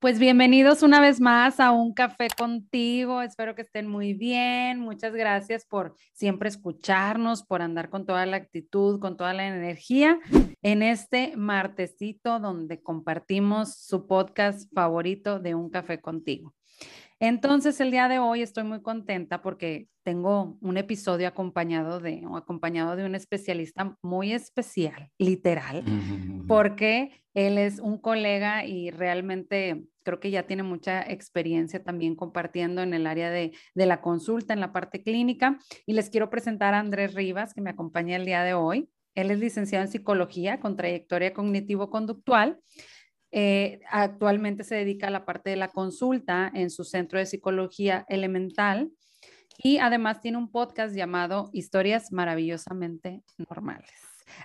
Pues 0.00 0.20
bienvenidos 0.20 0.84
una 0.84 1.00
vez 1.00 1.20
más 1.20 1.58
a 1.58 1.72
un 1.72 1.92
café 1.92 2.28
contigo. 2.28 3.20
Espero 3.20 3.56
que 3.56 3.62
estén 3.62 3.88
muy 3.88 4.14
bien. 4.14 4.78
Muchas 4.78 5.12
gracias 5.12 5.66
por 5.66 5.96
siempre 6.12 6.48
escucharnos, 6.48 7.42
por 7.42 7.62
andar 7.62 7.90
con 7.90 8.06
toda 8.06 8.24
la 8.24 8.36
actitud, 8.36 9.00
con 9.00 9.16
toda 9.16 9.34
la 9.34 9.48
energía 9.48 10.20
en 10.62 10.82
este 10.82 11.36
martesito 11.36 12.38
donde 12.38 12.80
compartimos 12.80 13.74
su 13.74 14.06
podcast 14.06 14.72
favorito 14.72 15.40
de 15.40 15.56
un 15.56 15.68
café 15.68 16.00
contigo. 16.00 16.54
Entonces, 17.20 17.80
el 17.80 17.90
día 17.90 18.08
de 18.08 18.20
hoy 18.20 18.42
estoy 18.42 18.62
muy 18.62 18.80
contenta 18.80 19.42
porque 19.42 19.88
tengo 20.04 20.56
un 20.60 20.76
episodio 20.76 21.26
acompañado 21.26 21.98
de, 21.98 22.22
acompañado 22.36 22.94
de 22.94 23.04
un 23.04 23.16
especialista 23.16 23.96
muy 24.02 24.32
especial, 24.32 25.10
literal, 25.18 25.82
porque 26.46 27.10
él 27.34 27.58
es 27.58 27.80
un 27.80 27.98
colega 27.98 28.64
y 28.64 28.90
realmente 28.90 29.84
creo 30.04 30.20
que 30.20 30.30
ya 30.30 30.44
tiene 30.44 30.62
mucha 30.62 31.02
experiencia 31.02 31.82
también 31.82 32.14
compartiendo 32.14 32.82
en 32.82 32.94
el 32.94 33.06
área 33.06 33.30
de, 33.30 33.52
de 33.74 33.86
la 33.86 34.00
consulta, 34.00 34.54
en 34.54 34.60
la 34.60 34.72
parte 34.72 35.02
clínica. 35.02 35.58
Y 35.86 35.94
les 35.94 36.10
quiero 36.10 36.30
presentar 36.30 36.72
a 36.74 36.78
Andrés 36.78 37.14
Rivas, 37.14 37.52
que 37.52 37.60
me 37.60 37.70
acompaña 37.70 38.16
el 38.16 38.26
día 38.26 38.44
de 38.44 38.54
hoy. 38.54 38.88
Él 39.16 39.32
es 39.32 39.40
licenciado 39.40 39.84
en 39.84 39.90
psicología 39.90 40.60
con 40.60 40.76
trayectoria 40.76 41.34
cognitivo-conductual 41.34 42.60
eh, 43.30 43.80
actualmente 43.90 44.64
se 44.64 44.76
dedica 44.76 45.08
a 45.08 45.10
la 45.10 45.24
parte 45.24 45.50
de 45.50 45.56
la 45.56 45.68
consulta 45.68 46.50
en 46.54 46.70
su 46.70 46.84
centro 46.84 47.18
de 47.18 47.26
psicología 47.26 48.06
elemental 48.08 48.90
y 49.62 49.78
además 49.78 50.20
tiene 50.20 50.38
un 50.38 50.50
podcast 50.50 50.94
llamado 50.94 51.50
Historias 51.52 52.12
maravillosamente 52.12 53.22
normales. 53.48 53.90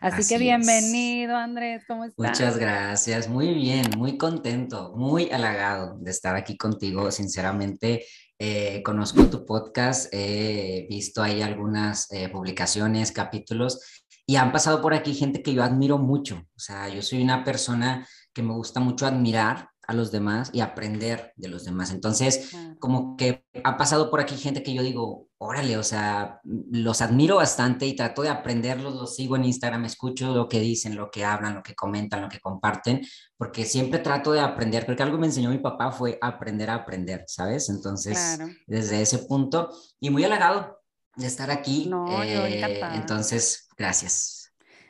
Así, 0.02 0.28
que 0.28 0.40
bienvenido, 0.40 1.36
Andrés, 1.36 1.84
¿cómo 1.88 2.06
estás? 2.06 2.30
Muchas 2.30 2.58
gracias, 2.58 3.28
muy 3.28 3.54
bien, 3.54 3.86
muy 3.98 4.18
contento, 4.18 4.94
muy 4.96 5.30
halagado 5.30 5.98
de 6.00 6.12
estar 6.12 6.36
aquí 6.36 6.58
contigo. 6.58 7.12
Sinceramente, 7.12 8.06
eh, 8.40 8.82
conozco 8.84 9.26
tu 9.26 9.46
podcast, 9.46 10.08
he 10.14 10.88
visto 10.90 11.22
ahí 11.22 11.42
algunas 11.42 12.12
eh, 12.12 12.30
publicaciones, 12.30 13.12
capítulos, 13.12 14.04
y 14.26 14.38
han 14.38 14.52
pasado 14.52 14.82
por 14.82 14.94
aquí 14.94 15.14
gente 15.14 15.44
que 15.44 15.54
yo 15.54 15.64
admiro 15.64 15.98
mucho. 15.98 16.44
O 16.56 16.60
sea, 16.60 16.88
yo 16.88 17.02
soy 17.02 17.22
una 17.22 17.44
persona 17.44 18.08
que 18.34 18.44
me 18.44 18.54
gusta 18.54 18.80
mucho 18.80 19.06
admirar 19.06 19.70
a 19.86 19.94
los 19.94 20.12
demás 20.12 20.50
y 20.54 20.62
aprender 20.62 21.34
de 21.36 21.50
los 21.50 21.66
demás. 21.66 21.92
Entonces, 21.92 22.52
como 22.80 23.18
que 23.18 23.46
ha 23.64 23.78
pasado 23.78 24.10
por 24.10 24.22
aquí 24.22 24.38
gente 24.38 24.64
que 24.64 24.74
yo 24.74 24.82
digo, 24.82 25.28
órale, 25.38 25.78
o 25.78 25.84
sea, 25.84 26.40
los 26.44 27.02
admiro 27.02 27.38
bastante 27.38 27.86
y 27.86 27.96
trato 27.96 28.22
de 28.22 28.30
aprenderlos, 28.30 28.96
los 28.96 29.16
sigo 29.16 29.36
en 29.36 29.46
Instagram, 29.46 29.84
escucho 29.86 30.34
lo 30.34 30.48
que 30.48 30.62
dicen, 30.62 30.96
lo 30.96 31.12
que 31.12 31.26
hablan, 31.26 31.56
lo 31.56 31.64
que 31.64 31.76
comentan, 31.76 32.22
lo 32.22 32.30
que 32.30 32.40
comparten, 32.40 33.02
porque 33.38 33.66
siempre 33.66 34.00
trato 34.00 34.32
de 34.32 34.40
aprender. 34.40 34.86
Creo 34.86 34.96
que 34.96 35.04
algo 35.04 35.18
me 35.18 35.28
enseñó 35.28 35.50
mi 35.50 35.58
papá 35.58 35.92
fue 35.92 36.18
aprender 36.22 36.70
a 36.70 36.76
aprender, 36.76 37.26
¿sabes? 37.28 37.70
Entonces, 37.70 38.40
desde 38.66 39.02
ese 39.02 39.20
punto, 39.20 39.70
y 40.00 40.10
muy 40.10 40.24
halagado 40.24 40.80
de 41.16 41.28
estar 41.28 41.52
aquí. 41.52 41.88
No, 41.88 42.24
eh, 42.24 42.62
entonces, 42.96 43.68
gracias. 43.78 44.43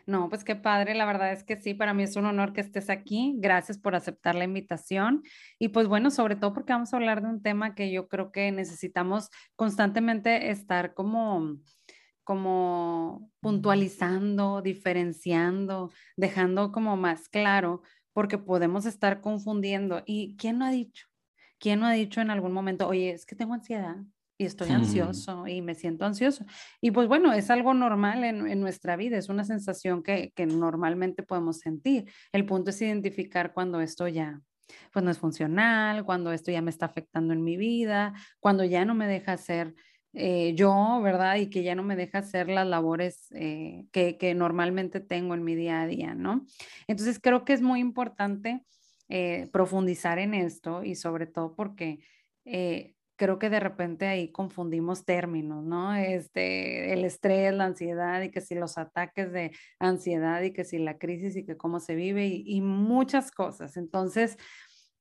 No, 0.05 0.27
pues 0.29 0.43
qué 0.43 0.55
padre, 0.55 0.95
la 0.95 1.05
verdad 1.05 1.31
es 1.31 1.43
que 1.45 1.55
sí, 1.55 1.73
para 1.73 1.93
mí 1.93 2.03
es 2.03 2.17
un 2.17 2.25
honor 2.25 2.51
que 2.51 2.59
estés 2.61 2.89
aquí. 2.89 3.35
Gracias 3.37 3.77
por 3.77 3.95
aceptar 3.95 4.35
la 4.35 4.43
invitación. 4.43 5.23
Y 5.59 5.69
pues 5.69 5.87
bueno, 5.87 6.11
sobre 6.11 6.35
todo 6.35 6.53
porque 6.53 6.73
vamos 6.73 6.93
a 6.93 6.97
hablar 6.97 7.21
de 7.21 7.29
un 7.29 7.41
tema 7.41 7.73
que 7.73 7.91
yo 7.91 8.09
creo 8.09 8.31
que 8.31 8.51
necesitamos 8.51 9.29
constantemente 9.55 10.51
estar 10.51 10.93
como 10.93 11.57
como 12.23 13.29
puntualizando, 13.41 14.61
diferenciando, 14.61 15.91
dejando 16.15 16.71
como 16.71 16.95
más 16.97 17.27
claro, 17.29 17.81
porque 18.13 18.37
podemos 18.37 18.85
estar 18.85 19.21
confundiendo. 19.21 20.03
¿Y 20.05 20.37
quién 20.37 20.59
no 20.59 20.65
ha 20.65 20.71
dicho? 20.71 21.07
¿Quién 21.59 21.79
no 21.81 21.87
ha 21.87 21.91
dicho 21.93 22.21
en 22.21 22.29
algún 22.31 22.53
momento, 22.53 22.87
oye, 22.87 23.11
es 23.11 23.25
que 23.25 23.35
tengo 23.35 23.53
ansiedad? 23.53 23.97
Y 24.37 24.45
estoy 24.45 24.69
ansioso 24.69 25.47
y 25.47 25.61
me 25.61 25.75
siento 25.75 26.05
ansioso. 26.05 26.45
Y 26.81 26.91
pues 26.91 27.07
bueno, 27.07 27.33
es 27.33 27.49
algo 27.49 27.73
normal 27.73 28.23
en, 28.23 28.61
nuestra 28.61 28.95
vida, 28.95 29.17
es 29.17 29.29
una 29.29 29.43
sensación 29.43 30.03
que, 30.03 30.31
que, 30.35 30.45
normalmente 30.45 31.23
podemos 31.23 31.59
sentir. 31.59 32.11
El 32.31 32.45
punto 32.45 32.71
es 32.71 32.81
identificar 32.81 33.53
cuando 33.53 33.81
esto 33.81 34.07
ya 34.07 34.41
pues 34.91 35.03
no 35.03 35.11
es 35.11 35.17
funcional, 35.19 36.05
cuando 36.05 36.31
esto 36.31 36.51
ya 36.51 36.61
me 36.61 36.71
está 36.71 36.85
afectando 36.85 37.33
en 37.33 37.43
mi 37.43 37.57
vida, 37.57 38.13
cuando 38.39 38.63
ya 38.63 38.85
no 38.85 38.95
me 38.95 39.07
deja 39.07 39.33
hacer 39.33 39.75
eh, 40.13 40.53
yo, 40.55 41.01
¿verdad? 41.01 41.37
Y 41.37 41.49
que 41.49 41.63
ya 41.63 41.73
no 41.73 41.81
me 41.81 41.95
deja 41.95 42.19
hacer 42.19 42.47
las 42.47 42.67
labores 42.67 43.31
eh, 43.31 43.85
que, 43.91 44.17
que, 44.17 44.35
normalmente 44.35 44.99
tengo 44.99 45.33
en 45.33 45.43
mi 45.43 45.55
día 45.55 45.81
a 45.81 45.87
día, 45.87 46.13
¿no? 46.13 46.45
Entonces 46.87 47.19
creo 47.19 47.45
que 47.45 47.53
es 47.53 47.61
muy 47.63 47.79
importante 47.79 48.63
eh, 49.09 49.49
profundizar 49.51 50.19
en 50.19 50.35
esto 50.35 50.83
y 50.83 50.95
sobre 50.95 51.25
todo 51.25 51.55
porque 51.55 51.99
creo 53.15 53.39
que 53.39 53.49
de 53.49 53.59
repente 53.59 54.07
ahí 54.07 54.31
confundimos 54.31 55.05
términos, 55.05 55.63
¿no? 55.63 55.95
Este, 55.95 56.93
el 56.93 57.05
estrés, 57.05 57.53
la 57.53 57.65
ansiedad 57.65 58.21
y 58.21 58.31
que 58.31 58.41
si 58.41 58.55
los 58.55 58.77
ataques 58.77 59.31
de 59.31 59.51
ansiedad 59.79 60.41
y 60.41 60.51
que 60.51 60.63
si 60.63 60.79
la 60.79 60.97
crisis 60.97 61.35
y 61.35 61.45
que 61.45 61.57
cómo 61.57 61.79
se 61.79 61.95
vive 61.95 62.25
y, 62.27 62.61
muchas 62.61 63.31
cosas. 63.31 63.77
Entonces, 63.77 64.37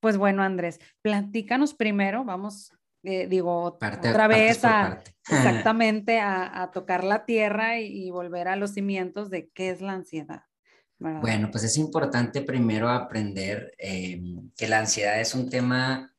pues 0.01 0.17
bueno, 0.17 0.43
Andrés, 0.43 0.79
platícanos 1.01 1.75
primero, 1.75 2.25
vamos, 2.25 2.73
eh, 3.03 3.27
digo, 3.29 3.63
otra 3.63 4.29
vez 4.29 4.65
a, 4.65 5.03
exactamente 5.31 6.21
a, 6.21 6.71
tocar 6.73 7.05
la 7.05 7.25
tierra 7.25 7.81
y, 7.81 8.11
volver 8.11 8.49
a 8.49 8.57
los 8.57 8.73
cimientos 8.73 9.31
de 9.31 9.49
qué 9.49 9.71
es 9.71 9.81
la 9.81 9.93
ansiedad. 9.93 10.43
Bueno, 10.99 11.51
pues 11.51 11.65
es 11.65 11.79
importante 11.79 12.43
primero 12.43 12.89
aprender 12.89 13.75
eh, 13.77 14.23
que 14.57 14.69
la 14.69 14.79
ansiedad 14.79 15.21
es 15.21 15.35
un 15.35 15.51
tema 15.51 16.15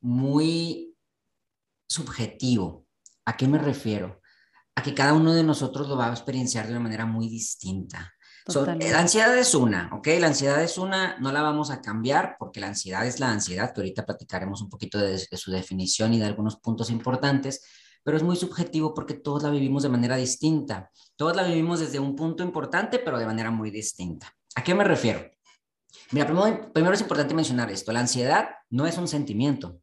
muy 0.00 0.87
subjetivo. 1.88 2.86
¿A 3.24 3.36
qué 3.36 3.48
me 3.48 3.58
refiero? 3.58 4.20
A 4.76 4.82
que 4.82 4.94
cada 4.94 5.14
uno 5.14 5.34
de 5.34 5.42
nosotros 5.42 5.88
lo 5.88 5.96
va 5.96 6.08
a 6.08 6.12
experienciar 6.12 6.66
de 6.66 6.72
una 6.72 6.80
manera 6.80 7.06
muy 7.06 7.28
distinta. 7.28 8.12
la 8.46 9.00
ansiedad 9.00 9.36
es 9.36 9.54
una, 9.54 9.90
¿ok? 9.92 10.06
La 10.20 10.28
ansiedad 10.28 10.62
es 10.62 10.78
una, 10.78 11.18
no 11.18 11.32
la 11.32 11.42
vamos 11.42 11.70
a 11.70 11.82
cambiar 11.82 12.36
porque 12.38 12.60
la 12.60 12.68
ansiedad 12.68 13.06
es 13.06 13.20
la 13.20 13.30
ansiedad, 13.30 13.72
que 13.74 13.80
ahorita 13.80 14.06
platicaremos 14.06 14.62
un 14.62 14.68
poquito 14.68 14.98
de, 14.98 15.12
de 15.30 15.36
su 15.36 15.50
definición 15.50 16.14
y 16.14 16.18
de 16.18 16.26
algunos 16.26 16.56
puntos 16.56 16.90
importantes, 16.90 17.62
pero 18.04 18.16
es 18.16 18.22
muy 18.22 18.36
subjetivo 18.36 18.94
porque 18.94 19.14
todos 19.14 19.42
la 19.42 19.50
vivimos 19.50 19.82
de 19.82 19.88
manera 19.88 20.16
distinta. 20.16 20.90
Todos 21.16 21.36
la 21.36 21.42
vivimos 21.42 21.80
desde 21.80 21.98
un 21.98 22.14
punto 22.14 22.42
importante, 22.42 22.98
pero 23.00 23.18
de 23.18 23.26
manera 23.26 23.50
muy 23.50 23.70
distinta. 23.70 24.32
¿A 24.54 24.62
qué 24.62 24.74
me 24.74 24.84
refiero? 24.84 25.30
Mira, 26.12 26.26
primero, 26.26 26.72
primero 26.72 26.94
es 26.94 27.00
importante 27.00 27.34
mencionar 27.34 27.70
esto. 27.70 27.92
La 27.92 28.00
ansiedad 28.00 28.48
no 28.70 28.86
es 28.86 28.96
un 28.96 29.08
sentimiento. 29.08 29.80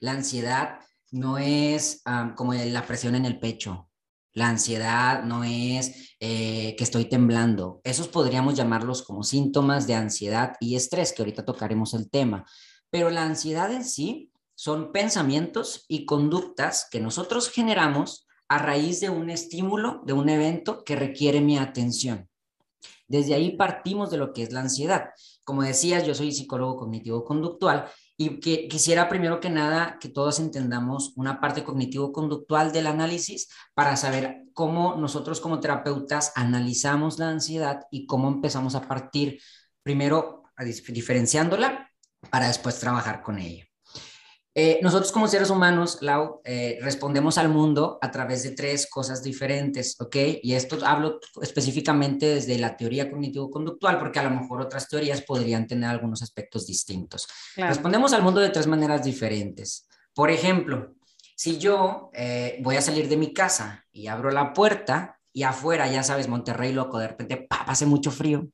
La 0.00 0.12
ansiedad 0.12 0.80
no 1.12 1.38
es 1.38 2.02
como 2.36 2.54
la 2.54 2.84
presión 2.84 3.14
en 3.14 3.24
el 3.24 3.38
pecho, 3.38 3.88
la 4.34 4.48
ansiedad 4.48 5.24
no 5.24 5.44
es 5.44 6.14
eh, 6.18 6.74
que 6.76 6.84
estoy 6.84 7.04
temblando. 7.04 7.80
Esos 7.84 8.08
podríamos 8.08 8.54
llamarlos 8.54 9.02
como 9.02 9.22
síntomas 9.22 9.86
de 9.86 9.94
ansiedad 9.94 10.56
y 10.58 10.74
estrés, 10.74 11.12
que 11.12 11.22
ahorita 11.22 11.44
tocaremos 11.44 11.92
el 11.92 12.08
tema. 12.08 12.46
Pero 12.90 13.10
la 13.10 13.24
ansiedad 13.24 13.70
en 13.70 13.84
sí 13.84 14.32
son 14.54 14.90
pensamientos 14.90 15.84
y 15.86 16.06
conductas 16.06 16.88
que 16.90 17.00
nosotros 17.00 17.50
generamos 17.50 18.26
a 18.48 18.58
raíz 18.58 19.00
de 19.00 19.10
un 19.10 19.28
estímulo, 19.28 20.02
de 20.06 20.14
un 20.14 20.28
evento 20.28 20.82
que 20.82 20.96
requiere 20.96 21.40
mi 21.40 21.58
atención. 21.58 22.28
Desde 23.06 23.34
ahí 23.34 23.56
partimos 23.56 24.10
de 24.10 24.16
lo 24.16 24.32
que 24.32 24.42
es 24.42 24.52
la 24.52 24.60
ansiedad. 24.60 25.10
Como 25.44 25.62
decías, 25.62 26.06
yo 26.06 26.14
soy 26.14 26.32
psicólogo 26.32 26.76
cognitivo-conductual 26.76 27.90
y 28.16 28.40
que 28.40 28.68
quisiera 28.68 29.08
primero 29.08 29.40
que 29.40 29.50
nada 29.50 29.98
que 30.00 30.08
todos 30.08 30.38
entendamos 30.38 31.12
una 31.16 31.40
parte 31.40 31.64
cognitivo-conductual 31.64 32.72
del 32.72 32.86
análisis 32.86 33.48
para 33.74 33.96
saber 33.96 34.42
cómo 34.52 34.96
nosotros 34.96 35.40
como 35.40 35.60
terapeutas 35.60 36.32
analizamos 36.36 37.18
la 37.18 37.30
ansiedad 37.30 37.80
y 37.90 38.06
cómo 38.06 38.28
empezamos 38.28 38.74
a 38.74 38.86
partir 38.86 39.40
primero 39.82 40.44
diferenciándola 40.88 41.90
para 42.30 42.48
después 42.48 42.78
trabajar 42.78 43.22
con 43.22 43.38
ella. 43.38 43.71
Eh, 44.54 44.80
nosotros 44.82 45.12
como 45.12 45.28
seres 45.28 45.48
humanos, 45.48 45.98
Lau, 46.02 46.42
eh, 46.44 46.78
respondemos 46.82 47.38
al 47.38 47.48
mundo 47.48 47.98
a 48.02 48.10
través 48.10 48.42
de 48.42 48.50
tres 48.50 48.86
cosas 48.90 49.22
diferentes, 49.22 49.98
¿ok? 49.98 50.16
Y 50.42 50.54
esto 50.54 50.78
hablo 50.84 51.20
específicamente 51.40 52.26
desde 52.26 52.58
la 52.58 52.76
teoría 52.76 53.10
cognitivo-conductual, 53.10 53.98
porque 53.98 54.18
a 54.18 54.24
lo 54.24 54.30
mejor 54.30 54.60
otras 54.60 54.88
teorías 54.88 55.22
podrían 55.22 55.66
tener 55.66 55.88
algunos 55.88 56.22
aspectos 56.22 56.66
distintos. 56.66 57.26
Respondemos 57.56 58.12
al 58.12 58.22
mundo 58.22 58.40
de 58.40 58.50
tres 58.50 58.66
maneras 58.66 59.02
diferentes. 59.02 59.88
Por 60.14 60.30
ejemplo, 60.30 60.94
si 61.34 61.58
yo 61.58 62.10
eh, 62.12 62.58
voy 62.62 62.76
a 62.76 62.82
salir 62.82 63.08
de 63.08 63.16
mi 63.16 63.32
casa 63.32 63.84
y 63.90 64.06
abro 64.08 64.30
la 64.30 64.52
puerta 64.52 65.18
y 65.32 65.44
afuera, 65.44 65.90
ya 65.90 66.02
sabes, 66.02 66.28
Monterrey 66.28 66.72
loco, 66.72 66.98
de 66.98 67.08
repente, 67.08 67.36
¡pap! 67.48 67.68
hace 67.70 67.86
mucho 67.86 68.10
frío. 68.10 68.46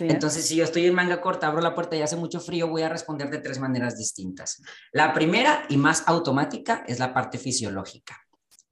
Entonces, 0.00 0.46
si 0.46 0.56
yo 0.56 0.64
estoy 0.64 0.86
en 0.86 0.94
manga 0.94 1.20
corta, 1.20 1.46
abro 1.46 1.60
la 1.60 1.74
puerta 1.74 1.96
y 1.96 2.02
hace 2.02 2.16
mucho 2.16 2.40
frío, 2.40 2.68
voy 2.68 2.82
a 2.82 2.88
responder 2.88 3.30
de 3.30 3.38
tres 3.38 3.58
maneras 3.58 3.96
distintas. 3.96 4.62
La 4.92 5.12
primera 5.12 5.64
y 5.68 5.76
más 5.76 6.04
automática 6.06 6.84
es 6.86 6.98
la 6.98 7.12
parte 7.14 7.38
fisiológica. 7.38 8.18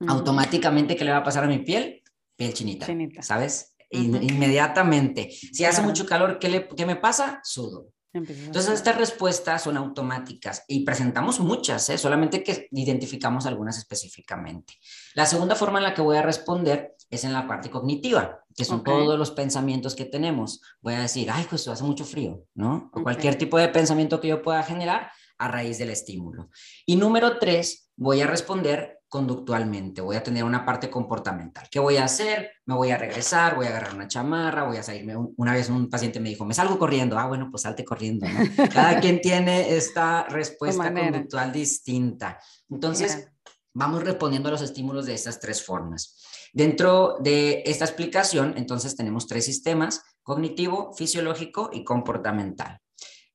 Automáticamente, 0.06 0.96
¿qué 0.96 1.05
le 1.05 1.10
va 1.10 1.19
a 1.19 1.25
pasar 1.25 1.44
a 1.44 1.49
mi 1.49 1.58
piel? 1.58 2.02
Piel 2.37 2.55
chinita, 2.55 2.87
¿sabes? 3.20 3.75
Inmediatamente. 3.90 5.31
Si 5.31 5.64
hace 5.64 5.82
mucho 5.82 6.06
calor, 6.06 6.38
¿qué, 6.38 6.49
le, 6.49 6.69
¿qué 6.69 6.87
me 6.87 6.96
pasa? 6.96 7.40
Sudo. 7.43 7.88
Entonces, 8.12 8.75
estas 8.75 8.96
respuestas 8.96 9.62
son 9.62 9.76
automáticas 9.76 10.64
y 10.66 10.84
presentamos 10.84 11.40
muchas, 11.40 11.88
¿eh? 11.90 11.99
solamente 11.99 12.43
que 12.43 12.69
identificamos 12.70 13.46
algunas 13.46 13.76
específicamente. 13.76 14.75
La 15.14 15.26
segunda 15.26 15.55
forma 15.55 15.78
en 15.78 15.84
la 15.84 15.94
que 15.94 16.02
voy 16.02 16.16
a 16.16 16.22
responder 16.22 16.96
es 17.10 17.25
en 17.25 17.32
la 17.32 17.46
parte 17.46 17.70
cognitiva, 17.70 18.44
que 18.58 18.64
son 18.64 18.82
todos 18.82 19.16
los 19.16 19.31
pensamientos 19.31 19.94
que 19.94 20.05
tenemos. 20.05 20.60
Voy 20.82 20.94
a 20.94 21.00
decir, 21.02 21.31
ay, 21.31 21.46
pues 21.49 21.69
hace 21.69 21.84
mucho 21.84 22.05
frío, 22.05 22.43
¿no? 22.55 22.90
O 22.93 23.05
cualquier 23.05 23.37
tipo 23.37 23.56
de 23.56 23.69
pensamiento 23.69 24.20
que 24.20 24.26
yo 24.26 24.43
pueda 24.43 24.64
generar 24.64 25.12
a 25.38 25.46
raíz 25.46 25.78
del 25.78 25.90
estímulo. 25.90 26.50
Y 26.84 26.96
número 26.96 27.38
tres, 27.38 27.93
voy 27.94 28.20
a 28.20 28.26
responder 28.26 28.99
conductualmente, 29.08 30.00
voy 30.00 30.16
a 30.16 30.25
tener 30.25 30.43
una 30.43 30.66
parte 30.66 30.90
comportamental. 30.90 31.69
¿Qué 31.70 31.78
voy 31.78 31.99
a 31.99 32.05
hacer? 32.05 32.50
Me 32.66 32.75
voy 32.75 32.90
a 32.90 32.99
regresar, 32.99 33.55
voy 33.55 33.66
a 33.66 33.69
agarrar 33.69 33.94
una 33.94 34.08
chamarra, 34.08 34.64
voy 34.64 34.76
a 34.76 34.82
salirme. 34.82 35.14
Una 35.37 35.55
vez 35.55 35.70
un 35.70 35.88
paciente 35.88 36.19
me 36.19 36.28
dijo, 36.28 36.44
me 36.44 36.52
salgo 36.52 36.81
corriendo. 36.81 37.16
Ah, 37.16 37.28
bueno, 37.28 37.49
pues 37.52 37.62
salte 37.62 37.84
corriendo. 37.84 38.26
Cada 38.75 38.99
quien 38.99 39.20
tiene 39.20 39.76
esta 39.76 40.25
respuesta 40.25 40.93
conductual 40.93 41.52
distinta. 41.52 42.40
Entonces, 42.69 43.31
vamos 43.72 44.02
respondiendo 44.02 44.49
a 44.49 44.52
los 44.52 44.62
estímulos 44.62 45.06
de 45.06 45.14
estas 45.14 45.38
tres 45.38 45.64
formas. 45.64 46.27
Dentro 46.52 47.16
de 47.20 47.62
esta 47.66 47.84
explicación, 47.84 48.54
entonces 48.56 48.96
tenemos 48.96 49.26
tres 49.26 49.44
sistemas, 49.44 50.02
cognitivo, 50.22 50.92
fisiológico 50.94 51.70
y 51.72 51.84
comportamental. 51.84 52.80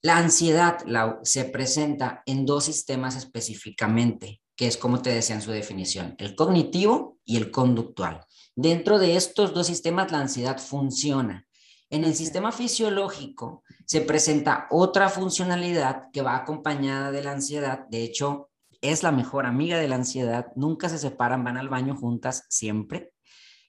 La 0.02 0.18
ansiedad 0.18 0.80
se 1.24 1.46
presenta 1.46 2.24
en 2.26 2.46
dos 2.46 2.66
sistemas 2.66 3.16
específicamente, 3.16 4.42
que 4.56 4.68
es 4.68 4.78
como 4.78 5.02
te 5.02 5.12
decía 5.12 5.36
en 5.36 5.42
su 5.42 5.52
definición, 5.52 6.16
el 6.18 6.36
cognitivo 6.36 7.18
y 7.24 7.38
el 7.38 7.52
conductual. 7.52 8.26
Dentro 8.56 9.00
de 9.00 9.16
estos 9.16 9.54
dos 9.54 9.68
sistemas, 9.68 10.12
la 10.12 10.20
ansiedad 10.20 10.60
funciona. 10.60 11.48
En 11.90 12.04
el 12.04 12.16
sistema 12.16 12.52
fisiológico 12.52 13.64
se 13.86 14.02
presenta 14.02 14.68
otra 14.72 15.10
funcionalidad 15.10 16.10
que 16.12 16.22
va 16.22 16.36
acompañada 16.36 17.12
de 17.12 17.24
la 17.24 17.32
ansiedad. 17.32 17.86
De 17.90 18.04
hecho, 18.04 18.50
es 18.84 19.02
la 19.02 19.12
mejor 19.12 19.46
amiga 19.46 19.80
de 19.80 19.88
la 19.88 19.96
ansiedad. 19.96 20.52
Nunca 20.56 20.90
se 20.90 21.00
separan, 21.00 21.44
van 21.44 21.58
al 21.58 21.70
baño 21.70 21.96
juntas 21.96 22.46
siempre. 22.50 23.14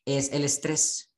Es 0.05 0.33
el 0.33 0.45
estrés. 0.45 1.13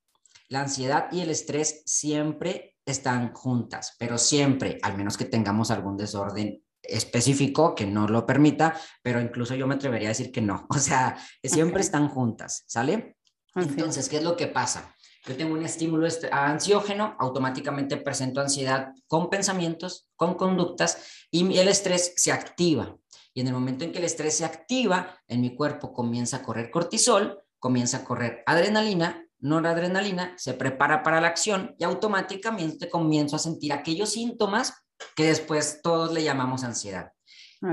La 0.49 0.61
ansiedad 0.61 1.09
y 1.11 1.23
el 1.23 1.31
estrés 1.31 1.83
siempre 1.87 2.77
están 2.85 3.33
juntas, 3.33 3.97
pero 3.99 4.17
siempre, 4.17 4.79
al 4.83 4.97
menos 4.97 5.17
que 5.17 5.25
tengamos 5.25 5.73
algún 5.73 5.97
desorden 5.97 6.63
específico 6.83 7.75
que 7.75 7.87
no 7.87 8.07
lo 8.07 8.25
permita, 8.25 8.79
pero 9.03 9.21
incluso 9.21 9.57
yo 9.57 9.67
me 9.67 9.75
atrevería 9.75 10.09
a 10.09 10.11
decir 10.11 10.31
que 10.31 10.41
no. 10.41 10.67
O 10.71 10.79
sea, 10.79 11.17
siempre 11.43 11.81
están 11.81 12.09
juntas, 12.09 12.65
¿sale? 12.69 13.17
Entonces, 13.57 14.09
¿qué 14.09 14.19
es 14.19 14.23
lo 14.23 14.37
que 14.37 14.47
pasa? 14.47 14.95
Yo 15.27 15.37
tengo 15.37 15.55
un 15.55 15.65
estímulo 15.65 16.07
ansiógeno, 16.31 17.17
automáticamente 17.19 17.97
presento 17.97 18.41
ansiedad 18.41 18.93
con 19.09 19.29
pensamientos, 19.29 20.09
con 20.15 20.35
conductas 20.35 21.27
y 21.33 21.59
el 21.59 21.67
estrés 21.67 22.13
se 22.17 22.31
activa. 22.31 22.97
Y 23.37 23.43
en 23.43 23.49
el 23.49 23.53
momento 23.53 23.85
en 23.85 23.93
que 23.93 23.99
el 23.99 24.05
estrés 24.05 24.39
se 24.39 24.47
activa, 24.47 25.15
en 25.29 25.43
mi 25.43 25.55
cuerpo 25.55 25.93
comienza 25.93 26.39
a 26.39 26.43
correr 26.43 26.71
cortisol, 26.71 27.39
comienza 27.59 27.99
a 27.99 28.05
correr 28.05 28.43
adrenalina, 28.47 29.29
noradrenalina, 29.41 30.33
se 30.39 30.55
prepara 30.55 31.03
para 31.03 31.21
la 31.21 31.29
acción 31.29 31.77
y 31.79 31.85
automáticamente 31.85 32.89
comienzo 32.89 33.37
a 33.37 33.39
sentir 33.39 33.75
aquellos 33.75 34.13
síntomas 34.13 34.73
que 35.15 35.27
después 35.27 35.81
todos 35.83 36.15
le 36.15 36.25
llamamos 36.25 36.65
ansiedad. 36.65 37.13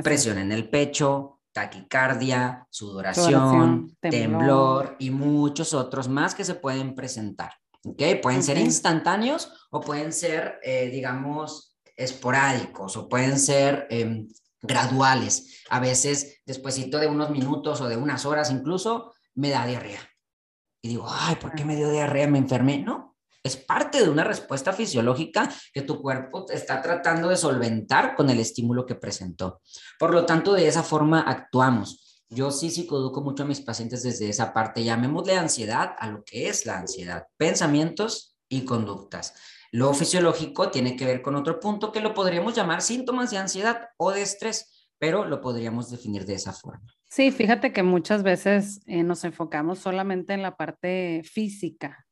Presión 0.03 0.37
en 0.37 0.51
el 0.51 0.69
pecho, 0.69 1.39
taquicardia, 1.53 2.67
sudoración, 2.69 3.95
temblor. 4.01 4.97
y 4.99 5.11
muchos 5.11 5.73
otros 5.73 6.09
más 6.09 6.35
que 6.35 6.43
se 6.43 6.55
pueden 6.55 6.93
presentar. 6.93 7.53
¿okay? 7.85 8.15
Pueden 8.15 8.43
ser 8.43 8.57
instantáneos 8.57 9.49
o 9.71 9.79
pueden 9.79 10.11
ser, 10.11 10.59
eh, 10.61 10.89
digamos, 10.89 11.77
esporádicos 11.95 12.97
o 12.97 13.07
pueden 13.07 13.39
ser 13.39 13.87
em, 13.89 14.27
graduales. 14.63 15.63
A 15.69 15.79
veces, 15.79 16.41
despuesito 16.45 16.97
de 16.97 17.07
unos 17.07 17.29
minutos 17.29 17.81
o 17.81 17.87
de 17.87 17.97
unas 17.97 18.25
horas 18.25 18.49
incluso, 18.49 19.13
me 19.35 19.49
da 19.49 19.65
diarrea. 19.67 20.01
Y 20.81 20.89
digo, 20.89 21.05
ay, 21.07 21.35
¿por 21.35 21.53
qué 21.53 21.63
me 21.63 21.75
dio 21.75 21.91
diarrea? 21.91 22.27
Me 22.27 22.39
enfermé. 22.39 22.79
No, 22.79 23.15
es 23.43 23.57
parte 23.57 24.01
de 24.01 24.09
una 24.09 24.23
respuesta 24.23 24.73
fisiológica 24.73 25.53
que 25.73 25.81
tu 25.81 26.01
cuerpo 26.01 26.45
está 26.49 26.81
tratando 26.81 27.29
de 27.29 27.37
solventar 27.37 28.15
con 28.15 28.29
el 28.29 28.39
estímulo 28.39 28.85
que 28.85 28.95
presentó. 28.95 29.61
Por 29.99 30.13
lo 30.13 30.25
tanto, 30.25 30.53
de 30.53 30.67
esa 30.67 30.81
forma 30.81 31.21
actuamos. 31.21 32.23
Yo 32.29 32.51
sí 32.51 32.71
psicoduco 32.71 33.21
mucho 33.21 33.43
a 33.43 33.45
mis 33.45 33.61
pacientes 33.61 34.01
desde 34.01 34.29
esa 34.29 34.53
parte. 34.53 34.83
Llamémosle 34.83 35.37
ansiedad 35.37 35.93
a 35.99 36.07
lo 36.07 36.23
que 36.23 36.47
es 36.47 36.65
la 36.65 36.79
ansiedad, 36.79 37.27
pensamientos 37.37 38.37
y 38.49 38.65
conductas. 38.65 39.33
Lo 39.73 39.91
fisiológico 39.95 40.69
tiene 40.69 40.95
que 40.95 41.03
ver 41.03 41.23
con 41.23 41.35
otro 41.35 41.59
punto 41.59 41.91
que 41.91 41.99
lo 41.99 42.13
podríamos 42.13 42.53
llamar 42.53 42.83
síntomas 42.83 43.31
de 43.31 43.39
ansiedad 43.39 43.89
o 43.97 44.11
de 44.11 44.21
estrés, 44.21 44.87
pero 44.99 45.25
lo 45.25 45.41
podríamos 45.41 45.89
definir 45.89 46.27
de 46.27 46.35
esa 46.35 46.53
forma. 46.53 46.85
Sí, 47.09 47.31
fíjate 47.31 47.73
que 47.73 47.81
muchas 47.81 48.21
veces 48.21 48.81
eh, 48.85 49.01
nos 49.01 49.23
enfocamos 49.23 49.79
solamente 49.79 50.33
en 50.33 50.43
la 50.43 50.57
parte 50.57 51.23
física, 51.23 52.05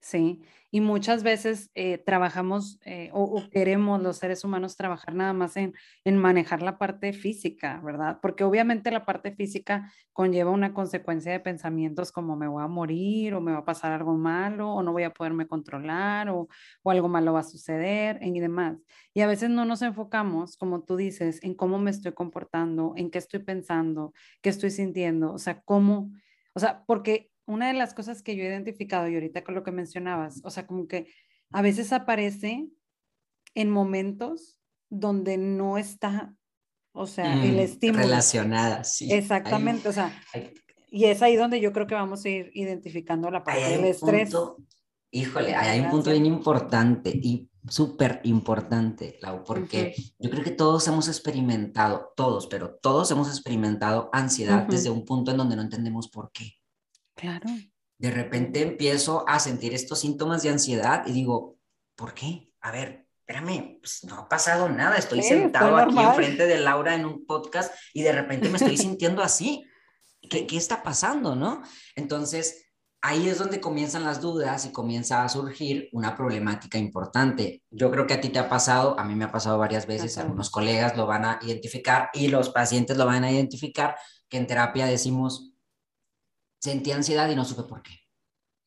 ¿sí? 0.00 0.42
Y 0.70 0.80
muchas 0.80 1.22
veces 1.22 1.70
eh, 1.74 1.98
trabajamos 1.98 2.78
eh, 2.84 3.10
o, 3.12 3.42
queremos 3.50 4.02
los 4.02 4.18
seres 4.18 4.44
humanos 4.44 4.76
trabajar 4.76 5.14
nada 5.14 5.32
más 5.32 5.56
en, 5.56 5.74
en 6.04 6.16
manejar 6.18 6.62
la 6.62 6.78
parte 6.78 7.12
física, 7.12 7.80
¿verdad? 7.84 8.18
Porque 8.20 8.44
obviamente 8.44 8.90
la 8.90 9.04
parte 9.04 9.32
física 9.32 9.92
conlleva 10.12 10.50
una 10.50 10.74
consecuencia 10.74 11.30
de 11.32 11.40
pensamientos 11.40 12.10
como 12.12 12.36
me 12.36 12.48
voy 12.48 12.62
a 12.62 12.68
morir 12.68 13.34
o 13.34 13.40
me 13.40 13.52
va 13.52 13.58
a 13.58 13.64
pasar 13.64 13.92
algo 13.92 14.16
malo 14.16 14.72
o 14.72 14.82
no 14.82 14.92
voy 14.92 15.04
a 15.04 15.12
poderme 15.12 15.46
controlar 15.46 16.28
o, 16.30 16.48
o 16.82 16.90
algo 16.90 17.08
malo 17.08 17.32
va 17.32 17.40
a 17.40 17.44
suceder 17.44 18.18
y 18.22 18.40
demás. 18.40 18.76
Y 19.14 19.22
a 19.22 19.26
veces 19.26 19.50
no 19.50 19.64
nos 19.64 19.82
enfocamos, 19.82 20.56
como 20.56 20.82
tú 20.82 20.96
dices, 20.96 21.42
en 21.42 21.54
cómo 21.54 21.78
me 21.78 21.90
estoy 21.90 22.12
comportando, 22.12 22.92
en 22.96 23.10
qué 23.10 23.18
estoy 23.18 23.40
pensando, 23.40 24.12
qué 24.42 24.50
estoy 24.50 24.70
sintiendo, 24.70 25.32
o 25.32 25.38
sea, 25.38 25.62
cómo, 25.62 26.10
o 26.54 26.60
sea, 26.60 26.84
porque 26.86 27.30
una 27.46 27.68
de 27.68 27.74
las 27.74 27.94
cosas 27.94 28.22
que 28.22 28.36
yo 28.36 28.42
he 28.42 28.48
identificado 28.48 29.08
y 29.08 29.14
ahorita 29.14 29.44
con 29.44 29.54
lo 29.54 29.62
que 29.62 29.72
mencionabas, 29.72 30.40
o 30.44 30.50
sea, 30.50 30.66
como 30.66 30.86
que 30.86 31.08
a 31.50 31.62
veces 31.62 31.92
aparece 31.92 32.68
en 33.54 33.70
momentos 33.70 34.58
donde 34.90 35.38
no 35.38 35.78
está, 35.78 36.34
o 36.92 37.06
sea, 37.06 37.42
el 37.44 37.58
estímulo. 37.58 38.02
Relacionada, 38.02 38.84
sí. 38.84 39.12
Exactamente, 39.12 39.88
o 39.88 39.92
sea, 39.92 40.12
y 40.88 41.04
es 41.04 41.22
ahí 41.22 41.36
donde 41.36 41.60
yo 41.60 41.72
creo 41.72 41.86
que 41.86 41.94
vamos 41.94 42.24
a 42.24 42.28
ir 42.28 42.50
identificando 42.54 43.30
la 43.30 43.44
parte 43.44 43.70
del 43.70 43.84
estrés. 43.84 44.34
híjole, 45.10 45.54
hay 45.54 45.80
un 45.80 45.90
punto 45.90 46.10
bien 46.10 46.26
importante 46.26 47.10
y 47.10 47.48
súper 47.68 48.20
importante, 48.24 49.18
Lau, 49.22 49.44
porque 49.44 49.94
yo 50.18 50.30
creo 50.30 50.44
que 50.44 50.50
todos 50.50 50.86
hemos 50.88 51.08
experimentado, 51.08 52.12
todos, 52.16 52.46
pero 52.46 52.74
todos 52.74 53.10
hemos 53.10 53.28
experimentado 53.28 54.10
ansiedad 54.12 54.66
desde 54.66 54.90
un 54.90 55.04
punto 55.04 55.30
en 55.30 55.36
donde 55.36 55.56
no 55.56 55.62
entendemos 55.62 56.08
por 56.08 56.30
qué. 56.32 56.55
Claro. 57.16 57.48
De 57.98 58.10
repente 58.10 58.62
empiezo 58.62 59.24
a 59.26 59.40
sentir 59.40 59.74
estos 59.74 60.00
síntomas 60.00 60.42
de 60.42 60.50
ansiedad 60.50 61.04
y 61.06 61.12
digo, 61.12 61.56
¿por 61.96 62.12
qué? 62.14 62.52
A 62.60 62.70
ver, 62.70 63.06
espérame, 63.20 63.78
pues 63.80 64.04
no 64.04 64.16
ha 64.16 64.28
pasado 64.28 64.68
nada, 64.68 64.96
estoy 64.96 65.22
sentado 65.22 65.76
aquí 65.76 65.98
enfrente 65.98 66.46
de 66.46 66.60
Laura 66.60 66.94
en 66.94 67.06
un 67.06 67.26
podcast 67.26 67.74
y 67.94 68.02
de 68.02 68.12
repente 68.12 68.48
me 68.48 68.58
estoy 68.58 68.76
sintiendo 68.76 69.22
así. 69.22 69.64
¿Qué, 70.28 70.46
¿Qué 70.46 70.56
está 70.56 70.82
pasando, 70.82 71.34
no? 71.34 71.62
Entonces, 71.94 72.66
ahí 73.00 73.28
es 73.28 73.38
donde 73.38 73.60
comienzan 73.60 74.04
las 74.04 74.20
dudas 74.20 74.66
y 74.66 74.72
comienza 74.72 75.24
a 75.24 75.28
surgir 75.28 75.88
una 75.92 76.16
problemática 76.16 76.76
importante. 76.76 77.62
Yo 77.70 77.90
creo 77.90 78.06
que 78.06 78.14
a 78.14 78.20
ti 78.20 78.28
te 78.28 78.38
ha 78.38 78.48
pasado, 78.48 78.98
a 78.98 79.04
mí 79.04 79.14
me 79.14 79.24
ha 79.24 79.32
pasado 79.32 79.58
varias 79.58 79.86
veces, 79.86 80.18
algunos 80.18 80.50
colegas 80.50 80.96
lo 80.96 81.06
van 81.06 81.24
a 81.24 81.38
identificar 81.42 82.10
y 82.12 82.28
los 82.28 82.50
pacientes 82.50 82.96
lo 82.96 83.06
van 83.06 83.24
a 83.24 83.30
identificar, 83.30 83.96
que 84.28 84.38
en 84.38 84.46
terapia 84.46 84.86
decimos, 84.86 85.52
sentí 86.66 86.92
ansiedad 86.92 87.28
y 87.30 87.34
no 87.34 87.44
supe 87.44 87.62
por 87.62 87.82
qué. 87.82 87.98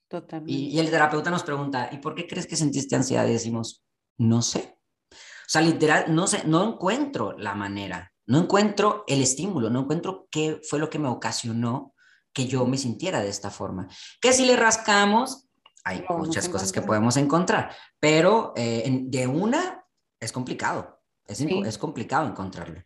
Totalmente. 0.07 0.51
Y, 0.51 0.79
el 0.79 0.89
terapeuta 0.89 1.29
nos 1.29 1.43
pregunta, 1.43 1.89
¿y 1.91 1.97
por 1.97 2.15
qué 2.15 2.27
crees 2.27 2.47
que 2.47 2.55
sentiste 2.55 2.95
ansiedad? 2.95 3.27
Y 3.27 3.33
decimos, 3.33 3.85
no 4.17 4.41
sé. 4.41 4.79
O 5.11 5.51
sea, 5.51 5.61
literal, 5.61 6.13
no 6.13 6.27
sé, 6.27 6.43
no 6.45 6.67
encuentro 6.67 7.37
la 7.37 7.55
manera, 7.55 8.11
no 8.25 8.39
encuentro 8.39 9.03
el 9.07 9.21
estímulo, 9.21 9.69
no 9.69 9.81
encuentro 9.81 10.27
qué 10.31 10.59
fue 10.67 10.79
lo 10.79 10.89
que 10.89 10.99
me 10.99 11.07
ocasionó 11.07 11.93
que 12.33 12.47
yo 12.47 12.65
me 12.65 12.77
sintiera 12.77 13.21
de 13.21 13.29
esta 13.29 13.49
forma. 13.49 13.87
Que 14.21 14.33
si 14.33 14.45
le 14.45 14.55
rascamos, 14.55 15.47
hay 15.83 16.03
muchas 16.09 16.49
cosas 16.49 16.71
que 16.71 16.81
podemos 16.81 17.17
encontrar, 17.17 17.75
pero 17.99 18.53
eh, 18.55 19.01
de 19.03 19.27
una 19.27 19.83
es 20.19 20.31
complicado, 20.31 21.01
es, 21.25 21.41
es 21.41 21.77
complicado 21.77 22.27
encontrarlo. 22.27 22.83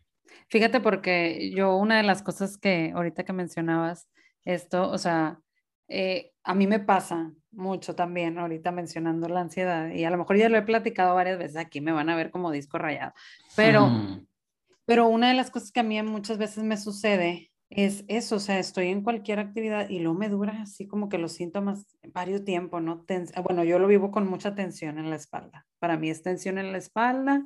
Fíjate 0.48 0.80
porque 0.80 1.52
yo 1.54 1.76
una 1.76 1.96
de 1.96 2.02
las 2.02 2.22
cosas 2.22 2.56
que 2.56 2.92
ahorita 2.94 3.24
que 3.24 3.32
mencionabas, 3.32 4.08
esto, 4.44 4.90
o 4.90 4.98
sea, 4.98 5.40
eh, 5.88 6.32
a 6.42 6.54
mí 6.54 6.66
me 6.66 6.80
pasa 6.80 7.32
mucho 7.50 7.94
también, 7.94 8.38
ahorita 8.38 8.72
mencionando 8.72 9.28
la 9.28 9.40
ansiedad, 9.40 9.90
y 9.90 10.04
a 10.04 10.10
lo 10.10 10.18
mejor 10.18 10.36
ya 10.36 10.48
lo 10.48 10.58
he 10.58 10.62
platicado 10.62 11.14
varias 11.14 11.38
veces, 11.38 11.56
aquí 11.56 11.80
me 11.80 11.92
van 11.92 12.10
a 12.10 12.16
ver 12.16 12.30
como 12.30 12.50
disco 12.50 12.78
rayado, 12.78 13.12
pero, 13.56 13.90
pero 14.84 15.06
una 15.08 15.28
de 15.28 15.34
las 15.34 15.50
cosas 15.50 15.70
que 15.72 15.80
a 15.80 15.84
mí 15.84 16.00
muchas 16.02 16.38
veces 16.38 16.64
me 16.64 16.76
sucede 16.76 17.52
es 17.70 18.04
eso, 18.08 18.36
o 18.36 18.40
sea, 18.40 18.58
estoy 18.58 18.88
en 18.88 19.02
cualquier 19.02 19.40
actividad 19.40 19.88
y 19.88 19.98
luego 19.98 20.18
me 20.18 20.28
dura 20.28 20.62
así 20.62 20.86
como 20.86 21.08
que 21.08 21.18
los 21.18 21.32
síntomas 21.32 21.86
varios 22.12 22.44
tiempo, 22.44 22.80
¿no? 22.80 23.04
bueno, 23.42 23.64
yo 23.64 23.78
lo 23.78 23.88
vivo 23.88 24.10
con 24.10 24.28
mucha 24.28 24.54
tensión 24.54 24.98
en 24.98 25.10
la 25.10 25.16
espalda. 25.16 25.66
Para 25.80 25.96
mí 25.96 26.08
es 26.08 26.22
tensión 26.22 26.58
en 26.58 26.70
la 26.70 26.78
espalda, 26.78 27.44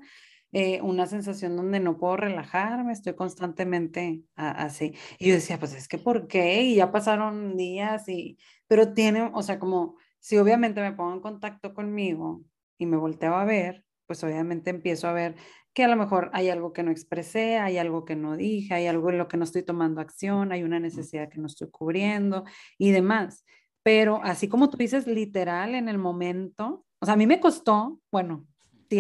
eh, 0.53 0.81
una 0.83 1.07
sensación 1.07 1.57
donde 1.57 1.81
no 1.81 1.99
puedo 1.99 2.17
relajarme, 2.17 2.93
estoy 2.93 3.15
constantemente 3.15 4.23
así. 4.35 4.95
Y 5.19 5.29
yo 5.29 5.35
decía, 5.35 5.59
pues 5.59 5.75
es 5.75 5.89
que 5.89 5.99
¿por 5.99 6.27
qué? 6.27 6.63
Y 6.63 6.77
ya 6.77 6.91
pasaron 6.91 7.57
días 7.57 8.09
y, 8.09 8.39
pero 8.67 8.93
tiene, 8.95 9.31
o 9.35 9.43
sea, 9.43 9.59
como 9.59 9.97
si 10.21 10.39
obviamente 10.39 10.81
me 10.81 10.93
pongo 10.93 11.15
en 11.15 11.21
contacto 11.21 11.75
conmigo 11.75 12.43
y 12.79 12.87
me 12.87 12.97
volteo 12.97 13.35
a 13.35 13.45
ver, 13.45 13.85
pues 14.07 14.25
obviamente 14.25 14.71
empiezo 14.71 15.07
a 15.09 15.13
ver 15.13 15.37
que 15.75 15.85
a 15.85 15.89
lo 15.89 15.97
mejor 15.97 16.31
hay 16.33 16.49
algo 16.49 16.73
que 16.73 16.83
no 16.83 16.91
expresé, 16.91 17.59
hay 17.59 17.79
algo 17.79 18.05
que 18.05 18.17
no 18.17 18.37
dije, 18.37 18.75
hay 18.75 18.87
algo 18.87 19.11
en 19.11 19.19
lo 19.19 19.29
que 19.29 19.37
no 19.37 19.45
estoy 19.45 19.63
tomando 19.63 20.01
acción, 20.01 20.51
hay 20.51 20.63
una 20.63 20.81
necesidad 20.81 21.29
que 21.29 21.41
no 21.41 21.47
estoy 21.47 21.71
cubriendo 21.71 22.45
y 22.79 22.91
demás. 22.91 23.45
Pero 23.83 24.21
así 24.25 24.49
como 24.49 24.71
tú 24.71 24.77
dices, 24.77 25.07
literal, 25.07 25.75
en 25.75 25.89
el 25.89 25.99
momento, 25.99 26.85
o 27.01 27.07
sea, 27.07 27.15
a 27.15 27.17
mí 27.17 27.27
me 27.27 27.39
costó, 27.39 28.01
bueno, 28.11 28.47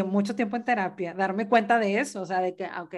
mucho 0.04 0.36
tiempo 0.36 0.56
en 0.56 0.64
terapia, 0.64 1.14
darme 1.14 1.48
cuenta 1.48 1.78
de 1.78 1.98
eso, 1.98 2.22
o 2.22 2.26
sea, 2.26 2.40
de 2.40 2.54
que, 2.54 2.64
ah, 2.64 2.82
ok, 2.82 2.94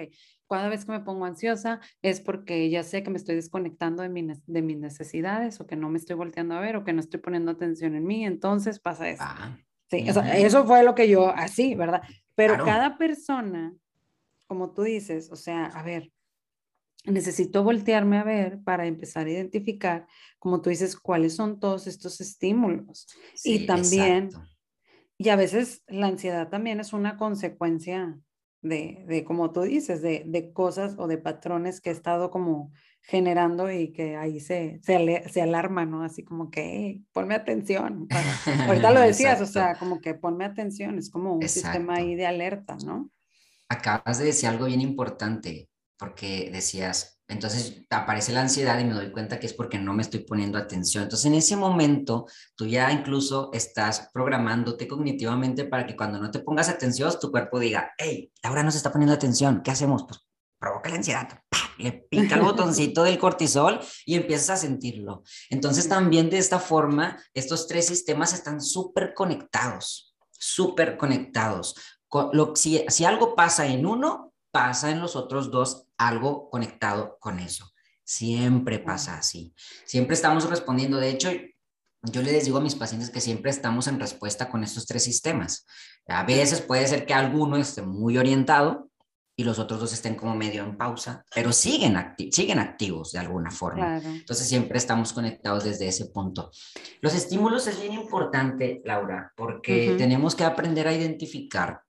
cada 0.49 0.69
vez 0.69 0.85
que 0.85 0.91
me 0.91 0.99
pongo 0.99 1.25
ansiosa 1.25 1.79
es 2.01 2.19
porque 2.19 2.69
ya 2.69 2.83
sé 2.83 3.03
que 3.03 3.09
me 3.09 3.17
estoy 3.17 3.35
desconectando 3.35 4.03
de, 4.03 4.37
de 4.45 4.61
mis 4.61 4.77
necesidades 4.77 5.61
o 5.61 5.67
que 5.67 5.77
no 5.77 5.89
me 5.89 5.97
estoy 5.97 6.15
volteando 6.15 6.55
a 6.55 6.59
ver 6.59 6.75
o 6.75 6.83
que 6.83 6.93
no 6.93 6.99
estoy 6.99 7.21
poniendo 7.21 7.51
atención 7.51 7.95
en 7.95 8.05
mí, 8.05 8.25
entonces 8.25 8.79
pasa 8.79 9.09
eso. 9.09 9.23
Ah, 9.25 9.57
sí, 9.89 10.05
eso 10.07 10.65
fue 10.65 10.83
lo 10.83 10.93
que 10.93 11.07
yo, 11.07 11.29
así, 11.29 11.75
¿verdad? 11.75 12.01
Pero 12.35 12.63
cada 12.65 12.97
persona, 12.97 13.73
como 14.47 14.73
tú 14.73 14.83
dices, 14.83 15.31
o 15.31 15.35
sea, 15.35 15.65
a 15.65 15.83
ver, 15.83 16.11
necesito 17.05 17.63
voltearme 17.63 18.17
a 18.17 18.23
ver 18.23 18.59
para 18.63 18.85
empezar 18.85 19.27
a 19.27 19.31
identificar, 19.31 20.07
como 20.37 20.61
tú 20.61 20.69
dices, 20.69 20.97
cuáles 20.97 21.35
son 21.35 21.59
todos 21.59 21.87
estos 21.87 22.19
estímulos. 22.21 23.07
y 23.43 23.65
también... 23.65 24.29
Y 25.23 25.29
a 25.29 25.35
veces 25.35 25.83
la 25.87 26.07
ansiedad 26.07 26.49
también 26.49 26.79
es 26.79 26.93
una 26.93 27.15
consecuencia 27.15 28.17
de, 28.63 29.05
de 29.07 29.23
como 29.23 29.51
tú 29.51 29.61
dices, 29.61 30.01
de, 30.01 30.23
de, 30.25 30.51
cosas 30.51 30.95
o 30.97 31.05
de 31.05 31.19
patrones 31.19 31.79
que 31.79 31.91
he 31.91 31.93
estado 31.93 32.31
como 32.31 32.71
generando 33.03 33.71
y 33.71 33.91
que 33.91 34.15
ahí 34.15 34.39
se, 34.39 34.79
se, 34.81 35.23
se 35.29 35.41
alarma, 35.43 35.85
¿no? 35.85 36.03
Así 36.03 36.23
como 36.23 36.49
que, 36.49 37.01
ponme 37.11 37.35
atención. 37.35 38.07
ahorita 38.67 38.89
lo 38.89 38.99
decías, 39.01 39.39
o 39.41 39.45
sea, 39.45 39.75
como 39.75 40.01
que 40.01 40.15
ponme 40.15 40.43
atención, 40.43 40.97
es 40.97 41.11
como 41.11 41.35
un 41.35 41.47
sistema 41.47 41.97
ahí 41.97 42.15
de 42.15 42.25
alerta, 42.25 42.75
¿no? 42.83 43.11
Acabas 43.69 44.17
de 44.17 44.25
decir 44.25 44.49
algo 44.49 44.65
bien 44.65 44.81
importante, 44.81 45.69
porque 45.99 46.49
decías, 46.51 47.20
entonces 47.31 47.81
aparece 47.89 48.33
la 48.33 48.41
ansiedad 48.41 48.77
y 48.77 48.83
me 48.83 48.93
doy 48.93 49.11
cuenta 49.11 49.39
que 49.39 49.47
es 49.47 49.53
porque 49.53 49.79
no 49.79 49.93
me 49.93 50.01
estoy 50.01 50.19
poniendo 50.19 50.57
atención. 50.57 51.03
Entonces 51.03 51.25
en 51.25 51.33
ese 51.33 51.55
momento 51.55 52.27
tú 52.55 52.67
ya 52.67 52.91
incluso 52.91 53.49
estás 53.53 54.09
programándote 54.13 54.87
cognitivamente 54.87 55.65
para 55.65 55.87
que 55.87 55.95
cuando 55.95 56.19
no 56.19 56.29
te 56.29 56.39
pongas 56.39 56.69
atención 56.69 57.11
tu 57.19 57.31
cuerpo 57.31 57.57
diga, 57.57 57.91
hey, 57.97 58.31
Laura 58.43 58.63
no 58.63 58.71
se 58.71 58.77
está 58.77 58.91
poniendo 58.91 59.15
atención, 59.15 59.61
¿qué 59.63 59.71
hacemos? 59.71 60.03
Pues 60.07 60.19
provoca 60.59 60.89
la 60.89 60.97
ansiedad, 60.97 61.27
le 61.79 61.93
pica 61.93 62.35
el 62.35 62.41
botoncito 62.41 63.03
del 63.03 63.17
cortisol 63.17 63.79
y 64.05 64.15
empiezas 64.15 64.51
a 64.51 64.57
sentirlo. 64.57 65.23
Entonces 65.49 65.89
también 65.89 66.29
de 66.29 66.37
esta 66.37 66.59
forma 66.59 67.17
estos 67.33 67.67
tres 67.67 67.87
sistemas 67.87 68.33
están 68.33 68.61
súper 68.61 69.13
conectados, 69.15 70.15
súper 70.29 70.97
conectados. 70.97 71.75
Si 72.55 73.05
algo 73.05 73.35
pasa 73.35 73.65
en 73.65 73.85
uno, 73.85 74.30
pasa 74.51 74.91
en 74.91 74.99
los 74.99 75.15
otros 75.15 75.49
dos 75.51 75.87
algo 75.97 76.49
conectado 76.49 77.17
con 77.19 77.39
eso. 77.39 77.71
Siempre 78.03 78.79
pasa 78.79 79.17
así. 79.17 79.53
Siempre 79.85 80.15
estamos 80.15 80.49
respondiendo. 80.49 80.97
De 80.97 81.09
hecho, 81.09 81.29
yo 82.03 82.21
les 82.21 82.45
digo 82.45 82.57
a 82.57 82.61
mis 82.61 82.75
pacientes 82.75 83.09
que 83.09 83.21
siempre 83.21 83.51
estamos 83.51 83.87
en 83.87 83.99
respuesta 83.99 84.49
con 84.49 84.63
estos 84.63 84.85
tres 84.85 85.03
sistemas. 85.03 85.65
A 86.07 86.23
veces 86.23 86.61
puede 86.61 86.87
ser 86.87 87.05
que 87.05 87.13
alguno 87.13 87.57
esté 87.57 87.81
muy 87.83 88.17
orientado 88.17 88.89
y 89.35 89.43
los 89.43 89.59
otros 89.59 89.79
dos 89.79 89.93
estén 89.93 90.15
como 90.15 90.35
medio 90.35 90.63
en 90.63 90.77
pausa, 90.77 91.25
pero 91.33 91.53
siguen, 91.53 91.95
siguen 92.31 92.59
activos 92.59 93.11
de 93.11 93.19
alguna 93.19 93.49
forma. 93.49 93.97
Entonces 93.97 94.47
siempre 94.47 94.77
estamos 94.77 95.13
conectados 95.13 95.63
desde 95.63 95.87
ese 95.87 96.07
punto. 96.07 96.51
Los 97.01 97.13
estímulos 97.13 97.65
es 97.67 97.79
bien 97.79 97.93
importante, 97.93 98.81
Laura, 98.83 99.31
porque 99.35 99.95
tenemos 99.97 100.35
que 100.35 100.43
aprender 100.43 100.87
a 100.87 100.93
identificar 100.93 101.81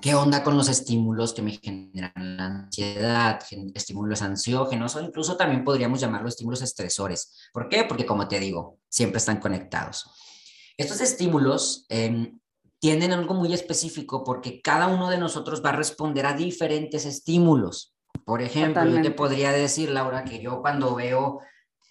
¿Qué 0.00 0.14
onda 0.14 0.42
con 0.42 0.56
los 0.56 0.68
estímulos 0.68 1.32
que 1.32 1.42
me 1.42 1.52
generan 1.52 2.36
la 2.36 2.46
ansiedad, 2.46 3.40
estímulos 3.74 4.22
ansiógenos 4.22 4.96
o 4.96 5.00
incluso 5.00 5.36
también 5.36 5.64
podríamos 5.64 6.00
llamarlos 6.00 6.32
estímulos 6.32 6.62
estresores? 6.62 7.48
¿Por 7.52 7.68
qué? 7.68 7.84
Porque 7.84 8.04
como 8.04 8.28
te 8.28 8.38
digo, 8.38 8.78
siempre 8.88 9.18
están 9.18 9.38
conectados. 9.38 10.04
Estos 10.76 11.00
estímulos 11.00 11.86
em, 11.88 12.38
tienen 12.80 13.12
algo 13.12 13.34
muy 13.34 13.54
específico 13.54 14.24
porque 14.24 14.60
cada 14.60 14.88
uno 14.88 15.08
de 15.08 15.18
nosotros 15.18 15.64
va 15.64 15.70
a 15.70 15.76
responder 15.76 16.26
a 16.26 16.34
diferentes 16.34 17.06
estímulos. 17.06 17.94
Por 18.24 18.42
ejemplo, 18.42 18.84
yo 18.86 19.00
te 19.00 19.10
podría 19.10 19.52
decir, 19.52 19.90
Laura, 19.90 20.24
que 20.24 20.42
yo 20.42 20.60
cuando 20.60 20.94
veo 20.94 21.40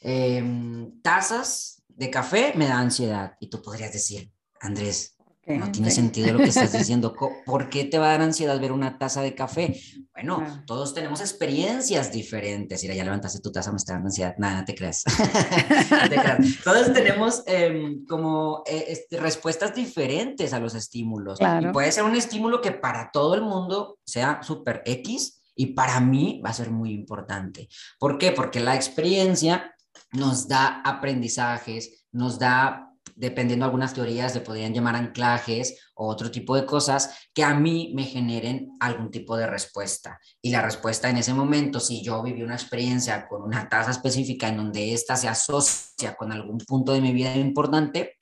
em, 0.02 1.02
tazas 1.02 1.84
de 1.88 2.10
café 2.10 2.54
me 2.56 2.68
da 2.68 2.80
ansiedad 2.80 3.36
y 3.40 3.50
tú 3.50 3.62
podrías 3.62 3.94
decir, 3.94 4.32
Andrés, 4.60 5.13
no 5.46 5.72
tiene 5.72 5.92
sentido 5.92 6.34
lo 6.34 6.40
que 6.40 6.46
estás 6.46 6.72
diciendo. 6.78 7.14
¿Por 7.46 7.70
qué 7.70 7.84
te 7.86 7.98
va 7.98 8.08
a 8.08 8.12
dar 8.12 8.22
ansiedad 8.22 8.60
ver 8.60 8.72
una 8.72 8.98
taza 8.98 9.22
de 9.22 9.36
café? 9.36 9.80
Bueno, 10.14 10.64
todos 10.66 10.94
tenemos 10.94 11.22
experiencias 11.22 12.12
diferentes. 12.12 12.82
Mira, 12.84 12.96
ya 12.96 13.04
levantaste 13.04 13.40
tu 13.42 13.52
taza, 13.52 13.72
me 13.72 13.78
está 13.78 13.94
dando 13.94 14.08
ansiedad. 14.08 14.36
Nada, 14.38 14.60
no 14.60 14.66
te 14.66 14.76
creas. 14.76 15.04
Todos 16.64 16.94
tenemos 16.94 17.44
em, 17.46 18.06
como 18.06 18.64
eh, 18.66 18.86
este, 18.90 19.18
respuestas 19.18 19.74
diferentes 19.76 20.54
a 20.54 20.60
los 20.60 20.76
estímulos. 20.76 21.40
Y 21.42 21.68
puede 21.68 21.92
ser 21.92 22.04
un 22.04 22.16
estímulo 22.16 22.62
que 22.62 22.72
para 22.72 23.12
todo 23.12 23.36
el 23.36 23.42
mundo 23.42 23.98
sea 24.06 24.42
súper 24.44 24.82
X 24.86 25.42
y 25.56 25.68
para 25.68 26.00
mí 26.00 26.42
va 26.46 26.52
a 26.52 26.54
ser 26.54 26.72
muy 26.72 26.92
importante. 26.92 27.68
¿Por 28.00 28.18
qué? 28.18 28.32
Porque 28.32 28.60
la 28.60 28.76
experiencia 28.76 29.76
nos 30.12 30.48
da 30.48 30.82
aprendizajes, 30.82 32.06
nos 32.12 32.40
da 32.40 32.93
dependiendo 33.16 33.64
de 33.64 33.68
algunas 33.68 33.94
teorías, 33.94 34.34
le 34.36 34.42
podrían 34.42 34.74
llamar 34.74 34.96
anclajes 34.96 35.92
o 35.96 36.08
otro 36.08 36.32
tipo 36.32 36.56
de 36.56 36.66
cosas 36.66 37.28
que 37.34 37.44
a 37.44 37.54
mí 37.54 37.94
me 37.96 38.04
generen 38.04 38.72
algún 38.80 39.12
tipo 39.12 39.38
de 39.38 39.48
respuesta. 39.48 40.20
Y 40.42 40.52
la 40.52 40.62
respuesta 40.62 41.10
en 41.10 41.18
ese 41.18 41.34
momento, 41.34 41.80
si 41.80 42.04
yo 42.04 42.22
viví 42.24 42.44
una 42.44 42.56
experiencia 42.56 43.28
con 43.28 43.44
una 43.44 43.70
tasa 43.70 43.92
específica 43.92 44.48
en 44.48 44.58
donde 44.58 44.94
ésta 44.94 45.16
se 45.16 45.28
asocia 45.28 46.16
con 46.16 46.32
algún 46.32 46.58
punto 46.60 46.94
de 46.94 47.02
mi 47.02 47.14
vida 47.14 47.36
importante, 47.36 48.18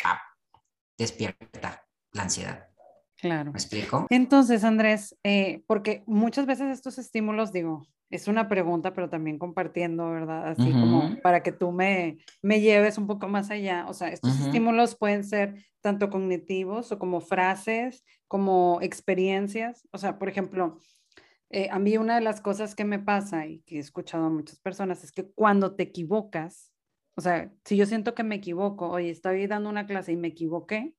despierta 0.97 1.83
la 2.13 2.23
ansiedad. 2.23 2.67
Claro. 3.17 3.51
¿Me 3.51 3.57
explico? 3.57 4.07
Entonces, 4.09 4.63
Andrés, 4.63 5.15
eh, 5.23 5.63
porque 5.67 6.03
muchas 6.07 6.47
veces 6.47 6.71
estos 6.71 6.97
estímulos, 6.97 7.53
digo, 7.53 7.85
es 8.11 8.27
una 8.27 8.49
pregunta, 8.49 8.93
pero 8.93 9.09
también 9.09 9.39
compartiendo, 9.39 10.11
¿verdad? 10.11 10.49
Así 10.49 10.69
como 10.71 11.17
para 11.23 11.41
que 11.41 11.53
tú 11.53 11.71
me, 11.71 12.17
me 12.41 12.59
lleves 12.59 12.97
un 12.97 13.07
poco 13.07 13.29
más 13.29 13.49
allá. 13.49 13.85
O 13.87 13.93
sea, 13.93 14.09
estos 14.09 14.37
estímulos 14.39 14.95
pueden 14.95 15.23
ser 15.23 15.65
tanto 15.79 16.09
cognitivos 16.09 16.91
o 16.91 16.99
como 16.99 17.21
frases, 17.21 18.03
como 18.27 18.79
experiencias. 18.81 19.87
O 19.91 19.97
sea, 19.97 20.19
por 20.19 20.27
ejemplo, 20.27 20.77
eh, 21.49 21.69
a 21.71 21.79
mí 21.79 21.97
una 21.97 22.15
de 22.15 22.21
las 22.21 22.41
cosas 22.41 22.75
que 22.75 22.83
me 22.83 22.99
pasa 22.99 23.47
y 23.47 23.61
que 23.61 23.77
he 23.77 23.79
escuchado 23.79 24.25
a 24.25 24.29
muchas 24.29 24.59
personas 24.59 25.03
es 25.05 25.13
que 25.13 25.31
cuando 25.31 25.75
te 25.75 25.83
equivocas, 25.83 26.71
o 27.15 27.21
sea, 27.21 27.53
si 27.63 27.77
yo 27.77 27.85
siento 27.85 28.13
que 28.13 28.23
me 28.23 28.35
equivoco, 28.35 28.89
oye, 28.89 29.09
estoy 29.09 29.47
dando 29.47 29.69
una 29.69 29.85
clase 29.85 30.11
y 30.11 30.17
me 30.17 30.29
equivoqué, 30.29 30.95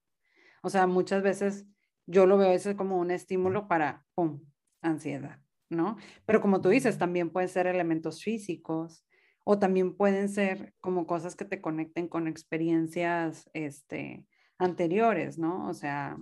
o 0.63 0.71
sea, 0.71 0.87
muchas 0.87 1.23
veces 1.23 1.67
yo 2.07 2.25
lo 2.25 2.39
veo 2.39 2.53
eso 2.53 2.75
como 2.77 2.99
un 2.99 3.11
estímulo 3.11 3.69
para, 3.69 4.07
¡pum!, 4.15 4.41
ansiedad. 4.81 5.42
¿No? 5.73 5.97
Pero 6.27 6.41
como 6.41 6.61
tú 6.61 6.69
dices, 6.69 6.99
también 6.99 7.31
pueden 7.31 7.49
ser 7.49 7.67
elementos 7.67 8.23
físicos 8.23 9.05
o 9.45 9.59
también 9.59 9.97
pueden 9.97 10.29
ser 10.29 10.75
como 10.81 11.07
cosas 11.07 11.35
que 11.35 11.45
te 11.45 11.61
conecten 11.61 12.09
con 12.09 12.29
experiencias 12.29 13.51
este, 13.55 14.27
anteriores, 14.59 15.39
¿no? 15.39 15.69
O 15.69 15.75
sea, 15.75 16.17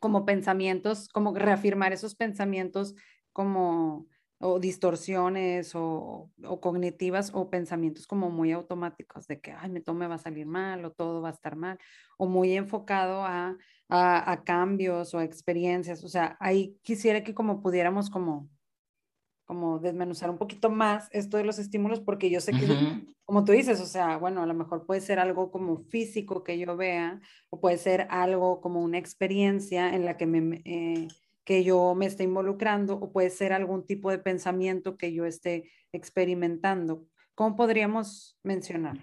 como 0.00 0.24
pensamientos, 0.26 1.08
como 1.08 1.34
reafirmar 1.34 1.92
esos 1.92 2.14
pensamientos 2.14 2.94
como 3.32 4.08
o 4.40 4.60
distorsiones 4.60 5.74
o, 5.74 6.30
o, 6.44 6.60
cognitivas 6.60 7.32
o 7.34 7.50
pensamientos 7.50 8.06
como 8.06 8.30
muy 8.30 8.52
automáticos 8.52 9.26
de 9.26 9.40
que, 9.40 9.52
ay, 9.52 9.68
me 9.68 9.80
todo 9.80 9.96
me 9.96 10.06
va 10.06 10.14
a 10.14 10.18
salir 10.18 10.46
mal 10.46 10.84
o 10.84 10.92
todo 10.92 11.20
va 11.20 11.30
a 11.30 11.32
estar 11.32 11.56
mal, 11.56 11.78
o 12.18 12.26
muy 12.26 12.56
enfocado 12.56 13.24
a, 13.24 13.56
a, 13.88 14.42
cambios 14.44 15.14
o 15.14 15.18
a 15.18 15.24
experiencias. 15.24 16.04
O 16.04 16.08
sea, 16.08 16.36
ahí 16.40 16.78
quisiera 16.82 17.24
que 17.24 17.34
como 17.34 17.62
pudiéramos 17.62 18.10
como 18.10 18.48
como 19.44 19.78
desmenuzar 19.78 20.28
un 20.28 20.36
poquito 20.36 20.68
más 20.68 21.08
esto 21.10 21.38
de 21.38 21.44
los 21.44 21.58
estímulos, 21.58 22.00
porque 22.00 22.28
yo 22.28 22.38
sé 22.38 22.52
que, 22.52 22.66
como 23.24 23.46
tú 23.46 23.52
dices, 23.52 23.80
o 23.80 23.86
sea, 23.86 24.18
bueno, 24.18 24.42
a 24.42 24.46
lo 24.46 24.52
mejor 24.52 24.84
puede 24.84 25.00
ser 25.00 25.18
algo 25.18 25.50
como 25.50 25.78
físico 25.84 26.44
que 26.44 26.58
yo 26.58 26.76
vea, 26.76 27.22
o 27.48 27.58
puede 27.58 27.78
ser 27.78 28.06
algo 28.10 28.60
como 28.60 28.82
una 28.82 28.98
experiencia 28.98 29.94
en 29.94 30.04
la 30.04 30.18
que, 30.18 30.26
me, 30.26 30.60
eh, 30.66 31.08
que 31.44 31.64
yo 31.64 31.94
me 31.94 32.04
esté 32.04 32.24
involucrando, 32.24 32.96
o 32.96 33.10
puede 33.10 33.30
ser 33.30 33.54
algún 33.54 33.86
tipo 33.86 34.10
de 34.10 34.18
pensamiento 34.18 34.98
que 34.98 35.14
yo 35.14 35.24
esté 35.24 35.70
experimentando. 35.92 37.06
¿Cómo 37.34 37.56
podríamos 37.56 38.38
mencionar? 38.42 38.98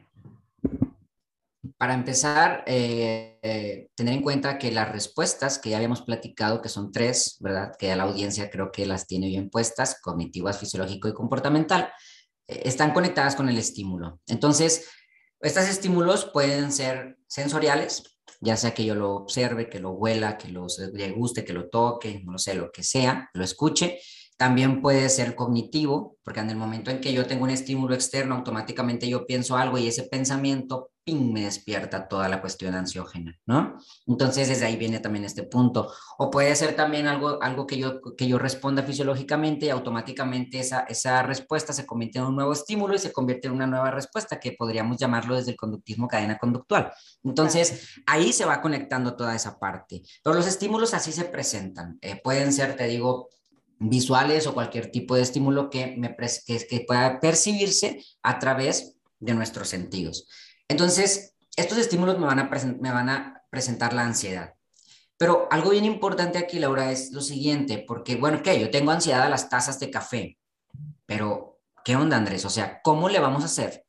Para 1.78 1.94
empezar, 1.94 2.64
eh, 2.68 3.38
eh, 3.42 3.90
tener 3.96 4.14
en 4.14 4.22
cuenta 4.22 4.58
que 4.58 4.72
las 4.72 4.90
respuestas 4.90 5.60
que 5.60 5.72
ya 5.72 5.78
habíamos 5.78 6.04
platicado, 6.04 6.62
que 6.62 6.70
son 6.70 6.92
tres, 6.94 7.36
¿verdad? 7.42 7.74
Que 7.78 7.92
a 7.92 7.98
la 7.98 8.04
audiencia 8.04 8.50
creo 8.50 8.72
que 8.72 8.86
las 8.86 9.08
tiene 9.08 9.28
bien 9.28 9.50
puestas, 9.50 10.00
cognitivas, 10.02 10.58
fisiológico 10.58 11.10
y 11.10 11.14
comportamental, 11.14 11.92
eh, 12.48 12.62
están 12.64 12.94
conectadas 12.94 13.36
con 13.36 13.50
el 13.50 13.58
estímulo. 13.58 14.22
Entonces, 14.28 14.90
estos 15.42 15.68
estímulos 15.68 16.26
pueden 16.32 16.72
ser 16.72 17.18
sensoriales, 17.28 18.20
ya 18.40 18.56
sea 18.56 18.74
que 18.74 18.86
yo 18.86 18.96
lo 18.96 19.14
observe, 19.14 19.70
que 19.70 19.80
lo 19.80 19.92
huela, 19.92 20.38
que 20.38 20.48
lo, 20.50 20.68
guste, 21.16 21.44
que 21.44 21.54
lo 21.54 21.70
toque, 21.70 22.22
no 22.26 22.38
sé, 22.38 22.54
lo 22.56 22.72
que 22.72 22.84
sea, 22.84 23.30
lo 23.34 23.44
escuche. 23.44 24.00
También 24.38 24.82
puede 24.82 25.10
ser 25.10 25.36
cognitivo, 25.36 26.18
porque 26.24 26.40
en 26.40 26.50
el 26.50 26.58
momento 26.58 26.90
en 26.92 27.02
que 27.02 27.14
yo 27.14 27.26
tengo 27.26 27.44
un 27.44 27.50
estímulo 27.50 27.96
externo, 27.96 28.36
automáticamente 28.36 29.10
yo 29.10 29.26
pienso 29.26 29.58
algo 29.58 29.78
y 29.78 29.88
ese 29.88 30.04
pensamiento, 30.04 30.92
ping, 31.06 31.32
me 31.32 31.44
despierta 31.46 32.08
toda 32.08 32.28
la 32.28 32.42
cuestión 32.42 32.74
ansiógena, 32.74 33.40
¿no? 33.46 33.78
Entonces, 34.08 34.50
desde 34.50 34.66
ahí 34.66 34.76
viene 34.76 35.00
también 35.00 35.24
este 35.24 35.44
punto. 35.44 35.94
O 36.18 36.32
puede 36.32 36.56
ser 36.56 36.76
también 36.76 37.08
algo, 37.08 37.42
algo 37.42 37.68
que, 37.68 37.78
yo, 37.78 38.02
que 38.18 38.28
yo 38.28 38.40
responda 38.40 38.84
fisiológicamente 38.84 39.68
y 39.68 39.70
automáticamente 39.70 40.60
esa, 40.60 40.82
esa 40.82 41.22
respuesta 41.24 41.72
se 41.72 41.86
convierte 41.86 42.18
en 42.18 42.26
un 42.26 42.36
nuevo 42.36 42.54
estímulo 42.54 42.96
y 42.96 43.00
se 43.00 43.14
convierte 43.14 43.48
en 43.48 43.54
una 43.54 43.68
nueva 43.68 43.92
respuesta, 43.92 44.40
que 44.40 44.54
podríamos 44.54 44.98
llamarlo 44.98 45.36
desde 45.36 45.52
el 45.52 45.58
conductismo 45.58 46.08
cadena 46.08 46.38
conductual. 46.38 46.92
Entonces, 47.24 48.02
ahí 48.08 48.34
se 48.34 48.46
va 48.46 48.62
conectando 48.62 49.16
toda 49.16 49.36
esa 49.36 49.60
parte. 49.60 50.02
Pero 50.24 50.36
los 50.36 50.48
estímulos 50.48 50.94
así 50.94 51.12
se 51.12 51.26
presentan. 51.26 52.00
Eh, 52.02 52.20
pueden 52.22 52.52
ser, 52.52 52.76
te 52.76 52.88
digo, 52.88 53.30
visuales 53.80 54.48
o 54.48 54.54
cualquier 54.54 54.92
tipo 54.92 55.16
de 55.16 55.22
estímulo 55.22 55.70
que, 55.70 55.96
me 55.98 56.16
que, 56.16 56.86
pueda 56.88 57.20
percibirse 57.20 58.04
a 58.24 58.40
través 58.40 58.96
de 59.20 59.34
nuestros 59.34 59.70
sentidos. 59.70 60.28
Entonces, 60.68 61.36
estos 61.56 61.78
estímulos 61.78 62.18
me 62.20 62.26
van, 62.26 63.10
a 63.10 63.44
presentar 63.50 63.94
la 63.94 64.04
ansiedad. 64.04 64.56
Pero 65.18 65.48
algo 65.52 65.70
bien 65.70 65.86
importante 65.86 66.38
aquí, 66.38 66.60
Laura, 66.60 66.92
es 66.92 67.12
lo 67.12 67.22
siguiente, 67.22 67.84
porque, 67.88 68.18
bueno, 68.18 68.42
¿qué? 68.44 68.60
Yo 68.60 68.70
tengo 68.70 68.92
ansiedad 68.92 69.24
a 69.24 69.30
las 69.30 69.50
tazas 69.50 69.80
de 69.80 69.90
café, 69.90 70.38
pero, 71.06 71.60
¿qué 71.86 71.96
onda, 71.96 72.18
Andrés? 72.18 72.44
O 72.46 72.50
sea, 72.50 72.82
¿cómo 72.84 73.08
le 73.08 73.20
vamos 73.20 73.44
a 73.44 73.46
hacer? 73.46 73.86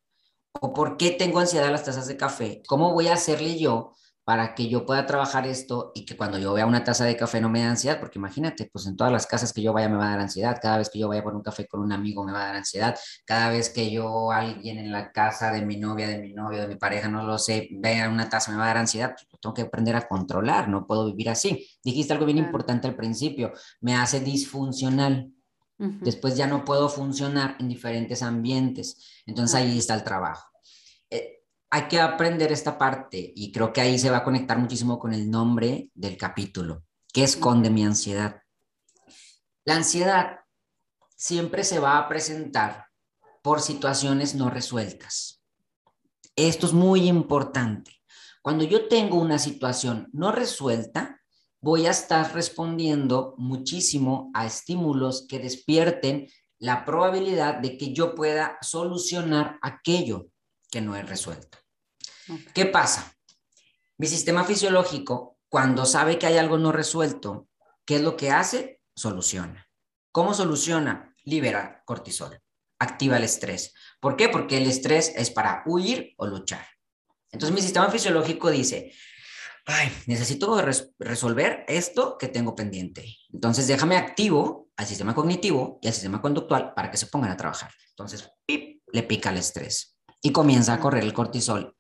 ¿O 0.52 0.73
por 0.73 0.97
qué 0.97 1.11
tengo 1.11 1.40
ansiedad 1.40 1.68
a 1.68 1.73
las 1.73 1.85
tazas 1.85 2.06
de 2.06 2.16
café? 2.16 2.62
¿Cómo 2.66 2.92
voy 2.92 3.09
a 3.09 3.14
hacerle 3.14 3.59
yo 3.59 3.95
para 4.26 4.56
que 4.56 4.68
yo 4.68 4.85
pueda 4.85 5.06
trabajar 5.06 5.47
esto 5.47 5.92
y 5.95 6.04
que 6.04 6.16
cuando 6.16 6.37
yo 6.37 6.52
vea 6.52 6.66
una 6.66 6.83
taza 6.83 7.04
de 7.04 7.16
café 7.16 7.40
no 7.40 7.49
me 7.49 7.61
dé 7.61 7.66
ansiedad, 7.66 8.00
porque 8.00 8.18
imagínate, 8.18 8.68
pues 8.73 8.85
en 8.88 8.97
todas 8.97 9.12
las 9.12 9.25
casas 9.25 9.52
que 9.52 9.62
yo 9.62 9.73
vaya 9.73 9.88
me 9.88 9.97
va 9.97 10.09
a 10.09 10.11
dar 10.11 10.18
ansiedad, 10.18 10.59
cada 10.61 10.78
vez 10.78 10.90
que 10.90 10.99
yo 10.99 11.06
vaya 11.06 11.23
por 11.23 11.37
un 11.37 11.42
café 11.42 11.68
con 11.68 11.78
un 11.80 11.92
amigo 11.92 12.25
me 12.25 12.33
va 12.33 12.42
a 12.42 12.47
dar 12.47 12.56
ansiedad, 12.56 12.99
cada 13.25 13.50
vez 13.50 13.71
que 13.71 13.88
yo 13.88 14.33
alguien 14.33 14.78
en 14.78 14.90
la 14.90 15.12
casa 15.12 15.52
de 15.52 15.64
mi 15.64 15.76
novia, 15.76 16.09
de 16.09 16.18
mi 16.18 16.33
novio, 16.33 16.62
de 16.62 16.66
mi 16.66 16.75
pareja, 16.75 17.06
no 17.06 17.23
lo 17.23 17.38
sé, 17.38 17.68
vea 17.71 18.09
una 18.09 18.28
taza 18.28 18.50
me 18.50 18.59
va 18.59 18.64
a 18.64 18.66
dar 18.66 18.78
ansiedad, 18.78 19.14
pues 19.14 19.40
tengo 19.40 19.54
que 19.54 19.62
aprender 19.62 19.95
a 19.95 20.09
controlar, 20.09 20.68
no 20.68 20.88
puedo 20.88 21.06
vivir 21.06 21.30
así. 21.30 21.64
Dijiste 21.85 22.12
algo 22.12 22.26
bien 22.26 22.38
importante 22.38 22.88
al 22.88 22.97
principio, 22.97 23.52
me 23.80 23.95
hace 23.95 24.18
disfuncional. 24.18 25.30
Después 25.78 26.37
ya 26.37 26.49
no 26.49 26.64
puedo 26.64 26.88
funcionar 26.88 27.54
en 27.61 27.68
diferentes 27.68 28.25
ambientes. 28.25 29.23
Entonces 29.25 29.54
ahí 29.54 29.78
está 29.78 29.95
el 29.95 30.02
trabajo 30.02 30.55
hay 31.76 31.88
que 31.88 32.00
aprender 32.00 32.52
esta 32.52 32.78
parte 32.78 33.35
y 33.37 33.52
creo 33.52 33.71
que 33.71 33.83
ahí 33.83 33.99
se 33.99 34.09
va 34.09 34.18
a 34.18 34.25
conectar 34.25 34.59
muchísimo 34.59 34.99
con 34.99 35.12
el 35.12 35.30
nombre 35.30 35.90
del 35.92 36.16
capítulo. 36.16 36.85
¿Qué 37.12 37.23
esconde 37.23 37.68
mi 37.68 37.85
ansiedad? 37.85 38.40
La 39.66 39.76
ansiedad 39.76 40.39
siempre 41.17 41.65
se 41.65 41.78
va 41.78 41.99
a 41.99 42.08
presentar 42.08 42.86
por 43.43 43.60
situaciones 43.60 44.34
no 44.34 44.49
resueltas. 44.49 45.43
Esto 46.34 46.65
es 46.65 46.73
muy 46.73 47.08
importante. 47.08 47.91
Cuando 48.41 48.65
yo 48.65 48.89
tengo 48.89 49.19
una 49.21 49.39
situación 49.39 50.08
no 50.15 50.32
resuelta, 50.32 51.21
voy 51.60 51.84
a 51.84 51.91
estar 51.91 52.32
respondiendo 52.32 53.34
muchísimo 53.36 54.30
a 54.32 54.47
estímulos 54.47 55.26
que 55.28 55.41
despierten 55.41 56.26
la 56.58 56.86
probabilidad 56.86 57.56
de 57.56 57.76
que 57.76 57.93
yo 57.93 58.15
pueda 58.15 58.56
solucionar 58.62 59.58
aquello 59.60 60.28
que 60.71 60.80
no 60.80 60.97
he 60.97 61.02
resuelto. 61.02 61.66
¿Qué 62.54 62.67
pasa? 62.67 63.17
Mi 63.99 64.06
sistema 64.06 64.45
fisiológico, 64.45 65.39
cuando 65.49 65.86
sabe 65.86 66.19
que 66.19 66.26
hay 66.26 66.36
algo 66.39 66.58
no 66.58 66.73
resuelto, 66.73 67.49
¿qué 67.84 67.97
es 67.97 68.02
lo 68.02 68.17
que 68.17 68.30
hace? 68.30 68.80
Soluciona. 68.95 69.69
¿Cómo 70.12 70.34
soluciona? 70.34 71.15
Libera 71.25 71.82
cortisol, 71.84 72.41
activa 72.78 73.17
el 73.17 73.25
estrés. 73.25 73.75
¿Por 74.00 74.17
qué? 74.17 74.28
Porque 74.28 74.58
el 74.58 74.67
estrés 74.67 75.12
es 75.17 75.30
para 75.30 75.62
huir 75.67 76.15
o 76.17 76.26
luchar. 76.26 76.67
Entonces 77.30 77.54
mi 77.54 77.62
sistema 77.62 77.91
fisiológico 77.91 78.50
dice, 78.50 78.93
ay, 79.67 79.93
necesito 80.06 80.60
resolver 80.99 81.65
esto 81.69 82.17
que 82.19 82.28
tengo 82.28 82.54
pendiente. 82.54 83.17
Entonces 83.32 83.67
déjame 83.67 83.97
activo 83.97 84.69
al 84.76 84.86
sistema 84.86 85.15
cognitivo 85.15 85.78
y 85.82 85.89
al 85.89 85.95
sistema 85.95 86.21
conductual 86.21 86.75
para 86.75 86.91
que 86.91 86.97
se 86.97 87.06
pongan 87.06 87.30
a 87.30 87.36
trabajar. 87.36 87.73
Entonces, 87.91 88.30
pip, 88.45 88.82
le 88.93 89.02
pica 89.02 89.30
el 89.30 89.39
estrés 89.39 89.97
y 90.23 90.32
comienza 90.32 90.75
a 90.75 90.80
correr 90.80 91.02
el 91.02 91.15
cortisol 91.15 91.75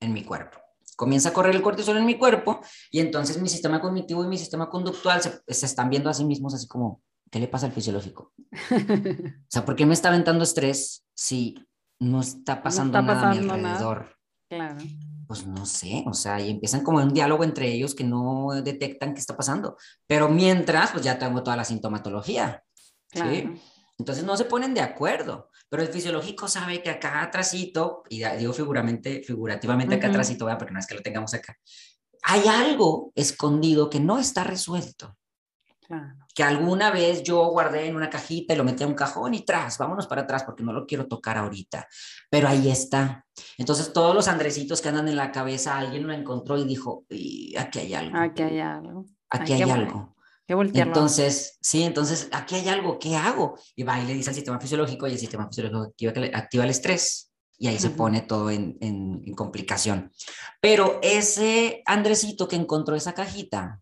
en 0.00 0.12
mi 0.12 0.24
cuerpo. 0.24 0.58
Comienza 0.96 1.28
a 1.28 1.32
correr 1.32 1.54
el 1.54 1.62
cortisol 1.62 1.98
en 1.98 2.06
mi 2.06 2.16
cuerpo 2.16 2.60
y 2.90 3.00
entonces 3.00 3.40
mi 3.40 3.48
sistema 3.48 3.80
cognitivo 3.80 4.24
y 4.24 4.28
mi 4.28 4.38
sistema 4.38 4.68
conductual 4.70 5.20
se, 5.20 5.42
están 5.46 5.90
viendo 5.90 6.08
a 6.08 6.14
sí 6.14 6.24
mismos 6.24 6.54
así 6.54 6.66
como, 6.66 7.02
¿qué 7.30 7.38
le 7.38 7.48
pasa 7.48 7.66
al 7.66 7.72
fisiológico? 7.72 8.32
o 8.70 9.48
sea, 9.48 9.64
¿por 9.64 9.76
qué 9.76 9.84
me 9.84 9.92
está 9.92 10.08
aventando 10.08 10.42
estrés 10.42 11.04
si 11.14 11.54
no 11.98 12.20
está 12.20 12.62
pasando 12.62 13.00
nada 13.02 13.30
a 13.30 13.34
mi 13.34 13.38
alrededor? 13.38 14.16
Claro. 14.48 14.78
Pues 15.26 15.46
no 15.46 15.66
sé, 15.66 16.04
o 16.06 16.14
sea, 16.14 16.40
y 16.40 16.50
empiezan 16.50 16.82
como 16.82 16.98
un 16.98 17.12
diálogo 17.12 17.42
entre 17.42 17.72
ellos 17.72 17.94
que 17.94 18.04
no 18.04 18.50
detectan 18.62 19.12
qué 19.12 19.20
está 19.20 19.36
pasando. 19.36 19.76
Pero 20.06 20.28
mientras, 20.28 20.92
pues 20.92 21.04
ya 21.04 21.18
tengo 21.18 21.42
toda 21.42 21.56
la 21.56 21.64
sintomatología. 21.64 22.62
¿sí? 23.12 23.60
Entonces 23.98 24.24
no 24.24 24.36
se 24.36 24.44
ponen 24.44 24.72
de 24.72 24.82
acuerdo. 24.82 25.50
Pero 25.68 25.82
el 25.82 25.88
fisiológico 25.88 26.48
sabe 26.48 26.82
que 26.82 26.90
acá 26.90 27.22
atrásito, 27.22 28.02
y 28.08 28.24
digo 28.36 28.52
figuramente, 28.52 29.22
figurativamente 29.22 29.96
acá 29.96 30.08
atrásito, 30.08 30.46
porque 30.58 30.72
no 30.72 30.78
es 30.78 30.86
que 30.86 30.94
lo 30.94 31.02
tengamos 31.02 31.34
acá, 31.34 31.56
hay 32.22 32.46
algo 32.48 33.12
escondido 33.14 33.90
que 33.90 34.00
no 34.00 34.18
está 34.18 34.44
resuelto. 34.44 35.16
Que 36.34 36.42
alguna 36.42 36.90
vez 36.90 37.22
yo 37.22 37.46
guardé 37.46 37.86
en 37.86 37.94
una 37.94 38.10
cajita 38.10 38.52
y 38.52 38.56
lo 38.56 38.64
metí 38.64 38.82
en 38.82 38.90
un 38.90 38.94
cajón 38.96 39.34
y 39.34 39.44
tras, 39.44 39.78
vámonos 39.78 40.08
para 40.08 40.22
atrás 40.22 40.42
porque 40.42 40.64
no 40.64 40.72
lo 40.72 40.84
quiero 40.84 41.06
tocar 41.06 41.38
ahorita. 41.38 41.86
Pero 42.28 42.48
ahí 42.48 42.68
está. 42.68 43.24
Entonces 43.56 43.92
todos 43.92 44.14
los 44.14 44.26
andresitos 44.26 44.80
que 44.80 44.88
andan 44.88 45.06
en 45.08 45.16
la 45.16 45.30
cabeza, 45.30 45.78
alguien 45.78 46.06
lo 46.06 46.12
encontró 46.12 46.58
y 46.58 46.64
dijo, 46.64 47.04
aquí 47.56 47.78
hay 47.78 47.94
algo. 47.94 48.18
Aquí 48.18 48.42
hay 48.42 48.58
algo. 48.58 49.06
Aquí 49.30 49.52
hay 49.52 49.62
algo. 49.62 50.15
Entonces, 50.48 51.58
sí, 51.60 51.82
entonces 51.82 52.28
aquí 52.32 52.54
hay 52.54 52.68
algo, 52.68 52.98
¿qué 52.98 53.16
hago? 53.16 53.58
Y 53.74 53.82
va 53.82 54.00
y 54.00 54.06
le 54.06 54.14
dice 54.14 54.30
al 54.30 54.36
sistema 54.36 54.60
fisiológico 54.60 55.06
y 55.06 55.12
el 55.12 55.18
sistema 55.18 55.48
fisiológico 55.48 56.10
activa, 56.32 56.64
el 56.64 56.70
estrés 56.70 57.32
y 57.58 57.68
ahí 57.68 57.78
se 57.78 57.90
pone 57.90 58.20
todo 58.20 58.50
en, 58.50 58.76
en, 58.80 59.34
complicación. 59.34 60.12
Pero 60.60 61.00
ese 61.02 61.82
Andresito 61.86 62.46
que 62.46 62.56
encontró 62.56 62.94
esa 62.94 63.14
cajita 63.14 63.80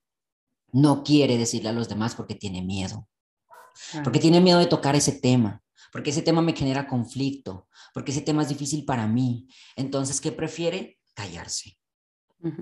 no 0.72 1.02
quiere 1.02 1.36
decirle 1.36 1.68
a 1.68 1.72
los 1.72 1.88
demás 1.88 2.14
porque 2.14 2.34
tiene 2.34 2.62
miedo. 2.62 3.08
Porque 4.04 4.20
tiene 4.20 4.40
miedo 4.40 4.60
de 4.60 4.66
tocar 4.66 4.94
ese 4.94 5.12
tema, 5.12 5.60
porque 5.92 6.10
ese 6.10 6.22
tema 6.22 6.40
me 6.40 6.54
genera 6.54 6.86
conflicto, 6.86 7.68
porque 7.92 8.12
ese 8.12 8.20
tema 8.20 8.42
es 8.42 8.48
difícil 8.48 8.84
para 8.84 9.08
mí. 9.08 9.48
Entonces, 9.76 10.20
¿qué 10.20 10.30
prefiere? 10.30 10.98
Callarse 11.14 11.76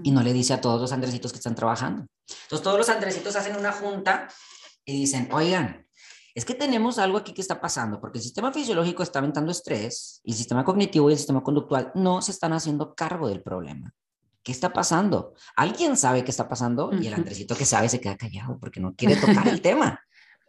y 0.03 0.11
no 0.11 0.23
le 0.23 0.33
dice 0.33 0.55
a 0.55 0.61
todos 0.61 0.81
los 0.81 0.93
andresitos 0.93 1.33
que 1.33 1.39
están 1.39 1.55
trabajando. 1.55 2.07
Entonces 2.45 2.63
todos 2.63 2.79
los 2.79 2.89
andresitos 2.89 3.37
hacen 3.37 3.57
una 3.57 3.73
junta 3.73 4.29
y 4.85 4.93
dicen, 4.93 5.29
oigan, 5.33 5.87
es 6.35 6.45
que 6.45 6.55
tenemos 6.55 6.99
algo 6.99 7.19
aquí 7.19 7.35
que 7.35 7.43
está 7.43 7.61
pasando, 7.61 8.01
porque 8.01 8.19
el 8.19 8.25
sistema 8.25 8.53
fisiológico 8.53 9.03
está 9.03 9.19
aumentando 9.19 9.53
estrés 9.53 10.21
y 10.25 10.33
el 10.33 10.37
sistema 10.37 10.65
cognitivo 10.65 11.11
y 11.11 11.13
el 11.13 11.19
sistema 11.19 11.43
conductual 11.43 11.93
no 11.95 12.23
se 12.23 12.33
están 12.33 12.53
haciendo 12.53 12.95
cargo 12.95 13.29
del 13.29 13.43
problema. 13.43 13.95
¿Qué 14.43 14.51
está 14.51 14.73
pasando? 14.73 15.35
¿Alguien 15.55 15.97
sabe 15.97 16.25
qué 16.25 16.31
está 16.31 16.49
pasando? 16.49 16.91
Y 16.93 17.07
el 17.07 17.15
Andresito 17.15 17.55
que 17.55 17.65
sabe 17.65 17.89
se 17.89 18.01
queda 18.01 18.17
callado 18.17 18.59
porque 18.59 18.81
no 18.81 18.95
quiere 18.95 19.17
tocar 19.17 19.47
el 19.47 19.61
tema. 19.63 20.01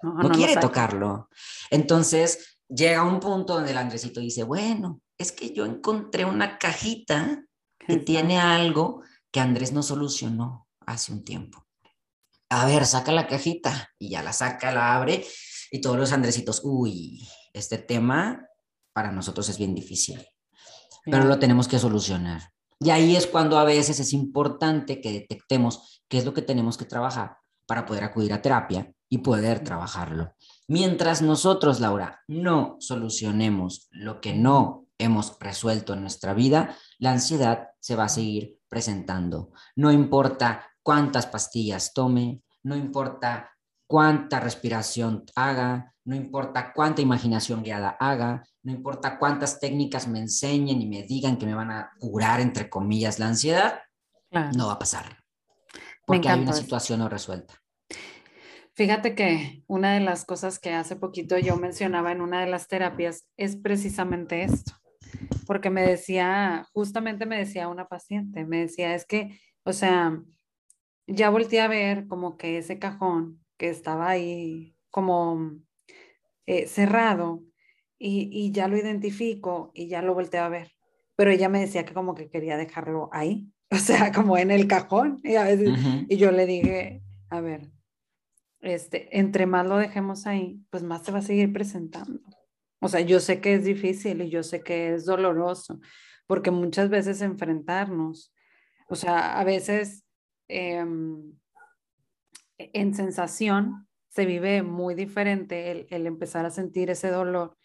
No, 0.01 0.29
quiere 0.31 0.57
tocarlo. 0.57 1.29
Entonces 1.69 2.57
llega 2.67 3.03
un 3.03 3.19
punto 3.19 3.53
donde 3.53 3.71
el 3.71 3.77
Andresito 3.77 4.19
dice, 4.19 4.43
bueno, 4.43 4.99
es 5.17 5.31
que 5.31 5.53
yo 5.53 5.65
encontré 5.65 6.25
una 6.25 6.57
cajita 6.57 7.45
que 7.77 7.97
tiene 7.97 8.39
algo 8.39 9.03
que 9.31 9.39
Andrés 9.39 9.71
no 9.73 9.83
solucionó 9.83 10.67
hace 10.85 11.11
un 11.11 11.23
tiempo. 11.23 11.62
A 12.55 12.67
ver, 12.67 12.85
saca 12.85 13.11
la 13.11 13.25
cajita 13.25 13.89
y 13.97 14.09
ya 14.09 14.21
la 14.21 14.31
saca, 14.31 14.71
la 14.71 14.95
abre 14.95 15.25
y 15.71 15.81
todos 15.81 15.97
los 15.97 16.11
Andresitos, 16.11 16.61
uy, 16.63 17.27
este 17.51 17.79
tema 17.79 18.47
para 18.93 19.11
nosotros 19.11 19.49
es 19.49 19.57
bien 19.57 19.73
difícil, 19.73 20.23
pero 21.03 21.23
lo 21.23 21.39
tenemos 21.39 21.67
que 21.67 21.79
solucionar. 21.79 22.43
Y 22.79 22.91
ahí 22.91 23.15
es 23.15 23.25
cuando 23.25 23.57
a 23.57 23.63
veces 23.63 23.99
es 23.99 24.13
importante 24.13 25.01
que 25.01 25.11
detectemos 25.11 26.03
qué 26.07 26.19
es 26.19 26.25
lo 26.25 26.35
que 26.35 26.43
tenemos 26.43 26.77
que 26.77 26.85
trabajar 26.85 27.37
para 27.65 27.87
poder 27.87 28.03
acudir 28.03 28.31
a 28.33 28.43
terapia 28.43 28.93
y 29.09 29.17
poder 29.17 29.63
trabajarlo. 29.63 30.35
Mientras 30.67 31.23
nosotros, 31.23 31.79
Laura, 31.79 32.21
no 32.27 32.77
solucionemos 32.79 33.87
lo 33.89 34.21
que 34.21 34.35
no 34.35 34.85
hemos 34.99 35.37
resuelto 35.39 35.93
en 35.93 36.01
nuestra 36.01 36.35
vida, 36.35 36.77
la 36.99 37.13
ansiedad 37.13 37.69
se 37.79 37.95
va 37.95 38.03
a 38.03 38.09
seguir 38.09 38.59
presentando. 38.69 39.53
No 39.75 39.91
importa 39.91 40.67
cuántas 40.83 41.25
pastillas 41.25 41.93
tome, 41.93 42.41
no 42.61 42.75
importa 42.75 43.51
cuánta 43.87 44.39
respiración 44.39 45.23
haga, 45.35 45.93
no 46.05 46.15
importa 46.15 46.73
cuánta 46.73 47.01
imaginación 47.01 47.63
guiada 47.63 47.89
haga, 47.99 48.43
no 48.63 48.71
importa 48.71 49.17
cuántas 49.17 49.59
técnicas 49.59 50.07
me 50.07 50.19
enseñen 50.19 50.81
y 50.81 50.87
me 50.87 51.03
digan 51.03 51.37
que 51.37 51.45
me 51.45 51.55
van 51.55 51.71
a 51.71 51.91
curar, 51.99 52.41
entre 52.41 52.69
comillas, 52.69 53.19
la 53.19 53.27
ansiedad, 53.27 53.81
no 54.55 54.67
va 54.67 54.73
a 54.73 54.79
pasar. 54.79 55.17
Porque 56.05 56.27
hay 56.27 56.41
una 56.41 56.53
situación 56.53 56.99
no 56.99 57.09
resuelta. 57.09 57.53
Fíjate 58.75 59.13
que 59.13 59.63
una 59.67 59.93
de 59.93 59.99
las 59.99 60.25
cosas 60.25 60.57
que 60.59 60.73
hace 60.73 60.95
poquito 60.95 61.37
yo 61.37 61.55
mencionaba 61.57 62.11
en 62.11 62.21
una 62.21 62.41
de 62.41 62.47
las 62.47 62.67
terapias 62.67 63.27
es 63.37 63.55
precisamente 63.55 64.43
esto, 64.43 64.73
porque 65.45 65.69
me 65.69 65.83
decía, 65.83 66.67
justamente 66.73 67.27
me 67.27 67.37
decía 67.37 67.67
una 67.67 67.87
paciente, 67.87 68.45
me 68.45 68.61
decía, 68.61 68.95
es 68.95 69.05
que, 69.05 69.39
o 69.63 69.73
sea, 69.73 70.19
ya 71.07 71.29
volteé 71.29 71.61
a 71.61 71.67
ver 71.67 72.07
como 72.07 72.37
que 72.37 72.57
ese 72.57 72.79
cajón 72.79 73.43
que 73.57 73.69
estaba 73.69 74.09
ahí 74.09 74.75
como 74.89 75.59
eh, 76.45 76.67
cerrado 76.67 77.43
y, 77.97 78.51
ya 78.51 78.67
lo 78.67 78.77
identifico 78.77 79.71
y 79.73 79.87
ya 79.87 80.01
lo 80.01 80.13
volteo 80.13 80.43
a 80.43 80.49
ver. 80.49 80.73
Pero 81.15 81.31
ella 81.31 81.47
me 81.47 81.61
decía 81.61 81.85
que 81.85 81.93
como 81.93 82.15
que 82.15 82.29
quería 82.29 82.57
dejarlo 82.57 83.09
ahí, 83.13 83.49
o 83.71 83.77
sea, 83.77 84.11
como 84.11 84.37
en 84.37 84.51
el 84.51 84.67
cajón. 84.67 85.19
Y, 85.23 85.35
a 85.35 85.43
veces, 85.43 85.69
y 86.09 86.17
yo 86.17 86.31
le 86.31 86.45
dije, 86.45 87.01
a 87.29 87.39
ver, 87.39 87.71
este, 88.59 89.17
entre 89.17 89.45
más 89.45 89.65
lo 89.65 89.77
dejemos 89.77 90.27
ahí, 90.27 90.61
pues 90.69 90.83
más 90.83 91.03
se 91.03 91.11
va 91.11 91.19
a 91.19 91.23
seguir 91.23 91.53
presentando. 91.53 92.19
O 92.79 92.89
sea, 92.89 92.99
yo 92.99 93.21
sé 93.21 93.39
que 93.39 93.53
es 93.53 93.63
difícil 93.63 94.21
y 94.21 94.29
yo 94.29 94.43
sé 94.43 94.61
que 94.61 94.93
es 94.93 95.05
doloroso, 95.05 95.79
porque 96.27 96.51
muchas 96.51 96.89
veces 96.89 97.21
enfrentarnos, 97.21 98.33
o 98.89 98.95
sea, 98.95 99.39
a 99.39 99.43
veces 99.45 100.03
em, 100.47 101.33
en 102.57 102.93
sensación 102.93 103.87
se 104.09 104.25
vive 104.25 104.63
muy 104.63 104.95
diferente 104.95 105.87
el, 105.89 106.07
empezar 106.07 106.45
a 106.45 106.51
sentir 106.51 106.89
ese 106.89 107.09
dolor 107.09 107.57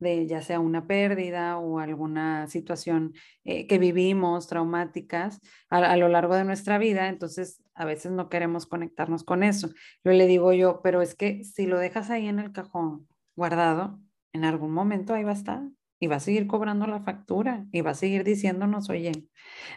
de 0.00 0.26
ya 0.26 0.42
sea 0.42 0.58
una 0.58 0.88
pérdida 0.88 1.58
o 1.58 1.78
alguna 1.78 2.48
situación 2.48 3.14
eh, 3.44 3.68
que 3.68 3.78
vivimos 3.78 4.48
traumáticas 4.48 5.40
a, 5.70 5.96
lo 5.96 6.08
largo 6.08 6.34
de 6.34 6.44
nuestra 6.44 6.78
vida, 6.78 7.08
entonces 7.08 7.62
a 7.74 7.84
veces 7.84 8.10
no 8.10 8.28
queremos 8.28 8.66
conectarnos 8.66 9.22
con 9.22 9.44
eso. 9.44 9.68
Yo 10.04 10.10
le 10.10 10.26
digo 10.26 10.52
yo, 10.52 10.80
pero 10.82 11.02
es 11.02 11.14
que 11.14 11.44
si 11.44 11.66
lo 11.66 11.78
dejas 11.78 12.10
ahí 12.10 12.26
en 12.26 12.40
el 12.40 12.50
cajón 12.50 13.06
guardado, 13.36 14.00
en 14.32 14.44
algún 14.44 14.72
momento 14.72 15.14
ahí 15.14 15.22
va 15.22 15.30
a 15.30 15.34
estar 15.34 15.62
y 16.02 16.08
va 16.08 16.16
a 16.16 16.20
seguir 16.20 16.48
cobrando 16.48 16.88
la 16.88 17.00
factura 17.00 17.64
y 17.70 17.80
va 17.80 17.92
a 17.92 17.94
seguir 17.94 18.24
diciéndonos, 18.24 18.90
oye, 18.90 19.12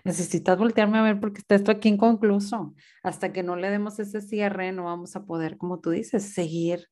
necesitas 0.03 0.57
voltearme 0.57 0.97
a 0.97 1.03
ver 1.03 1.19
porque 1.19 1.37
está 1.37 1.53
esto 1.53 1.69
aquí 1.69 1.87
inconcluso. 1.87 2.73
Hasta 3.03 3.31
que 3.31 3.43
no 3.43 3.55
le 3.55 3.69
demos 3.69 3.99
ese 3.99 4.21
cierre, 4.21 4.71
no 4.71 4.85
vamos 4.85 5.15
a 5.15 5.23
poder, 5.27 5.55
como 5.55 5.81
tú 5.81 5.91
dices, 5.91 6.33
seguir 6.33 6.87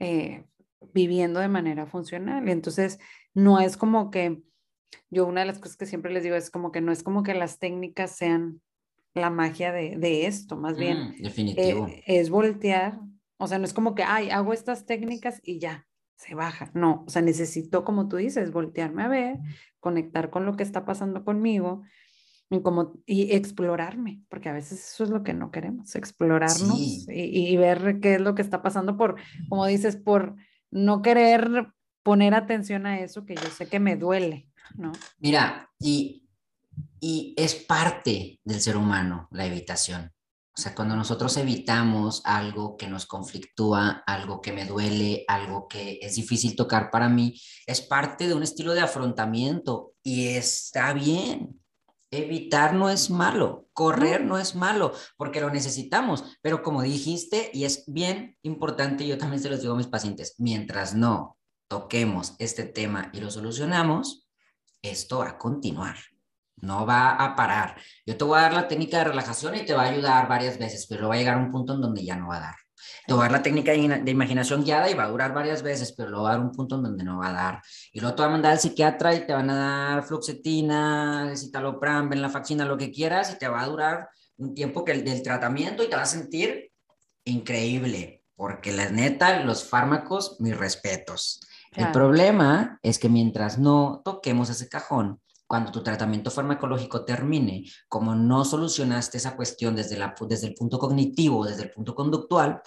eh, 0.00 0.44
viviendo 0.92 1.40
de 1.40 1.48
manera 1.48 1.86
funcional. 1.86 2.46
Y 2.46 2.50
entonces, 2.50 2.98
no 3.32 3.58
es 3.58 3.78
como 3.78 4.10
que, 4.10 4.42
yo 5.08 5.24
una 5.24 5.40
de 5.40 5.46
las 5.46 5.60
cosas 5.60 5.78
que 5.78 5.86
siempre 5.86 6.12
les 6.12 6.22
digo 6.22 6.36
es 6.36 6.50
como 6.50 6.70
que 6.70 6.82
no 6.82 6.92
es 6.92 7.02
como 7.02 7.22
que 7.22 7.32
las 7.32 7.58
técnicas 7.58 8.16
sean 8.16 8.60
la 9.14 9.30
magia 9.30 9.72
de, 9.72 10.26
esto, 10.26 10.58
más 10.58 10.76
bien. 10.76 11.12
Mm, 11.16 11.22
definitivo. 11.22 11.86
Eh, 11.86 12.02
es 12.04 12.28
voltear, 12.28 13.00
o 13.38 13.46
sea, 13.46 13.58
no 13.58 13.64
es 13.64 13.72
como 13.72 13.94
que, 13.94 14.02
ay, 14.02 14.28
hago 14.28 14.52
estas 14.52 14.84
técnicas 14.84 15.40
y 15.42 15.58
ya, 15.58 15.87
se 16.18 16.34
baja. 16.34 16.70
No, 16.74 17.04
o 17.06 17.10
sea, 17.10 17.22
necesito, 17.22 17.84
como 17.84 18.08
tú 18.08 18.16
dices, 18.16 18.50
voltearme 18.50 19.04
a 19.04 19.08
ver, 19.08 19.38
conectar 19.80 20.30
con 20.30 20.44
lo 20.44 20.56
que 20.56 20.64
está 20.64 20.84
pasando 20.84 21.24
conmigo 21.24 21.82
y, 22.50 22.60
como, 22.60 23.00
y 23.06 23.34
explorarme, 23.34 24.22
porque 24.28 24.48
a 24.48 24.52
veces 24.52 24.92
eso 24.92 25.04
es 25.04 25.10
lo 25.10 25.22
que 25.22 25.32
no 25.32 25.50
queremos, 25.50 25.94
explorarnos 25.94 27.06
y, 27.08 27.56
ver 27.56 28.00
qué 28.00 28.14
es 28.14 28.20
lo 28.20 28.34
que 28.34 28.42
está 28.42 28.62
pasando 28.62 28.96
por, 28.96 29.16
como 29.48 29.66
dices, 29.66 29.96
por 29.96 30.34
no 30.70 31.02
querer 31.02 31.68
poner 32.02 32.34
atención 32.34 32.86
a 32.86 33.00
eso 33.00 33.24
que 33.24 33.36
yo 33.36 33.48
sé 33.50 33.66
que 33.66 33.80
me 33.80 33.96
duele, 33.96 34.48
¿no? 34.76 34.92
Mira, 35.18 35.70
y, 35.78 36.26
y 37.00 37.34
es 37.36 37.54
parte 37.54 38.40
del 38.44 38.60
ser 38.60 38.76
humano 38.76 39.28
la 39.30 39.46
evitación. 39.46 40.12
O 40.58 40.60
sea, 40.60 40.74
cuando 40.74 40.96
nosotros 40.96 41.36
evitamos 41.36 42.20
algo 42.24 42.76
que 42.76 42.88
nos 42.88 43.06
conflictúa, 43.06 44.02
algo 44.04 44.40
que 44.40 44.52
me 44.52 44.64
duele, 44.64 45.24
algo 45.28 45.68
que 45.68 46.00
es 46.02 46.16
difícil 46.16 46.56
tocar 46.56 46.90
para 46.90 47.08
mí, 47.08 47.40
es 47.64 47.80
parte 47.80 48.26
de 48.26 48.34
un 48.34 48.42
estilo 48.42 48.74
de 48.74 48.80
afrontamiento 48.80 49.92
y 50.02 50.30
está 50.30 50.92
bien. 50.94 51.62
Evitar 52.10 52.74
no 52.74 52.90
es 52.90 53.08
malo, 53.08 53.68
correr 53.72 54.24
no 54.24 54.36
es 54.36 54.56
malo, 54.56 54.92
porque 55.16 55.40
lo 55.40 55.48
necesitamos, 55.48 56.24
pero 56.42 56.64
como 56.64 56.82
dijiste, 56.82 57.52
y 57.54 57.62
es 57.62 57.84
bien 57.86 58.36
importante, 58.42 59.06
yo 59.06 59.16
también 59.16 59.40
se 59.40 59.50
los 59.50 59.60
digo 59.60 59.74
a 59.74 59.76
mis 59.76 59.86
pacientes, 59.86 60.34
mientras 60.38 60.92
no 60.92 61.38
toquemos 61.68 62.34
este 62.40 62.64
tema 62.64 63.12
y 63.14 63.20
lo 63.20 63.30
solucionamos, 63.30 64.28
esto 64.82 65.18
va 65.18 65.28
a 65.28 65.38
continuar 65.38 65.98
no 66.62 66.86
va 66.86 67.10
a 67.10 67.36
parar. 67.36 67.76
Yo 68.06 68.16
te 68.16 68.24
voy 68.24 68.38
a 68.38 68.42
dar 68.42 68.54
la 68.54 68.68
técnica 68.68 68.98
de 68.98 69.04
relajación 69.04 69.54
y 69.56 69.64
te 69.64 69.74
va 69.74 69.84
a 69.84 69.88
ayudar 69.88 70.28
varias 70.28 70.58
veces, 70.58 70.86
pero 70.88 71.08
va 71.08 71.14
a 71.14 71.18
llegar 71.18 71.36
a 71.36 71.40
un 71.40 71.50
punto 71.50 71.74
en 71.74 71.80
donde 71.80 72.04
ya 72.04 72.16
no 72.16 72.28
va 72.28 72.36
a 72.36 72.40
dar. 72.40 72.54
Te 73.06 73.14
voy 73.14 73.22
a 73.22 73.24
dar 73.24 73.32
la 73.32 73.42
técnica 73.42 73.72
de 73.72 74.10
imaginación 74.10 74.62
guiada 74.62 74.90
y 74.90 74.94
va 74.94 75.04
a 75.04 75.08
durar 75.08 75.32
varias 75.32 75.62
veces, 75.62 75.92
pero 75.92 76.10
lo 76.10 76.22
va 76.22 76.30
a 76.30 76.32
dar 76.34 76.42
un 76.42 76.52
punto 76.52 76.76
en 76.76 76.82
donde 76.82 77.04
no 77.04 77.18
va 77.18 77.28
a 77.28 77.32
dar. 77.32 77.62
Y 77.92 78.00
luego 78.00 78.14
te 78.14 78.22
va 78.22 78.28
a 78.28 78.32
mandar 78.32 78.52
al 78.52 78.58
psiquiatra 78.58 79.14
y 79.14 79.26
te 79.26 79.32
van 79.32 79.50
a 79.50 79.54
dar 79.56 80.02
fluoxetina, 80.04 81.32
citalopram, 81.34 82.08
venlafaxina, 82.08 82.64
lo 82.64 82.76
que 82.76 82.92
quieras, 82.92 83.32
y 83.32 83.38
te 83.38 83.48
va 83.48 83.62
a 83.62 83.66
durar 83.66 84.08
un 84.36 84.54
tiempo 84.54 84.84
que 84.84 84.92
el 84.92 85.04
del 85.04 85.22
tratamiento 85.22 85.82
y 85.82 85.88
te 85.88 85.96
va 85.96 86.02
a 86.02 86.06
sentir 86.06 86.70
increíble, 87.24 88.24
porque 88.36 88.72
la 88.72 88.90
neta, 88.90 89.42
los 89.42 89.64
fármacos, 89.64 90.36
mis 90.38 90.56
respetos. 90.56 91.40
El 91.72 91.92
problema 91.92 92.78
es 92.82 92.98
que 92.98 93.08
mientras 93.08 93.58
no 93.58 94.02
toquemos 94.04 94.50
ese 94.50 94.68
cajón, 94.68 95.20
cuando 95.48 95.72
tu 95.72 95.82
tratamiento 95.82 96.30
farmacológico 96.30 97.04
termine, 97.04 97.64
como 97.88 98.14
no 98.14 98.44
solucionaste 98.44 99.16
esa 99.16 99.34
cuestión 99.34 99.74
desde, 99.74 99.96
la, 99.96 100.14
desde 100.28 100.48
el 100.48 100.54
punto 100.54 100.78
cognitivo, 100.78 101.44
desde 101.44 101.62
el 101.64 101.70
punto 101.70 101.94
conductual, 101.94 102.60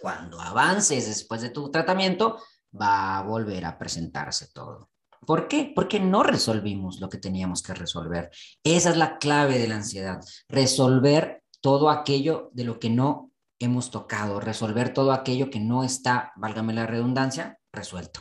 cuando 0.00 0.40
avances 0.40 1.06
después 1.06 1.42
de 1.42 1.50
tu 1.50 1.70
tratamiento, 1.70 2.40
va 2.80 3.18
a 3.18 3.22
volver 3.22 3.64
a 3.64 3.76
presentarse 3.76 4.48
todo. 4.54 4.90
¿Por 5.26 5.48
qué? 5.48 5.72
Porque 5.74 5.98
no 5.98 6.22
resolvimos 6.22 7.00
lo 7.00 7.08
que 7.08 7.18
teníamos 7.18 7.62
que 7.62 7.74
resolver. 7.74 8.30
Esa 8.62 8.90
es 8.90 8.96
la 8.96 9.18
clave 9.18 9.58
de 9.58 9.66
la 9.68 9.76
ansiedad, 9.76 10.20
resolver 10.48 11.42
todo 11.60 11.90
aquello 11.90 12.50
de 12.52 12.64
lo 12.64 12.78
que 12.78 12.90
no 12.90 13.32
hemos 13.58 13.90
tocado, 13.90 14.40
resolver 14.40 14.94
todo 14.94 15.12
aquello 15.12 15.50
que 15.50 15.60
no 15.60 15.82
está, 15.82 16.32
válgame 16.36 16.72
la 16.72 16.86
redundancia, 16.86 17.58
resuelto. 17.72 18.20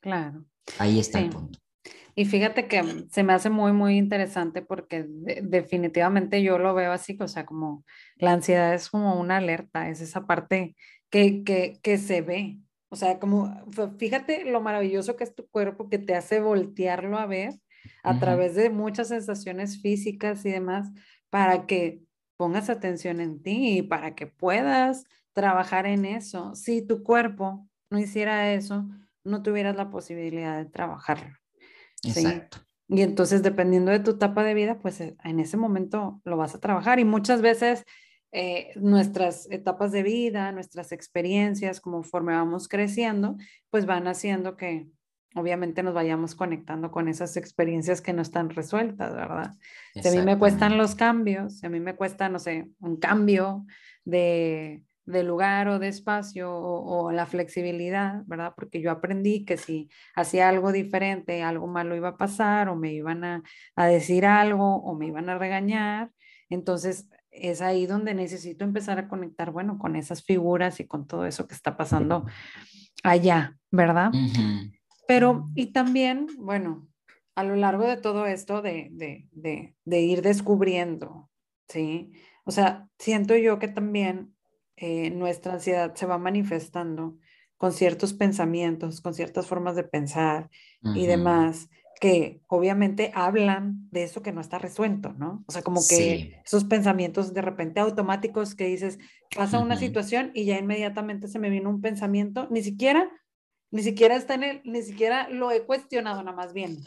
Claro. 0.00 0.44
Ahí 0.78 1.00
está 1.00 1.18
el 1.18 1.30
punto. 1.30 1.58
Y 2.18 2.24
fíjate 2.24 2.66
que 2.66 3.06
se 3.10 3.22
me 3.22 3.32
hace 3.32 3.48
muy, 3.48 3.72
muy 3.72 3.96
interesante 3.96 4.60
porque 4.60 5.06
definitivamente 5.06 6.42
yo 6.42 6.58
lo 6.58 6.74
veo 6.74 6.90
así, 6.90 7.16
o 7.20 7.28
sea, 7.28 7.46
como 7.46 7.84
la 8.16 8.32
ansiedad 8.32 8.74
es 8.74 8.90
como 8.90 9.20
una 9.20 9.36
alerta, 9.36 9.88
es 9.88 10.00
esa 10.00 10.26
parte 10.26 10.74
que, 11.10 11.44
que, 11.44 11.78
que 11.80 11.96
se 11.96 12.20
ve. 12.22 12.58
O 12.88 12.96
sea, 12.96 13.20
como 13.20 13.54
fíjate 14.00 14.44
lo 14.46 14.60
maravilloso 14.60 15.14
que 15.14 15.22
es 15.22 15.32
tu 15.32 15.46
cuerpo 15.46 15.88
que 15.88 16.00
te 16.00 16.16
hace 16.16 16.40
voltearlo 16.40 17.18
a 17.18 17.26
ver 17.26 17.54
a 18.02 18.18
través 18.18 18.56
de 18.56 18.68
muchas 18.70 19.06
sensaciones 19.06 19.80
físicas 19.80 20.44
y 20.44 20.50
demás 20.50 20.90
para 21.30 21.66
que 21.66 22.00
pongas 22.36 22.68
atención 22.68 23.20
en 23.20 23.40
ti 23.44 23.78
y 23.78 23.82
para 23.82 24.16
que 24.16 24.26
puedas 24.26 25.04
trabajar 25.34 25.86
en 25.86 26.04
eso. 26.04 26.56
Si 26.56 26.84
tu 26.84 27.04
cuerpo 27.04 27.68
no 27.90 28.00
hiciera 28.00 28.52
eso, 28.54 28.88
no 29.22 29.44
tuvieras 29.44 29.76
la 29.76 29.88
posibilidad 29.88 30.58
de 30.58 30.68
trabajarlo. 30.68 31.37
Exacto. 32.04 32.58
Y 32.88 33.02
entonces, 33.02 33.42
dependiendo 33.42 33.90
de 33.90 34.00
tu 34.00 34.12
etapa 34.12 34.42
de 34.42 34.54
vida, 34.54 34.78
pues 34.78 35.00
eh, 35.00 35.16
en 35.22 35.40
ese 35.40 35.56
momento 35.56 36.20
lo 36.24 36.36
vas 36.36 36.54
a 36.54 36.60
trabajar. 36.60 36.98
Y 36.98 37.04
muchas 37.04 37.42
veces 37.42 37.84
eh, 38.32 38.72
nuestras 38.76 39.50
etapas 39.50 39.92
de 39.92 40.02
vida, 40.02 40.52
nuestras 40.52 40.92
experiencias, 40.92 41.80
conforme 41.80 42.32
vamos 42.32 42.66
creciendo, 42.66 43.36
pues 43.70 43.84
van 43.84 44.06
haciendo 44.06 44.56
que 44.56 44.88
obviamente 45.34 45.82
nos 45.82 45.92
vayamos 45.92 46.34
conectando 46.34 46.90
con 46.90 47.08
esas 47.08 47.36
experiencias 47.36 48.00
que 48.00 48.14
no 48.14 48.22
están 48.22 48.48
resueltas, 48.50 49.14
¿verdad? 49.14 49.54
Si 49.94 50.08
a 50.08 50.10
mí 50.10 50.22
me 50.22 50.38
cuestan 50.38 50.78
los 50.78 50.94
cambios, 50.94 51.58
si 51.58 51.66
a 51.66 51.70
mí 51.70 51.80
me 51.80 51.94
cuesta, 51.94 52.28
no 52.30 52.38
sé, 52.38 52.70
un 52.80 52.96
cambio 52.96 53.66
de, 54.04 54.82
de 55.08 55.22
lugar 55.22 55.68
o 55.68 55.78
de 55.78 55.88
espacio 55.88 56.52
o, 56.52 57.10
la 57.12 57.24
flexibilidad, 57.24 58.22
¿verdad? 58.26 58.52
Porque 58.54 58.82
yo 58.82 58.90
aprendí 58.90 59.46
que 59.46 59.56
si 59.56 59.88
hacía 60.14 60.50
algo 60.50 60.70
diferente, 60.70 61.42
algo 61.42 61.66
malo 61.66 61.96
iba 61.96 62.10
a 62.10 62.16
pasar 62.18 62.68
o 62.68 62.76
me 62.76 62.92
iban 62.92 63.24
a, 63.24 63.42
a 63.74 63.86
decir 63.86 64.26
algo 64.26 64.76
o 64.76 64.94
me 64.94 65.06
iban 65.06 65.30
a 65.30 65.38
regañar. 65.38 66.10
Entonces, 66.50 67.08
es 67.30 67.62
ahí 67.62 67.86
donde 67.86 68.12
necesito 68.12 68.64
empezar 68.64 68.98
a 68.98 69.08
conectar, 69.08 69.50
bueno, 69.50 69.78
con 69.78 69.96
esas 69.96 70.22
figuras 70.22 70.78
y 70.78 70.86
con 70.86 71.06
todo 71.06 71.24
eso 71.24 71.48
que 71.48 71.54
está 71.54 71.76
pasando 71.78 72.26
allá, 73.02 73.56
¿verdad? 73.70 74.12
Pero, 75.06 75.48
y 75.54 75.72
también, 75.72 76.26
bueno, 76.36 76.86
a 77.34 77.44
lo 77.44 77.56
largo 77.56 77.86
de 77.86 77.96
todo 77.96 78.26
esto 78.26 78.60
de, 78.60 78.88
de, 78.92 79.26
de, 79.32 79.74
de, 79.86 80.00
ir 80.00 80.20
descubriendo, 80.20 81.30
¿sí? 81.66 82.10
O 82.44 82.50
sea, 82.50 82.88
siento 82.98 83.36
yo 83.36 83.58
que 83.58 83.68
también 83.68 84.34
eh, 84.80 85.10
nuestra 85.10 85.54
ansiedad 85.54 85.94
se 85.94 86.06
va 86.06 86.18
manifestando 86.18 87.18
con 87.56 87.72
ciertos 87.72 88.12
pensamientos, 88.12 89.00
con 89.00 89.14
ciertas 89.14 89.46
formas 89.46 89.74
de 89.74 89.82
pensar 89.82 90.48
y 90.94 91.06
demás, 91.06 91.68
que 92.00 92.40
obviamente 92.46 93.10
hablan 93.14 93.88
de 93.90 94.04
eso 94.04 94.22
que 94.22 94.32
no 94.32 94.40
está 94.40 94.58
resuelto, 94.58 95.12
¿no? 95.14 95.44
O 95.48 95.52
sea, 95.52 95.62
como 95.62 95.80
que 95.88 96.40
esos 96.44 96.62
pensamientos 96.62 97.34
de 97.34 97.42
repente 97.42 97.80
automáticos 97.80 98.54
que 98.54 98.66
dices, 98.66 99.00
pasa 99.34 99.58
una 99.58 99.76
situación 99.76 100.30
y 100.34 100.44
ya 100.44 100.56
inmediatamente 100.56 101.26
se 101.26 101.40
me 101.40 101.50
viene 101.50 101.66
un 101.66 101.80
pensamiento, 101.80 102.46
ni 102.50 102.62
siquiera, 102.62 103.10
ni 103.72 103.82
siquiera 103.82 104.14
está 104.14 104.34
en 104.34 104.44
el, 104.44 104.60
ni 104.64 104.82
siquiera 104.82 105.28
lo 105.28 105.50
he 105.50 105.62
cuestionado, 105.64 106.22
nada 106.22 106.36
más 106.36 106.52
bien, 106.52 106.78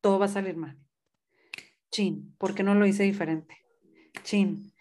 todo 0.00 0.20
va 0.20 0.26
a 0.26 0.28
salir 0.28 0.56
mal. 0.56 0.78
Chin, 1.90 2.36
¿por 2.38 2.54
qué 2.54 2.62
no 2.62 2.76
lo 2.76 2.86
hice 2.86 3.02
diferente? 3.02 3.56
Chin, 4.22 4.72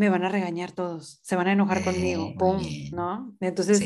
me 0.00 0.08
van 0.08 0.24
a 0.24 0.30
regañar 0.30 0.72
todos, 0.72 1.20
se 1.22 1.36
van 1.36 1.46
a 1.46 1.52
enojar 1.52 1.84
conmigo, 1.84 2.32
¡pum! 2.38 2.58
¿No? 2.90 3.36
Entonces, 3.38 3.80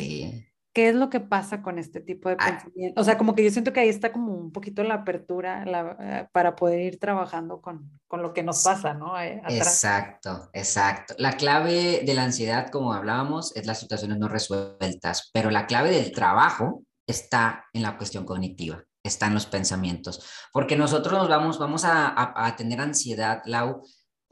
¿qué 0.72 0.88
es 0.88 0.94
lo 0.94 1.10
que 1.10 1.18
pasa 1.18 1.60
con 1.60 1.76
este 1.76 2.00
tipo 2.00 2.28
de 2.28 2.36
ah. 2.38 2.52
pensamiento? 2.52 3.00
O 3.00 3.02
sea, 3.02 3.18
como 3.18 3.34
que 3.34 3.42
yo 3.42 3.50
siento 3.50 3.72
que 3.72 3.80
ahí 3.80 3.88
está 3.88 4.12
como 4.12 4.32
un 4.32 4.52
poquito 4.52 4.84
la 4.84 4.94
apertura 4.94 5.64
eh, 5.98 6.28
para 6.30 6.54
poder 6.54 6.82
ir 6.82 7.00
trabajando 7.00 7.60
con, 7.60 7.98
con, 8.06 8.22
lo 8.22 8.32
que 8.32 8.44
nos 8.44 8.62
pasa, 8.62 8.94
¿no? 8.94 9.20
Exacto, 9.20 10.50
exacto. 10.52 11.16
La 11.18 11.32
clave 11.32 12.02
de 12.06 12.14
la 12.14 12.22
ansiedad, 12.22 12.70
como 12.70 12.92
hablábamos, 12.92 13.56
es 13.56 13.66
las 13.66 13.80
situaciones 13.80 14.16
no 14.18 14.28
resueltas, 14.28 15.30
pero 15.32 15.50
la 15.50 15.66
clave 15.66 15.90
del 15.90 16.12
trabajo 16.12 16.84
está 17.08 17.64
en 17.72 17.82
la 17.82 17.96
cuestión 17.96 18.24
cognitiva 18.24 18.84
está 19.02 19.26
en 19.26 19.34
los 19.34 19.44
pensamientos, 19.44 20.24
porque 20.50 20.76
nosotros 20.76 21.12
nos 21.12 21.28
vamos, 21.28 21.58
vamos 21.58 21.84
a, 21.84 22.06
a, 22.06 22.46
a 22.46 22.56
tener 22.56 22.80
ansiedad, 22.80 23.42
Lau, 23.44 23.82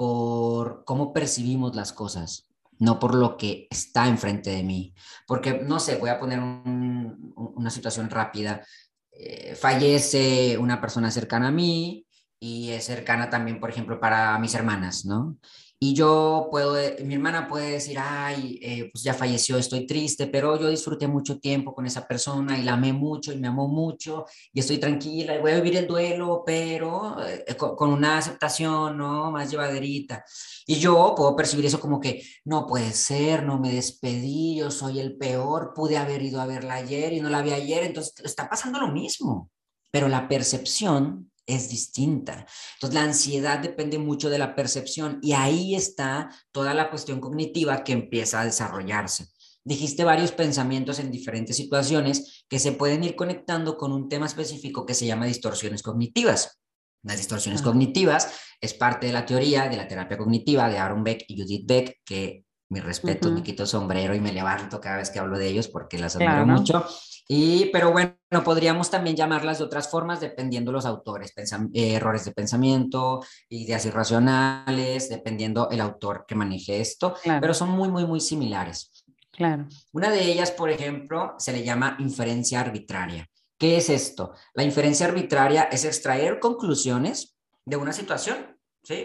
por 0.02 0.82
cómo 0.84 1.12
percibimos 1.12 1.76
las 1.76 1.92
cosas, 1.92 2.50
no 2.80 2.98
por 2.98 3.14
lo 3.14 3.36
que 3.36 3.68
está 3.70 4.08
enfrente 4.08 4.50
de 4.50 4.64
mí. 4.64 4.92
Porque, 5.28 5.60
no 5.62 5.78
sé, 5.78 5.94
voy 5.94 6.10
a 6.10 6.18
poner 6.18 6.40
una 6.40 7.70
situación 7.70 8.10
rápida. 8.10 8.66
Eh, 9.12 9.54
fallece 9.54 10.58
una 10.58 10.80
persona 10.80 11.08
cercana 11.12 11.46
a 11.46 11.52
mí 11.52 12.04
y 12.40 12.70
es 12.70 12.82
cercana 12.82 13.30
también, 13.30 13.60
por 13.60 13.70
ejemplo, 13.70 14.00
para 14.00 14.36
mis 14.40 14.56
hermanas, 14.56 15.04
¿no? 15.04 15.36
Y 15.84 15.94
yo 15.94 16.46
puedo, 16.48 16.76
mi 17.04 17.14
hermana 17.14 17.48
puede 17.48 17.72
decir, 17.72 17.96
ay, 17.98 18.56
eh, 18.62 18.88
pues 18.92 19.02
ya 19.02 19.14
falleció, 19.14 19.58
estoy 19.58 19.84
triste, 19.84 20.28
pero 20.28 20.56
yo 20.56 20.68
disfruté 20.68 21.08
mucho 21.08 21.40
tiempo 21.40 21.74
con 21.74 21.84
esa 21.86 22.06
persona 22.06 22.56
y 22.56 22.62
la 22.62 22.74
amé 22.74 22.92
mucho 22.92 23.32
y 23.32 23.38
me 23.38 23.48
amó 23.48 23.66
mucho 23.66 24.24
y 24.52 24.60
estoy 24.60 24.78
tranquila 24.78 25.34
y 25.34 25.40
voy 25.40 25.50
a 25.50 25.56
vivir 25.56 25.76
el 25.76 25.88
duelo, 25.88 26.44
pero 26.46 27.16
eh, 27.26 27.56
con, 27.56 27.90
una 27.90 28.18
aceptación, 28.18 28.96
¿no? 28.96 29.32
Más 29.32 29.50
llevaderita. 29.50 30.24
Y 30.68 30.76
yo 30.76 31.14
puedo 31.16 31.34
percibir 31.34 31.66
eso 31.66 31.80
como 31.80 31.98
que 31.98 32.22
no 32.44 32.64
puede 32.64 32.92
ser, 32.92 33.42
no 33.42 33.58
me 33.58 33.72
despedí, 33.72 34.58
yo 34.58 34.70
soy 34.70 35.00
el 35.00 35.16
peor, 35.16 35.72
pude 35.74 35.96
haber 35.96 36.22
ido 36.22 36.40
a 36.40 36.46
verla 36.46 36.74
ayer 36.74 37.12
y 37.12 37.20
no 37.20 37.28
la 37.28 37.42
vi 37.42 37.50
ayer, 37.50 37.82
entonces 37.82 38.14
está 38.22 38.48
pasando 38.48 38.78
lo 38.78 38.92
mismo. 38.92 39.50
Pero 39.90 40.06
la 40.06 40.28
percepción 40.28 41.31
es 41.46 41.68
distinta. 41.68 42.46
Entonces, 42.74 42.94
la 42.94 43.04
ansiedad 43.04 43.58
depende 43.58 43.98
mucho 43.98 44.30
de 44.30 44.38
la 44.38 44.54
percepción 44.54 45.18
y 45.22 45.32
ahí 45.32 45.74
está 45.74 46.30
toda 46.50 46.74
la 46.74 46.90
cuestión 46.90 47.20
cognitiva 47.20 47.84
que 47.84 47.92
empieza 47.92 48.40
a 48.40 48.44
desarrollarse. 48.44 49.28
Dijiste 49.64 50.04
varios 50.04 50.32
pensamientos 50.32 50.98
en 50.98 51.10
diferentes 51.10 51.56
situaciones 51.56 52.44
que 52.48 52.58
se 52.58 52.72
pueden 52.72 53.04
ir 53.04 53.14
conectando 53.14 53.76
con 53.76 53.92
un 53.92 54.08
tema 54.08 54.26
específico 54.26 54.84
que 54.84 54.94
se 54.94 55.06
llama 55.06 55.26
distorsiones 55.26 55.82
cognitivas. 55.82 56.60
Las 57.04 57.16
distorsiones 57.16 57.62
cognitivas 57.62 58.32
es 58.60 58.74
parte 58.74 59.06
de 59.06 59.12
la 59.12 59.26
teoría 59.26 59.68
de 59.68 59.76
la 59.76 59.88
terapia 59.88 60.18
cognitiva 60.18 60.68
de 60.68 60.78
Aaron 60.78 61.04
Beck 61.04 61.24
y 61.28 61.40
Judith 61.40 61.66
Beck, 61.66 62.00
que 62.04 62.44
mi 62.70 62.80
respeto, 62.80 63.30
me 63.30 63.42
quito 63.42 63.66
sombrero 63.66 64.14
y 64.14 64.20
me 64.20 64.32
levanto 64.32 64.80
cada 64.80 64.96
vez 64.96 65.10
que 65.10 65.18
hablo 65.18 65.38
de 65.38 65.46
ellos 65.46 65.68
porque 65.68 65.98
las 65.98 66.16
admiro 66.16 66.46
mucho. 66.46 66.86
Y, 67.28 67.66
pero 67.66 67.92
bueno, 67.92 68.16
podríamos 68.44 68.90
también 68.90 69.16
llamarlas 69.16 69.58
de 69.58 69.64
otras 69.64 69.88
formas 69.90 70.20
dependiendo 70.20 70.72
los 70.72 70.84
autores, 70.84 71.32
eh, 71.36 71.94
errores 71.94 72.24
de 72.24 72.32
pensamiento, 72.32 73.20
ideas 73.48 73.86
irracionales, 73.86 75.08
dependiendo 75.08 75.70
el 75.70 75.80
autor 75.80 76.24
que 76.26 76.34
maneje 76.34 76.80
esto, 76.80 77.14
pero 77.40 77.54
son 77.54 77.70
muy, 77.70 77.88
muy, 77.88 78.06
muy 78.06 78.20
similares. 78.20 79.04
Claro. 79.30 79.66
Una 79.92 80.10
de 80.10 80.24
ellas, 80.24 80.50
por 80.50 80.70
ejemplo, 80.70 81.34
se 81.38 81.52
le 81.52 81.64
llama 81.64 81.96
inferencia 82.00 82.60
arbitraria. 82.60 83.28
¿Qué 83.56 83.76
es 83.76 83.88
esto? 83.88 84.34
La 84.54 84.64
inferencia 84.64 85.06
arbitraria 85.06 85.62
es 85.64 85.84
extraer 85.84 86.38
conclusiones 86.38 87.36
de 87.64 87.76
una 87.76 87.92
situación, 87.92 88.58
¿sí? 88.82 89.04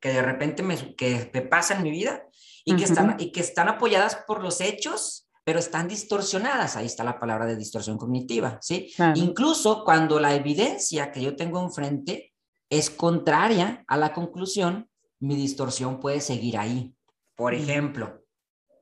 Que 0.00 0.08
de 0.08 0.22
repente 0.22 0.62
me, 0.62 0.96
que 0.96 1.30
me 1.32 1.42
pasa 1.42 1.74
en 1.74 1.82
mi 1.82 1.90
vida 1.90 2.24
y, 2.64 2.74
que 2.76 2.84
están, 2.84 3.16
y 3.18 3.32
que 3.32 3.40
están 3.40 3.68
apoyadas 3.68 4.16
por 4.26 4.42
los 4.42 4.60
hechos 4.60 5.27
pero 5.48 5.60
están 5.60 5.88
distorsionadas. 5.88 6.76
Ahí 6.76 6.84
está 6.84 7.02
la 7.04 7.18
palabra 7.18 7.46
de 7.46 7.56
distorsión 7.56 7.96
cognitiva, 7.96 8.58
¿sí? 8.60 8.92
Incluso 9.14 9.82
cuando 9.82 10.20
la 10.20 10.34
evidencia 10.34 11.10
que 11.10 11.22
yo 11.22 11.36
tengo 11.36 11.58
enfrente 11.62 12.34
es 12.68 12.90
contraria 12.90 13.82
a 13.88 13.96
la 13.96 14.12
conclusión, 14.12 14.90
mi 15.20 15.36
distorsión 15.36 16.00
puede 16.00 16.20
seguir 16.20 16.58
ahí. 16.58 16.94
Por 17.34 17.54
ejemplo, 17.54 18.26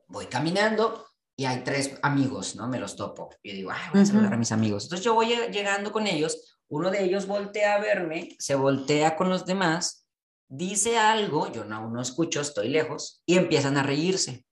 voy 0.09 0.25
caminando 0.25 1.05
y 1.37 1.45
hay 1.45 1.63
tres 1.63 1.97
amigos, 2.01 2.57
¿no? 2.57 2.67
Me 2.67 2.79
los 2.79 2.97
topo. 2.97 3.29
Y 3.41 3.53
digo, 3.53 3.71
ay, 3.71 3.89
voy 3.93 4.01
a 4.01 4.05
saludar 4.05 4.33
a 4.33 4.37
mis 4.37 4.51
amigos. 4.51 4.83
Entonces 4.83 5.05
yo 5.05 5.13
voy 5.13 5.27
llegando 5.49 5.93
con 5.93 6.05
ellos, 6.05 6.59
uno 6.67 6.91
de 6.91 7.01
ellos 7.01 7.27
voltea 7.27 7.75
a 7.75 7.79
verme, 7.79 8.35
se 8.39 8.55
voltea 8.55 9.15
con 9.15 9.29
los 9.29 9.45
demás, 9.45 10.05
dice 10.49 10.97
algo, 10.97 11.49
yo 11.49 11.63
no, 11.63 11.89
no 11.89 12.01
escucho, 12.01 12.41
estoy 12.41 12.67
lejos, 12.67 13.23
y 13.25 13.37
empiezan 13.37 13.77
a 13.77 13.83
reírse. 13.83 14.43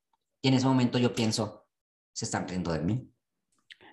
Y 0.41 0.47
en 0.47 0.53
ese 0.53 0.65
momento 0.65 0.97
yo 0.97 1.13
pienso, 1.13 1.64
se 2.15 2.25
están 2.25 2.47
riendo 2.47 2.71
de 2.71 2.79
mí. 2.79 3.11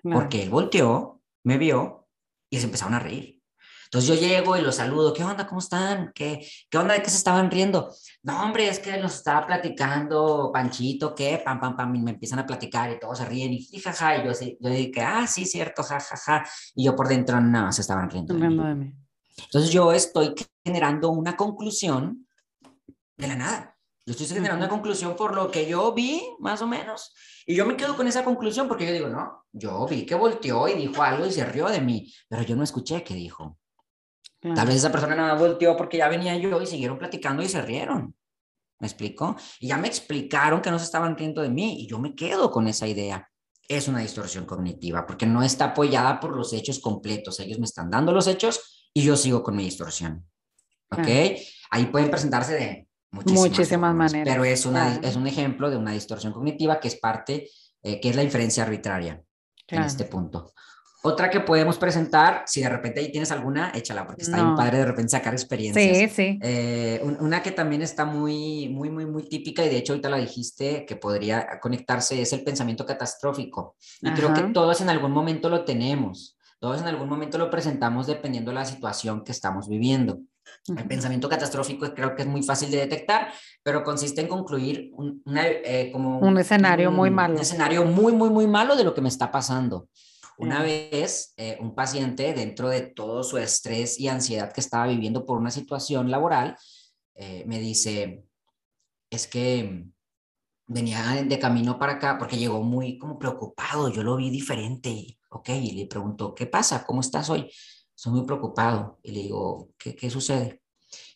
Porque 0.01 0.43
él 0.43 0.49
volteó, 0.49 1.21
me 1.43 1.57
vio 1.57 2.07
y 2.49 2.57
se 2.57 2.65
empezaron 2.65 2.93
a 2.93 2.99
reír. 2.99 3.41
Entonces 3.85 4.09
yo 4.09 4.27
llego 4.27 4.57
y 4.57 4.61
los 4.61 4.77
saludo, 4.77 5.13
¿qué 5.13 5.23
onda? 5.23 5.45
¿Cómo 5.45 5.59
están? 5.59 6.11
¿Qué, 6.15 6.47
qué 6.69 6.77
onda 6.77 6.95
de 6.95 7.03
qué 7.03 7.09
se 7.09 7.17
estaban 7.17 7.51
riendo? 7.51 7.93
No, 8.23 8.41
hombre, 8.41 8.67
es 8.67 8.79
que 8.79 8.97
nos 8.97 9.15
estaba 9.15 9.45
platicando 9.45 10.49
Panchito, 10.51 11.13
¿qué? 11.13 11.41
Pam, 11.45 11.59
pam, 11.59 11.75
pam, 11.75 11.95
y 11.95 12.01
me 12.01 12.11
empiezan 12.11 12.39
a 12.39 12.45
platicar 12.45 12.89
y 12.91 12.99
todos 12.99 13.19
se 13.19 13.25
ríen 13.25 13.53
y 13.53 13.79
jajaja, 13.79 14.17
y 14.17 14.25
yo, 14.25 14.31
yo 14.59 14.69
dije, 14.69 15.01
ah, 15.01 15.27
sí, 15.27 15.45
cierto, 15.45 15.83
jajaja, 15.83 16.43
y 16.73 16.85
yo 16.85 16.95
por 16.95 17.07
dentro 17.07 17.39
nada, 17.39 17.71
se 17.71 17.81
estaban 17.81 18.09
riendo. 18.09 18.33
De 18.33 18.49
mí. 18.49 18.93
Entonces 19.37 19.71
yo 19.71 19.91
estoy 19.91 20.33
generando 20.65 21.11
una 21.11 21.37
conclusión 21.37 22.27
de 23.15 23.27
la 23.27 23.35
nada. 23.35 23.77
Yo 24.05 24.11
estoy 24.11 24.27
generando 24.27 24.57
una 24.57 24.69
conclusión 24.69 25.15
por 25.15 25.35
lo 25.35 25.51
que 25.51 25.67
yo 25.67 25.93
vi, 25.93 26.21
más 26.39 26.61
o 26.61 26.67
menos. 26.67 27.13
Y 27.45 27.55
yo 27.55 27.65
me 27.65 27.75
quedo 27.75 27.95
con 27.95 28.07
esa 28.07 28.23
conclusión 28.23 28.67
porque 28.67 28.85
yo 28.85 28.93
digo, 28.93 29.07
no, 29.09 29.45
yo 29.51 29.85
vi 29.87 30.05
que 30.05 30.15
volteó 30.15 30.67
y 30.67 30.73
dijo 30.73 31.01
algo 31.03 31.25
y 31.25 31.31
se 31.31 31.45
rió 31.45 31.67
de 31.67 31.81
mí, 31.81 32.11
pero 32.27 32.43
yo 32.43 32.55
no 32.55 32.63
escuché 32.63 33.03
qué 33.03 33.13
dijo. 33.13 33.57
Tal 34.39 34.67
vez 34.67 34.75
esa 34.75 34.91
persona 34.91 35.15
nada 35.15 35.35
volteó 35.35 35.77
porque 35.77 35.97
ya 35.97 36.09
venía 36.09 36.35
yo 36.37 36.61
y 36.61 36.67
siguieron 36.67 36.97
platicando 36.97 37.41
y 37.41 37.47
se 37.47 37.61
rieron. 37.61 38.13
¿Me 38.79 38.87
explico? 38.87 39.37
Y 39.61 39.67
ya 39.67 39.77
me 39.77 39.87
explicaron 39.87 40.61
que 40.61 40.69
no 40.69 40.77
se 40.77 40.85
estaban 40.85 41.17
riendo 41.17 41.41
de 41.41 41.49
mí 41.49 41.81
y 41.81 41.87
yo 41.87 41.97
me 41.99 42.13
quedo 42.13 42.51
con 42.51 42.67
esa 42.67 42.85
idea. 42.85 43.29
Es 43.69 43.87
una 43.87 43.99
distorsión 43.99 44.45
cognitiva 44.45 45.05
porque 45.05 45.25
no 45.25 45.41
está 45.41 45.65
apoyada 45.65 46.19
por 46.19 46.35
los 46.35 46.51
hechos 46.51 46.79
completos. 46.79 47.39
Ellos 47.39 47.59
me 47.59 47.65
están 47.65 47.89
dando 47.89 48.11
los 48.11 48.27
hechos 48.27 48.89
y 48.93 49.03
yo 49.03 49.15
sigo 49.15 49.41
con 49.41 49.55
mi 49.55 49.63
distorsión. 49.63 50.27
¿Ok? 50.91 51.07
Ahí 51.71 51.85
pueden 51.85 52.11
presentarse 52.11 52.53
de 52.53 52.87
muchísimas, 53.13 53.95
maneras. 53.95 54.33
Pero 54.33 54.43
es, 54.43 54.65
una, 54.65 54.95
es 54.95 55.15
un 55.15 55.27
ejemplo 55.27 55.69
de 55.69 55.77
una 55.77 55.91
distorsión 55.91 56.33
cognitiva 56.33 56.79
que 56.79 56.87
es 56.87 56.95
parte, 56.95 57.49
eh, 57.81 57.99
que 57.99 58.09
es 58.09 58.15
la 58.15 58.23
inferencia 58.23 58.63
arbitraria 58.63 59.21
en 59.67 59.81
este 59.83 60.05
punto. 60.05 60.53
Otra 61.05 61.29
que 61.29 61.41
podemos 61.41 61.77
presentar, 61.77 62.43
si 62.47 62.61
de 62.61 62.69
repente 62.69 63.01
ahí 63.01 63.11
tienes 63.11 63.29
alguna, 63.29 63.71
échala, 63.75 64.07
porque 64.07 64.21
está 64.21 64.37
bien 64.37 64.55
padre 64.55 64.77
de 64.77 64.85
repente 64.85 65.09
sacar 65.09 65.33
experiencias. 65.33 65.97
Sí, 65.97 66.07
sí. 66.07 66.39
Eh, 66.41 67.01
una 67.19 67.43
que 67.43 67.51
también 67.51 67.81
está 67.81 68.05
muy, 68.05 68.69
muy, 68.69 68.89
muy, 68.89 69.05
muy 69.05 69.27
típica, 69.27 69.65
y 69.65 69.69
de 69.69 69.77
hecho 69.77 69.91
ahorita 69.91 70.07
la 70.07 70.15
dijiste, 70.15 70.85
que 70.85 70.95
podría 70.95 71.59
conectarse, 71.59 72.21
es 72.21 72.31
el 72.31 72.45
pensamiento 72.45 72.85
catastrófico. 72.85 73.75
Y 74.01 74.11
creo 74.11 74.33
que 74.33 74.43
todos 74.53 74.79
en 74.79 74.89
algún 74.89 75.11
momento 75.11 75.49
lo 75.49 75.65
tenemos. 75.65 76.37
Todos 76.59 76.79
en 76.79 76.87
algún 76.87 77.09
momento 77.09 77.37
lo 77.37 77.49
presentamos 77.49 78.07
dependiendo 78.07 78.51
de 78.51 78.55
la 78.55 78.65
situación 78.65 79.25
que 79.25 79.33
estamos 79.33 79.67
viviendo. 79.67 80.19
El 80.67 80.87
pensamiento 80.87 81.27
catastrófico 81.27 81.93
creo 81.93 82.15
que 82.15 82.21
es 82.21 82.27
muy 82.27 82.41
fácil 82.41 82.71
de 82.71 82.77
detectar, 82.77 83.33
pero 83.63 83.83
consiste 83.83 84.21
en 84.21 84.27
concluir 84.27 84.91
un, 84.93 85.21
eh, 85.35 85.89
como 85.91 86.19
un 86.19 86.37
escenario 86.37 86.89
muy 86.89 87.11
malo. 87.11 87.33
Un 87.33 87.41
escenario 87.41 87.83
muy, 87.83 88.13
muy, 88.13 88.29
muy 88.29 88.47
malo 88.47 88.75
de 88.75 88.85
lo 88.85 88.93
que 88.93 89.01
me 89.01 89.09
está 89.09 89.29
pasando. 89.29 89.89
Una 90.37 90.63
vez, 90.63 91.33
eh, 91.37 91.57
un 91.59 91.75
paciente, 91.75 92.33
dentro 92.33 92.69
de 92.69 92.81
todo 92.81 93.23
su 93.23 93.37
estrés 93.37 93.99
y 93.99 94.07
ansiedad 94.07 94.51
que 94.51 94.61
estaba 94.61 94.87
viviendo 94.87 95.25
por 95.25 95.37
una 95.37 95.51
situación 95.51 96.09
laboral, 96.09 96.57
eh, 97.15 97.43
me 97.45 97.59
dice, 97.59 98.25
es 99.09 99.27
que 99.27 99.85
venía 100.65 101.23
de 101.23 101.39
camino 101.39 101.77
para 101.77 101.93
acá 101.93 102.17
porque 102.17 102.37
llegó 102.37 102.63
muy 102.63 102.97
como 102.97 103.19
preocupado, 103.19 103.89
yo 103.89 104.01
lo 104.01 104.15
vi 104.15 104.29
diferente, 104.29 105.19
ok, 105.29 105.49
y 105.49 105.71
le 105.73 105.85
pregunto, 105.85 106.33
¿qué 106.33 106.47
pasa? 106.47 106.83
¿Cómo 106.85 107.01
estás 107.01 107.29
hoy? 107.29 107.51
Estoy 107.95 108.13
muy 108.13 108.25
preocupado. 108.25 108.99
Y 109.03 109.11
le 109.11 109.21
digo, 109.23 109.69
¿qué, 109.77 109.95
qué 109.95 110.09
sucede? 110.09 110.61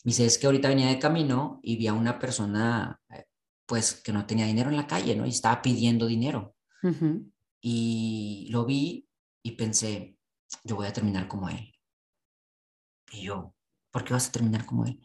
Me 0.03 0.09
dice, 0.11 0.25
es 0.25 0.37
que 0.37 0.47
ahorita 0.47 0.69
venía 0.69 0.87
de 0.87 0.99
camino 0.99 1.59
y 1.63 1.77
vi 1.77 1.87
a 1.87 1.93
una 1.93 2.19
persona, 2.19 2.99
eh, 3.09 3.25
pues, 3.65 3.95
que 3.95 4.11
no 4.11 4.25
tenía 4.25 4.45
dinero 4.45 4.69
en 4.69 4.77
la 4.77 4.87
calle, 4.87 5.15
¿no? 5.15 5.25
Y 5.25 5.29
estaba 5.29 5.61
pidiendo 5.61 6.07
dinero. 6.07 6.55
Y 7.61 8.47
lo 8.49 8.65
vi 8.65 9.07
y 9.43 9.51
pensé, 9.51 10.17
yo 10.63 10.75
voy 10.75 10.87
a 10.87 10.93
terminar 10.93 11.27
como 11.27 11.49
él. 11.49 11.73
Y 13.11 13.23
yo, 13.23 13.53
¿por 13.91 14.03
qué 14.03 14.13
vas 14.13 14.29
a 14.29 14.31
terminar 14.31 14.65
como 14.65 14.85
él? 14.85 14.99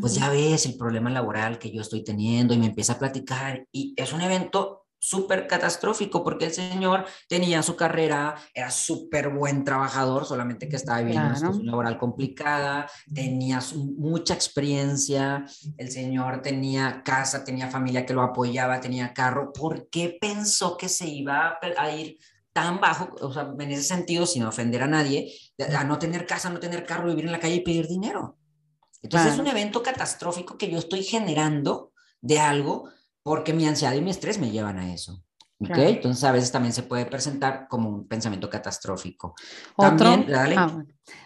Pues 0.00 0.14
ya 0.14 0.28
ves 0.30 0.66
el 0.66 0.76
problema 0.76 1.10
laboral 1.10 1.58
que 1.58 1.72
yo 1.72 1.80
estoy 1.80 2.04
teniendo 2.04 2.54
y 2.54 2.58
me 2.58 2.66
empieza 2.66 2.94
a 2.94 2.98
platicar 2.98 3.66
y 3.72 3.94
es 3.96 4.12
un 4.12 4.20
evento 4.20 4.81
súper 5.02 5.48
catastrófico 5.48 6.22
porque 6.22 6.46
el 6.46 6.52
señor 6.52 7.04
tenía 7.28 7.60
su 7.64 7.74
carrera, 7.74 8.36
era 8.54 8.70
súper 8.70 9.30
buen 9.30 9.64
trabajador, 9.64 10.24
solamente 10.24 10.68
que 10.68 10.76
estaba 10.76 11.00
viviendo 11.00 11.26
una 11.26 11.36
situación 11.36 11.66
laboral 11.66 11.98
complicada, 11.98 12.88
tenía 13.12 13.60
mucha 13.74 14.32
experiencia, 14.32 15.44
el 15.76 15.90
señor 15.90 16.40
tenía 16.40 17.02
casa, 17.04 17.44
tenía 17.44 17.68
familia 17.68 18.06
que 18.06 18.14
lo 18.14 18.22
apoyaba, 18.22 18.80
tenía 18.80 19.12
carro. 19.12 19.52
¿Por 19.52 19.88
qué 19.88 20.16
pensó 20.20 20.76
que 20.76 20.88
se 20.88 21.08
iba 21.08 21.58
a 21.76 21.90
ir 21.90 22.18
tan 22.52 22.80
bajo, 22.80 23.12
o 23.22 23.32
sea, 23.32 23.52
en 23.58 23.72
ese 23.72 23.82
sentido, 23.82 24.24
sin 24.24 24.44
ofender 24.44 24.84
a 24.84 24.86
nadie, 24.86 25.34
a 25.76 25.82
no 25.82 25.98
tener 25.98 26.26
casa, 26.26 26.48
no 26.48 26.60
tener 26.60 26.86
carro, 26.86 27.08
vivir 27.08 27.24
en 27.24 27.32
la 27.32 27.40
calle 27.40 27.56
y 27.56 27.60
pedir 27.60 27.88
dinero? 27.88 28.38
Entonces 29.02 29.32
es 29.32 29.40
un 29.40 29.48
evento 29.48 29.82
catastrófico 29.82 30.56
que 30.56 30.70
yo 30.70 30.78
estoy 30.78 31.02
generando 31.02 31.92
de 32.20 32.38
algo 32.38 32.88
porque 33.22 33.52
mi 33.52 33.66
ansiedad 33.66 33.94
y 33.94 34.00
mi 34.00 34.10
estrés 34.10 34.38
me 34.38 34.50
llevan 34.50 34.78
a 34.78 34.92
eso. 34.92 35.22
¿Ok? 35.60 35.78
Entonces 35.78 36.24
a 36.24 36.32
veces 36.32 36.50
también 36.50 36.72
se 36.72 36.82
puede 36.82 37.06
presentar 37.06 37.68
como 37.68 37.88
un 37.88 38.08
pensamiento 38.08 38.50
catastrófico. 38.50 39.34
Otro, 39.76 40.24
ah, 40.34 40.84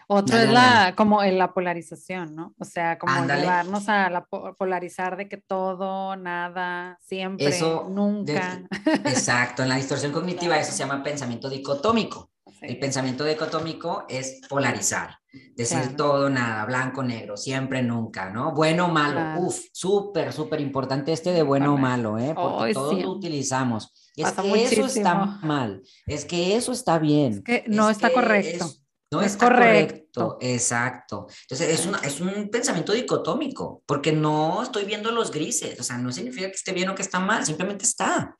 Otro 0.09 0.37
es 0.37 0.51
la, 0.51 0.93
como 0.95 1.23
en 1.23 1.39
la 1.39 1.55
polarización, 1.55 2.35
¿no? 2.35 2.55
O 2.59 2.65
sea, 2.65 2.99
como 2.99 3.15
llevarnos 3.25 3.89
a 3.89 4.11
la 4.11 4.27
polarizar 4.27 5.17
de 5.17 5.29
que 5.29 5.39
todo, 5.39 6.17
nada, 6.17 6.99
siempre, 7.01 7.59
nunca. 7.89 8.63
exacto, 9.05 9.63
en 9.63 9.71
la 9.71 9.77
distorsión 9.77 10.13
cognitiva 10.13 10.59
eso 10.59 10.73
se 10.73 10.79
llama 10.85 11.03
pensamiento 11.03 11.49
dicotómico. 11.49 12.31
El 12.67 12.79
pensamiento 12.79 13.25
dicotómico 13.25 14.05
es 14.09 14.41
polarizar, 14.49 15.19
decir 15.55 15.97
todo, 15.97 16.29
nada, 16.29 16.65
blanco, 16.65 17.03
negro, 17.03 17.37
siempre, 17.37 17.83
nunca, 17.83 18.31
¿no? 18.31 18.53
Bueno 18.53 18.87
o 18.87 18.89
malo, 18.89 19.41
uf, 19.41 19.59
súper, 19.73 20.33
súper 20.33 20.61
importante 20.61 21.13
este 21.13 21.31
de 21.31 21.43
bueno 21.43 21.75
o 21.75 21.77
malo, 21.77 22.19
¿eh? 22.19 22.33
Porque 22.35 22.75
todos 22.75 23.01
lo 23.01 23.11
utilizamos. 23.13 23.93
Es 24.17 24.33
que 24.33 24.65
eso 24.65 24.87
está 24.87 25.15
mal, 25.43 25.83
es 26.07 26.25
que 26.25 26.57
eso 26.57 26.73
está 26.73 26.99
bien. 26.99 27.35
Es 27.35 27.41
que 27.43 27.65
no 27.69 27.91
está 27.91 28.11
correcto. 28.11 28.73
no 29.13 29.23
es 29.23 29.37
correcto. 29.37 30.39
exacto. 30.41 31.29
Entonces 31.43 31.81
es, 31.81 32.05
es 32.05 32.21
un 32.21 32.49
pensamiento 32.51 32.93
dicotómico, 32.93 33.83
porque 33.87 34.13
no 34.13 34.63
estoy 34.63 34.85
viendo 34.85 35.13
los 35.13 35.31
grises, 35.31 35.79
o 35.79 35.83
sea, 35.83 35.99
no 35.99 36.11
significa 36.13 36.49
que 36.49 36.55
esté 36.57 36.73
bien 36.73 36.89
o 36.89 36.95
que 36.95 37.03
está 37.03 37.21
mal, 37.21 37.45
simplemente 37.45 37.85
está. 37.85 38.37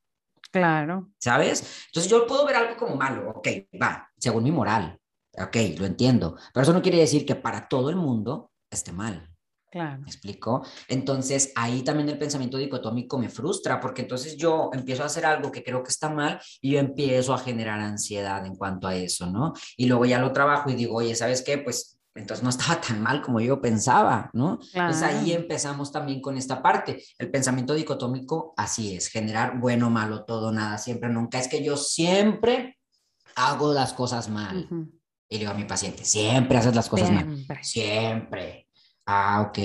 Claro. 0.51 1.11
¿Sabes? 1.19 1.85
Entonces 1.89 2.11
yo 2.11 2.27
puedo 2.27 2.47
ver 2.47 2.57
algo 2.57 2.77
como 2.77 2.97
malo, 2.97 3.31
ok, 3.31 3.49
va, 3.81 4.06
según 4.19 4.45
mi 4.45 4.53
moral, 4.53 4.99
ok, 5.39 5.57
lo 5.79 5.87
entiendo, 5.87 6.37
pero 6.53 6.63
eso 6.63 6.73
no 6.73 6.83
quiere 6.83 6.99
decir 6.99 7.27
que 7.27 7.35
para 7.35 7.69
todo 7.69 7.91
el 7.91 7.97
mundo 7.97 8.51
esté 8.71 8.93
mal. 8.93 9.31
Claro. 9.71 10.01
¿Me 10.01 10.07
explico? 10.07 10.65
Entonces 10.89 11.53
ahí 11.55 11.83
también 11.83 12.09
el 12.09 12.19
pensamiento 12.19 12.57
dicotómico 12.57 13.19
me 13.19 13.29
frustra 13.29 13.79
porque 13.79 14.03
entonces 14.03 14.37
yo 14.37 14.71
empiezo 14.73 15.03
a 15.03 15.07
hacer 15.07 15.27
algo 15.27 15.53
que 15.53 15.63
creo 15.63 15.83
que 15.83 15.91
está 15.91 16.09
mal 16.09 16.41
y 16.63 16.73
yo 16.73 16.79
empiezo 16.79 17.35
a 17.35 17.39
generar 17.39 17.81
ansiedad 17.81 18.47
en 18.47 18.55
cuanto 18.55 18.87
a 18.89 18.95
eso, 18.95 19.27
¿no? 19.27 19.53
Y 19.77 19.87
luego 19.87 20.07
ya 20.07 20.19
lo 20.19 20.33
trabajo 20.33 20.71
y 20.71 20.75
digo, 20.75 20.97
oye, 20.97 21.15
¿sabes 21.15 21.43
qué? 21.43 21.59
Pues 21.59 21.99
entonces 22.15 22.43
no 22.43 22.51
estaba 22.51 22.81
tan 22.81 23.03
mal 23.03 23.21
como 23.21 23.41
yo 23.41 23.61
pensaba, 23.61 24.31
¿no? 24.33 24.59
Entonces 24.73 25.03
ahí 25.03 25.33
empezamos 25.33 25.93
también 25.93 26.21
con 26.21 26.39
esta 26.39 26.63
parte. 26.63 27.03
El 27.19 27.31
pensamiento 27.31 27.75
dicotómico, 27.75 28.55
así 28.57 28.97
es, 28.97 29.09
generar 29.09 29.61
bueno, 29.61 29.91
malo, 29.91 30.25
todo, 30.25 30.51
nada, 30.53 30.79
siempre, 30.79 31.11
nunca. 31.11 31.39
Es 31.39 31.49
que 31.49 31.63
yo 31.63 31.77
siempre 31.77 32.76
hago 33.37 33.73
las 33.73 33.93
cosas 33.93 34.29
mal. 34.29 34.69
Y 35.29 35.35
le 35.35 35.41
digo 35.41 35.53
a 35.53 35.55
mi 35.55 35.65
paciente, 35.65 36.05
siempre 36.05 36.59
haces 36.59 36.75
las 36.75 36.89
cosas 36.89 37.11
mal. 37.11 37.47
Siempre. 37.63 38.69
Ah, 39.05 39.47
ok. 39.49 39.59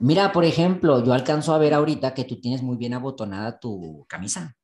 Mira, 0.00 0.32
por 0.32 0.44
ejemplo, 0.44 1.04
yo 1.04 1.12
alcanzo 1.12 1.52
a 1.52 1.58
ver 1.58 1.74
ahorita 1.74 2.14
que 2.14 2.24
tú 2.24 2.40
tienes 2.40 2.62
muy 2.62 2.76
bien 2.76 2.94
abotonada 2.94 3.58
tu 3.58 4.06
camisa. 4.08 4.56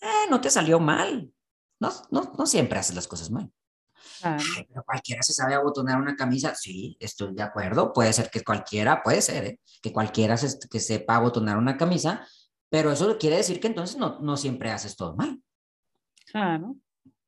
Eh, 0.00 0.28
no 0.30 0.40
te 0.40 0.50
salió 0.50 0.80
mal. 0.80 1.32
No, 1.78 1.92
no, 2.10 2.32
no 2.36 2.46
siempre 2.46 2.78
haces 2.78 2.96
las 2.96 3.06
cosas 3.06 3.30
mal. 3.30 3.52
Pero 4.22 4.82
cualquiera 4.84 5.22
se 5.22 5.34
sabe 5.34 5.54
abotonar 5.54 6.00
una 6.00 6.16
camisa, 6.16 6.54
sí, 6.54 6.96
estoy 7.00 7.34
de 7.34 7.42
acuerdo, 7.42 7.92
puede 7.92 8.12
ser 8.12 8.30
que 8.30 8.42
cualquiera, 8.42 9.02
puede 9.02 9.20
ser, 9.20 9.44
¿eh? 9.44 9.60
que 9.82 9.92
cualquiera 9.92 10.36
que 10.70 10.80
sepa 10.80 11.16
abotonar 11.16 11.58
una 11.58 11.76
camisa, 11.76 12.26
pero 12.70 12.90
eso 12.90 13.18
quiere 13.18 13.36
decir 13.36 13.60
que 13.60 13.66
entonces 13.66 13.96
no, 13.96 14.18
no 14.20 14.36
siempre 14.36 14.70
haces 14.70 14.96
todo 14.96 15.14
mal. 15.16 15.42
Claro. 16.26 16.76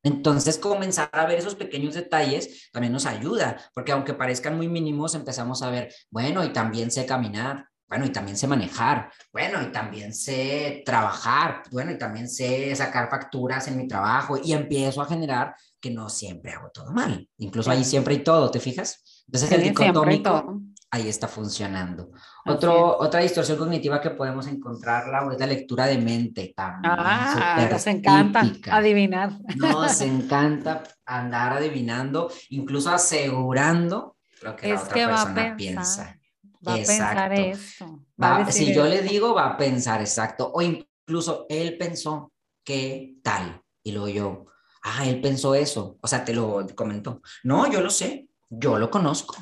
Entonces, 0.02 0.58
comenzar 0.58 1.10
a 1.12 1.26
ver 1.26 1.38
esos 1.38 1.54
pequeños 1.54 1.94
detalles 1.94 2.70
también 2.72 2.92
nos 2.92 3.06
ayuda, 3.06 3.60
porque 3.74 3.92
aunque 3.92 4.14
parezcan 4.14 4.56
muy 4.56 4.68
mínimos, 4.68 5.14
empezamos 5.14 5.62
a 5.62 5.70
ver, 5.70 5.92
bueno, 6.10 6.44
y 6.44 6.52
también 6.52 6.90
sé 6.90 7.04
caminar, 7.04 7.66
bueno, 7.88 8.04
y 8.04 8.10
también 8.10 8.36
sé 8.36 8.46
manejar, 8.46 9.10
bueno, 9.32 9.62
y 9.62 9.72
también 9.72 10.12
sé 10.14 10.82
trabajar, 10.84 11.62
bueno, 11.70 11.90
y 11.90 11.98
también 11.98 12.28
sé 12.28 12.74
sacar 12.76 13.08
facturas 13.08 13.66
en 13.66 13.78
mi 13.78 13.88
trabajo 13.88 14.38
y 14.42 14.52
empiezo 14.52 15.00
a 15.00 15.06
generar 15.06 15.54
que 15.80 15.90
no 15.90 16.10
siempre 16.10 16.52
hago 16.52 16.70
todo 16.70 16.92
mal. 16.92 17.26
Incluso 17.38 17.70
ahí 17.70 17.84
siempre 17.84 18.14
hay 18.14 18.22
todo, 18.22 18.50
¿te 18.50 18.60
fijas? 18.60 19.24
Entonces 19.26 19.50
el 19.52 19.62
dicotómico 19.62 20.60
ahí 20.90 21.08
está 21.08 21.28
funcionando. 21.28 22.10
Otro, 22.46 22.98
otra 22.98 23.20
distorsión 23.20 23.58
cognitiva 23.58 24.00
que 24.00 24.10
podemos 24.10 24.46
encontrar 24.46 25.08
la 25.08 25.32
es 25.32 25.38
la 25.38 25.46
lectura 25.46 25.86
de 25.86 25.98
mente 25.98 26.52
también. 26.56 26.92
Ah, 26.96 27.68
nos 27.70 27.86
encanta 27.86 28.42
adivinar. 28.70 29.32
Nos 29.56 30.00
encanta 30.00 30.82
andar 31.04 31.54
adivinando, 31.54 32.30
incluso 32.50 32.90
asegurando 32.90 34.16
lo 34.42 34.56
que 34.56 34.68
la 34.68 34.80
otra 34.80 34.94
persona 34.94 35.56
piensa. 35.56 36.18
Va 36.66 36.74
a 36.74 36.76
pensar 36.76 37.32
eso. 37.32 38.04
si 38.50 38.74
yo 38.74 38.86
le 38.86 39.02
digo, 39.02 39.34
va 39.34 39.50
a 39.50 39.56
pensar, 39.56 40.00
exacto. 40.00 40.50
O 40.52 40.62
incluso 40.62 41.46
él 41.48 41.76
pensó 41.78 42.32
que 42.64 43.16
tal. 43.22 43.62
Y 43.82 43.92
luego 43.92 44.08
yo, 44.08 44.46
ah, 44.82 45.06
él 45.06 45.20
pensó 45.20 45.54
eso. 45.54 45.98
O 46.00 46.08
sea, 46.08 46.24
te 46.24 46.34
lo 46.34 46.66
comentó. 46.74 47.22
No, 47.44 47.70
yo 47.70 47.80
lo 47.80 47.90
sé. 47.90 48.28
Yo 48.50 48.78
lo 48.78 48.90
conozco. 48.90 49.36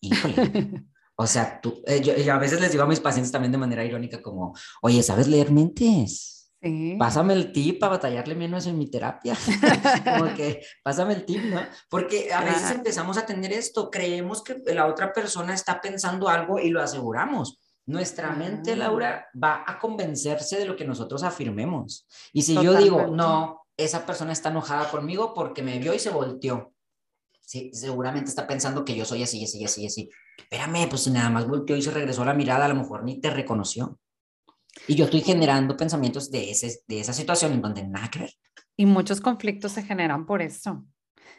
Híjole. 0.00 0.84
o 1.16 1.26
sea, 1.26 1.60
tú, 1.60 1.82
eh, 1.86 2.00
yo, 2.00 2.32
a 2.32 2.38
veces 2.38 2.60
les 2.60 2.72
digo 2.72 2.84
a 2.84 2.88
mis 2.88 3.00
pacientes 3.00 3.32
también 3.32 3.52
de 3.52 3.58
manera 3.58 3.84
irónica 3.84 4.22
como, 4.22 4.54
oye, 4.82 5.02
¿sabes 5.02 5.28
leer 5.28 5.50
mentes? 5.52 6.36
Pásame 6.98 7.34
el 7.34 7.52
tip 7.52 7.78
para 7.78 7.92
batallarle 7.92 8.34
menos 8.34 8.66
en 8.66 8.78
mi 8.78 8.90
terapia. 8.90 9.36
Como 10.18 10.34
que 10.34 10.62
pásame 10.82 11.14
el 11.14 11.24
tip, 11.24 11.42
¿no? 11.44 11.60
Porque 11.88 12.32
a 12.32 12.42
veces 12.42 12.70
empezamos 12.72 13.16
a 13.18 13.26
tener 13.26 13.52
esto, 13.52 13.90
creemos 13.90 14.42
que 14.42 14.62
la 14.74 14.86
otra 14.86 15.12
persona 15.12 15.54
está 15.54 15.80
pensando 15.80 16.28
algo 16.28 16.58
y 16.58 16.70
lo 16.70 16.82
aseguramos. 16.82 17.60
Nuestra 17.86 18.32
mente, 18.32 18.74
Laura, 18.74 19.28
va 19.40 19.62
a 19.64 19.78
convencerse 19.78 20.58
de 20.58 20.64
lo 20.64 20.74
que 20.74 20.84
nosotros 20.84 21.22
afirmemos. 21.22 22.08
Y 22.32 22.42
si 22.42 22.54
yo 22.54 22.74
digo, 22.74 23.06
no, 23.06 23.62
esa 23.76 24.04
persona 24.04 24.32
está 24.32 24.48
enojada 24.48 24.90
conmigo 24.90 25.32
porque 25.34 25.62
me 25.62 25.78
vio 25.78 25.94
y 25.94 26.00
se 26.00 26.10
volteó. 26.10 26.72
Sí, 27.46 27.70
seguramente 27.72 28.28
está 28.28 28.44
pensando 28.44 28.84
que 28.84 28.96
yo 28.96 29.04
soy 29.04 29.22
así, 29.22 29.44
así, 29.44 29.64
así, 29.64 29.86
así. 29.86 30.10
Espérame, 30.36 30.88
pues 30.88 31.04
si 31.04 31.10
nada 31.12 31.30
más 31.30 31.46
volteó 31.46 31.76
y 31.76 31.82
se 31.82 31.92
regresó 31.92 32.24
la 32.24 32.34
mirada, 32.34 32.64
a 32.64 32.68
lo 32.68 32.74
mejor 32.74 33.04
ni 33.04 33.20
te 33.20 33.30
reconoció. 33.30 34.00
Y 34.88 34.96
yo 34.96 35.04
estoy 35.04 35.20
generando 35.20 35.76
pensamientos 35.76 36.28
de, 36.32 36.50
ese, 36.50 36.80
de 36.88 36.98
esa 36.98 37.12
situación 37.12 37.52
en 37.52 37.62
donde 37.62 37.86
nada 37.86 38.10
que 38.10 38.18
ver. 38.18 38.30
Y 38.76 38.84
muchos 38.84 39.20
conflictos 39.20 39.72
se 39.72 39.84
generan 39.84 40.26
por 40.26 40.42
eso. 40.42 40.84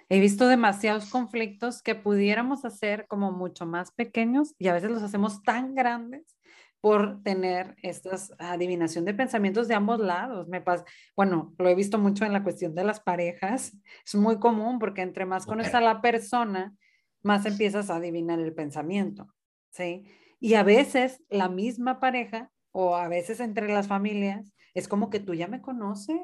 He 0.07 0.21
visto 0.21 0.47
demasiados 0.47 1.09
conflictos 1.09 1.81
que 1.81 1.93
pudiéramos 1.93 2.63
hacer 2.63 3.05
como 3.09 3.33
mucho 3.33 3.65
más 3.65 3.91
pequeños 3.91 4.55
y 4.57 4.69
a 4.69 4.73
veces 4.73 4.89
los 4.89 5.03
hacemos 5.03 5.43
tan 5.43 5.75
grandes 5.75 6.36
por 6.81 7.21
tener 7.23 7.75
esta 7.81 8.17
adivinación 8.39 9.05
de 9.05 9.13
pensamientos 9.13 9.67
de 9.67 9.75
ambos 9.75 9.99
lados. 9.99 10.47
Me 10.47 10.61
pasa, 10.61 10.85
bueno, 11.15 11.53
lo 11.57 11.69
he 11.69 11.75
visto 11.75 11.97
mucho 11.97 12.25
en 12.25 12.33
la 12.33 12.43
cuestión 12.43 12.75
de 12.75 12.83
las 12.83 12.99
parejas. 12.99 13.75
Es 14.05 14.15
muy 14.15 14.39
común 14.39 14.79
porque 14.79 15.01
entre 15.01 15.25
más 15.25 15.45
conoces 15.45 15.73
a 15.73 15.81
la 15.81 16.01
persona, 16.01 16.75
más 17.23 17.45
empiezas 17.45 17.89
a 17.89 17.95
adivinar 17.95 18.39
el 18.39 18.53
pensamiento. 18.53 19.27
¿sí? 19.71 20.05
Y 20.39 20.53
a 20.53 20.63
veces 20.63 21.23
la 21.29 21.49
misma 21.49 21.99
pareja 21.99 22.51
o 22.71 22.95
a 22.95 23.07
veces 23.07 23.39
entre 23.39 23.67
las 23.67 23.87
familias 23.87 24.53
es 24.73 24.87
como 24.87 25.09
que 25.09 25.19
tú 25.19 25.33
ya 25.33 25.47
me 25.47 25.61
conoces. 25.61 26.19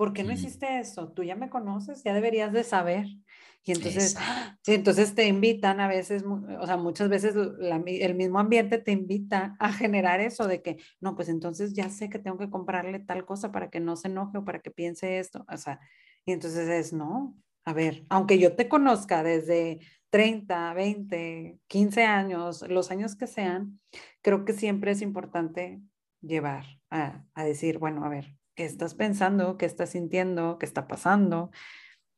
¿Por 0.00 0.14
qué 0.14 0.24
no 0.24 0.32
hiciste 0.32 0.78
eso? 0.78 1.12
Tú 1.12 1.24
ya 1.24 1.36
me 1.36 1.50
conoces, 1.50 2.02
ya 2.02 2.14
deberías 2.14 2.54
de 2.54 2.64
saber. 2.64 3.04
Y 3.62 3.72
entonces, 3.72 4.16
sí, 4.62 4.72
entonces 4.72 5.14
te 5.14 5.26
invitan 5.26 5.78
a 5.78 5.88
veces, 5.88 6.24
o 6.24 6.66
sea, 6.66 6.78
muchas 6.78 7.10
veces 7.10 7.34
el 7.36 8.14
mismo 8.14 8.38
ambiente 8.38 8.78
te 8.78 8.92
invita 8.92 9.56
a 9.60 9.74
generar 9.74 10.22
eso 10.22 10.48
de 10.48 10.62
que, 10.62 10.78
no, 11.02 11.16
pues 11.16 11.28
entonces 11.28 11.74
ya 11.74 11.90
sé 11.90 12.08
que 12.08 12.18
tengo 12.18 12.38
que 12.38 12.48
comprarle 12.48 13.00
tal 13.00 13.26
cosa 13.26 13.52
para 13.52 13.68
que 13.68 13.78
no 13.78 13.94
se 13.94 14.08
enoje 14.08 14.38
o 14.38 14.44
para 14.46 14.60
que 14.60 14.70
piense 14.70 15.18
esto. 15.18 15.44
O 15.52 15.56
sea, 15.58 15.80
y 16.24 16.32
entonces 16.32 16.66
es, 16.66 16.94
no, 16.94 17.36
a 17.66 17.74
ver, 17.74 18.06
aunque 18.08 18.38
yo 18.38 18.56
te 18.56 18.70
conozca 18.70 19.22
desde 19.22 19.80
30, 20.08 20.72
20, 20.72 21.58
15 21.66 22.04
años, 22.04 22.64
los 22.70 22.90
años 22.90 23.16
que 23.16 23.26
sean, 23.26 23.78
creo 24.22 24.46
que 24.46 24.54
siempre 24.54 24.92
es 24.92 25.02
importante 25.02 25.82
llevar 26.22 26.64
a, 26.88 27.26
a 27.34 27.44
decir, 27.44 27.76
bueno, 27.76 28.02
a 28.02 28.08
ver, 28.08 28.39
¿qué 28.60 28.66
estás 28.66 28.92
pensando? 28.92 29.56
¿Qué 29.56 29.64
estás 29.64 29.88
sintiendo? 29.88 30.58
¿Qué 30.58 30.66
está 30.66 30.86
pasando? 30.86 31.50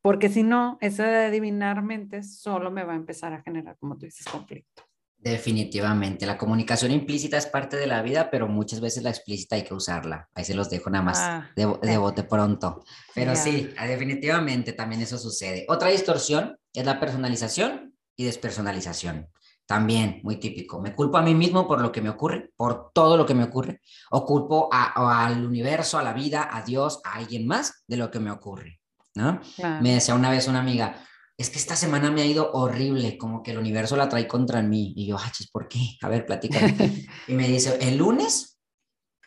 Porque 0.00 0.28
si 0.28 0.42
no, 0.42 0.76
eso 0.80 1.04
de 1.04 1.26
adivinar 1.26 1.84
mentes 1.84 2.40
solo 2.40 2.72
me 2.72 2.82
va 2.82 2.94
a 2.94 2.96
empezar 2.96 3.32
a 3.32 3.42
generar, 3.42 3.76
como 3.78 3.96
tú 3.96 4.06
dices, 4.06 4.26
conflicto. 4.26 4.82
Definitivamente, 5.18 6.26
la 6.26 6.36
comunicación 6.36 6.90
implícita 6.90 7.36
es 7.36 7.46
parte 7.46 7.76
de 7.76 7.86
la 7.86 8.02
vida, 8.02 8.28
pero 8.28 8.48
muchas 8.48 8.80
veces 8.80 9.04
la 9.04 9.10
explícita 9.10 9.54
hay 9.54 9.62
que 9.62 9.72
usarla. 9.72 10.28
Ahí 10.34 10.44
se 10.44 10.54
los 10.54 10.68
dejo 10.68 10.90
nada 10.90 11.04
más 11.04 11.18
ah, 11.20 11.48
de, 11.54 11.78
de, 11.80 11.96
bote 11.96 12.24
pronto. 12.24 12.82
Pero 13.14 13.36
sí, 13.36 13.72
definitivamente 13.80 14.72
también 14.72 15.00
eso 15.00 15.18
sucede. 15.18 15.64
Otra 15.68 15.90
distorsión 15.90 16.58
es 16.74 16.84
la 16.84 16.98
personalización 16.98 17.94
y 18.16 18.24
despersonalización. 18.24 19.28
También 19.66 20.20
muy 20.22 20.36
típico. 20.36 20.80
Me 20.80 20.94
culpo 20.94 21.18
a 21.18 21.22
mí 21.22 21.34
mismo 21.34 21.66
por 21.66 21.80
lo 21.80 21.90
que 21.90 22.02
me 22.02 22.10
ocurre, 22.10 22.50
por 22.56 22.90
todo 22.92 23.16
lo 23.16 23.24
que 23.24 23.34
me 23.34 23.44
ocurre, 23.44 23.80
o 24.10 24.24
culpo 24.24 24.68
al 24.72 25.44
universo, 25.44 25.98
a 25.98 26.02
la 26.02 26.12
vida, 26.12 26.48
a 26.52 26.62
Dios, 26.62 27.00
a 27.04 27.14
alguien 27.14 27.46
más 27.46 27.84
de 27.86 27.96
lo 27.96 28.10
que 28.10 28.20
me 28.20 28.30
ocurre. 28.30 28.80
¿no? 29.14 29.40
Me 29.80 29.94
decía 29.94 30.14
una 30.14 30.30
vez 30.30 30.48
una 30.48 30.60
amiga, 30.60 30.96
es 31.36 31.50
que 31.50 31.58
esta 31.58 31.76
semana 31.76 32.10
me 32.10 32.22
ha 32.22 32.26
ido 32.26 32.52
horrible, 32.52 33.16
como 33.18 33.42
que 33.42 33.52
el 33.52 33.58
universo 33.58 33.96
la 33.96 34.08
trae 34.08 34.28
contra 34.28 34.62
mí. 34.62 34.92
Y 34.96 35.06
yo, 35.06 35.16
ah, 35.18 35.32
¿por 35.52 35.68
qué? 35.68 35.96
A 36.02 36.08
ver, 36.08 36.26
platícame. 36.26 36.76
y 37.28 37.32
me 37.32 37.48
dice, 37.48 37.78
el 37.80 37.96
lunes 37.96 38.51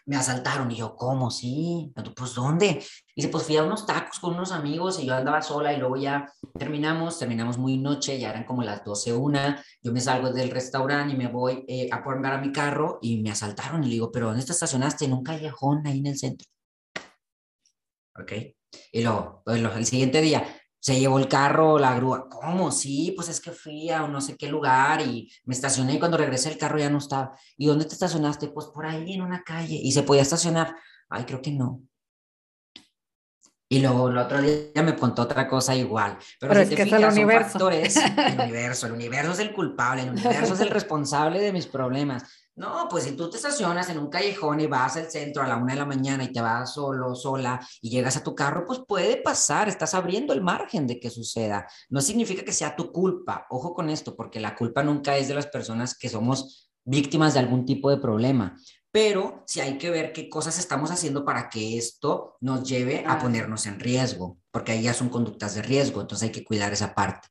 me 0.06 0.16
asaltaron. 0.16 0.72
Y 0.72 0.78
yo, 0.78 0.96
¿cómo? 0.96 1.32
Sí. 1.32 1.94
Pues, 2.16 2.36
¿dónde? 2.36 2.84
Y 3.16 3.22
dice, 3.22 3.30
pues 3.30 3.44
fui 3.44 3.58
a 3.58 3.64
unos 3.64 3.86
tacos 3.86 4.20
con 4.20 4.34
unos 4.34 4.52
amigos 4.52 5.00
y 5.00 5.06
yo 5.06 5.16
andaba 5.16 5.42
sola 5.42 5.74
y 5.74 5.78
luego 5.78 5.98
ya 5.98 6.32
terminamos, 6.58 7.20
terminamos 7.20 7.58
muy 7.58 7.78
noche, 7.78 8.20
ya 8.20 8.30
eran 8.30 8.46
como 8.46 8.64
las 8.64 8.84
12, 8.84 9.14
una. 9.14 9.64
Yo 9.82 9.92
me 9.92 10.02
salgo 10.02 10.32
del 10.32 10.52
restaurante 10.52 11.14
y 11.14 11.18
me 11.18 11.28
voy 11.28 11.66
eh, 11.68 11.90
a 11.92 12.04
poner 12.04 12.32
a 12.32 12.38
mi 12.38 12.52
carro 12.52 13.00
y 13.02 13.22
me 13.22 13.32
asaltaron. 13.32 13.84
Y 13.84 13.88
le 13.88 13.94
digo, 13.94 14.12
¿pero 14.12 14.28
dónde 14.28 14.46
te 14.46 14.52
estacionaste? 14.52 15.06
En 15.06 15.14
un 15.14 15.24
callejón 15.24 15.86
ahí 15.88 16.00
en 16.00 16.08
el 16.08 16.18
centro. 16.18 16.48
¿Ok? 18.18 18.32
Y 18.92 19.04
luego, 19.04 19.42
pues, 19.46 19.62
el 19.62 19.86
siguiente 19.86 20.22
día, 20.22 20.46
se 20.86 21.00
llevó 21.00 21.18
el 21.18 21.28
carro, 21.28 21.80
la 21.80 21.96
grúa. 21.96 22.30
¿Cómo? 22.30 22.72
Sí, 22.72 23.12
pues 23.16 23.28
es 23.28 23.42
que 23.42 23.50
fui 23.50 23.90
a 23.90 24.08
no 24.08 24.22
sé 24.22 24.38
qué 24.38 24.48
lugar 24.48 25.02
y 25.02 25.32
me 25.46 25.56
estacioné 25.56 25.96
y 25.96 26.00
cuando 26.00 26.16
regresé 26.16 26.50
el 26.50 26.60
carro 26.60 26.78
ya 26.78 26.92
no 26.92 27.00
estaba. 27.00 27.36
¿Y 27.58 27.66
dónde 27.66 27.86
te 27.86 27.94
estacionaste? 27.94 28.50
Pues 28.50 28.68
por 28.68 28.86
ahí 28.86 29.14
en 29.14 29.24
una 29.24 29.44
calle. 29.44 29.80
¿Y 29.82 29.92
se 29.94 30.04
podía 30.04 30.22
estacionar? 30.22 30.76
Ay, 31.10 31.24
creo 31.24 31.42
que 31.42 31.50
no. 31.50 31.82
Y 33.68 33.80
luego 33.80 34.10
el 34.10 34.18
otro 34.20 34.40
día 34.40 34.84
me 34.84 34.96
contó 34.96 35.24
otra 35.24 35.48
cosa 35.48 35.76
igual. 35.76 36.20
Pero, 36.40 36.54
es 36.54 36.70
que 36.70 36.84
es 36.84 36.92
el 36.94 37.06
universo. 37.06 37.68
el 37.72 38.40
universo. 38.40 38.86
El 38.86 38.94
universo 38.94 39.32
es 39.32 39.40
el 39.40 39.54
culpable, 39.54 40.04
el 40.04 40.12
universo 40.12 40.54
es 40.54 40.60
el 40.60 40.70
responsable 40.70 41.40
de 41.40 41.52
mis 41.52 41.66
problemas. 41.66 42.45
No, 42.56 42.88
pues 42.90 43.04
si 43.04 43.12
tú 43.12 43.30
te 43.30 43.36
estacionas 43.36 43.90
en 43.90 44.00
un 44.00 44.10
callejón 44.10 44.62
y 44.62 44.68
vas 44.68 44.96
al 44.96 45.12
centro 45.12 45.44
a 45.44 45.48
la 45.48 45.58
una 45.58 45.74
de 45.74 45.80
la 45.80 45.86
mañana 45.86 46.24
y 46.24 46.32
te 46.32 46.40
vas 46.40 46.74
solo, 46.74 47.14
sola 47.14 47.60
y 47.82 47.90
llegas 47.90 48.16
a 48.16 48.24
tu 48.24 48.34
carro, 48.34 48.66
pues 48.66 48.80
puede 48.88 49.18
pasar, 49.18 49.68
estás 49.68 49.94
abriendo 49.94 50.34
el 50.34 50.42
margen 50.42 50.88
de 50.88 50.98
que 50.98 51.10
suceda. 51.10 51.68
No 51.90 52.00
significa 52.00 52.46
que 52.46 52.54
sea 52.54 52.78
tu 52.78 52.94
culpa. 52.94 53.46
Ojo 53.50 53.74
con 53.74 53.90
esto, 53.90 54.16
porque 54.16 54.40
la 54.40 54.56
culpa 54.56 54.84
nunca 54.84 55.18
es 55.18 55.28
de 55.28 55.36
las 55.36 55.48
personas 55.48 55.98
que 55.98 56.08
somos 56.08 56.72
víctimas 56.86 57.34
de 57.34 57.42
algún 57.42 57.66
tipo 57.66 57.90
de 57.90 57.98
problema. 57.98 58.56
Pero 58.90 59.44
sí 59.46 59.60
hay 59.60 59.78
que 59.78 59.90
ver 59.90 60.14
qué 60.14 60.30
cosas 60.30 60.58
estamos 60.58 60.92
haciendo 60.92 61.26
para 61.26 61.50
que 61.50 61.78
esto 61.78 62.38
nos 62.40 62.64
lleve 62.64 63.04
a 63.06 63.20
ponernos 63.20 63.66
en 63.66 63.82
riesgo, 63.82 64.38
porque 64.52 64.72
ahí 64.72 64.84
ya 64.84 64.94
son 64.94 65.10
conductas 65.10 65.56
de 65.56 65.62
riesgo, 65.62 66.00
entonces 66.00 66.28
hay 66.28 66.32
que 66.32 66.46
cuidar 66.46 66.72
esa 66.72 66.96
parte. 66.96 67.28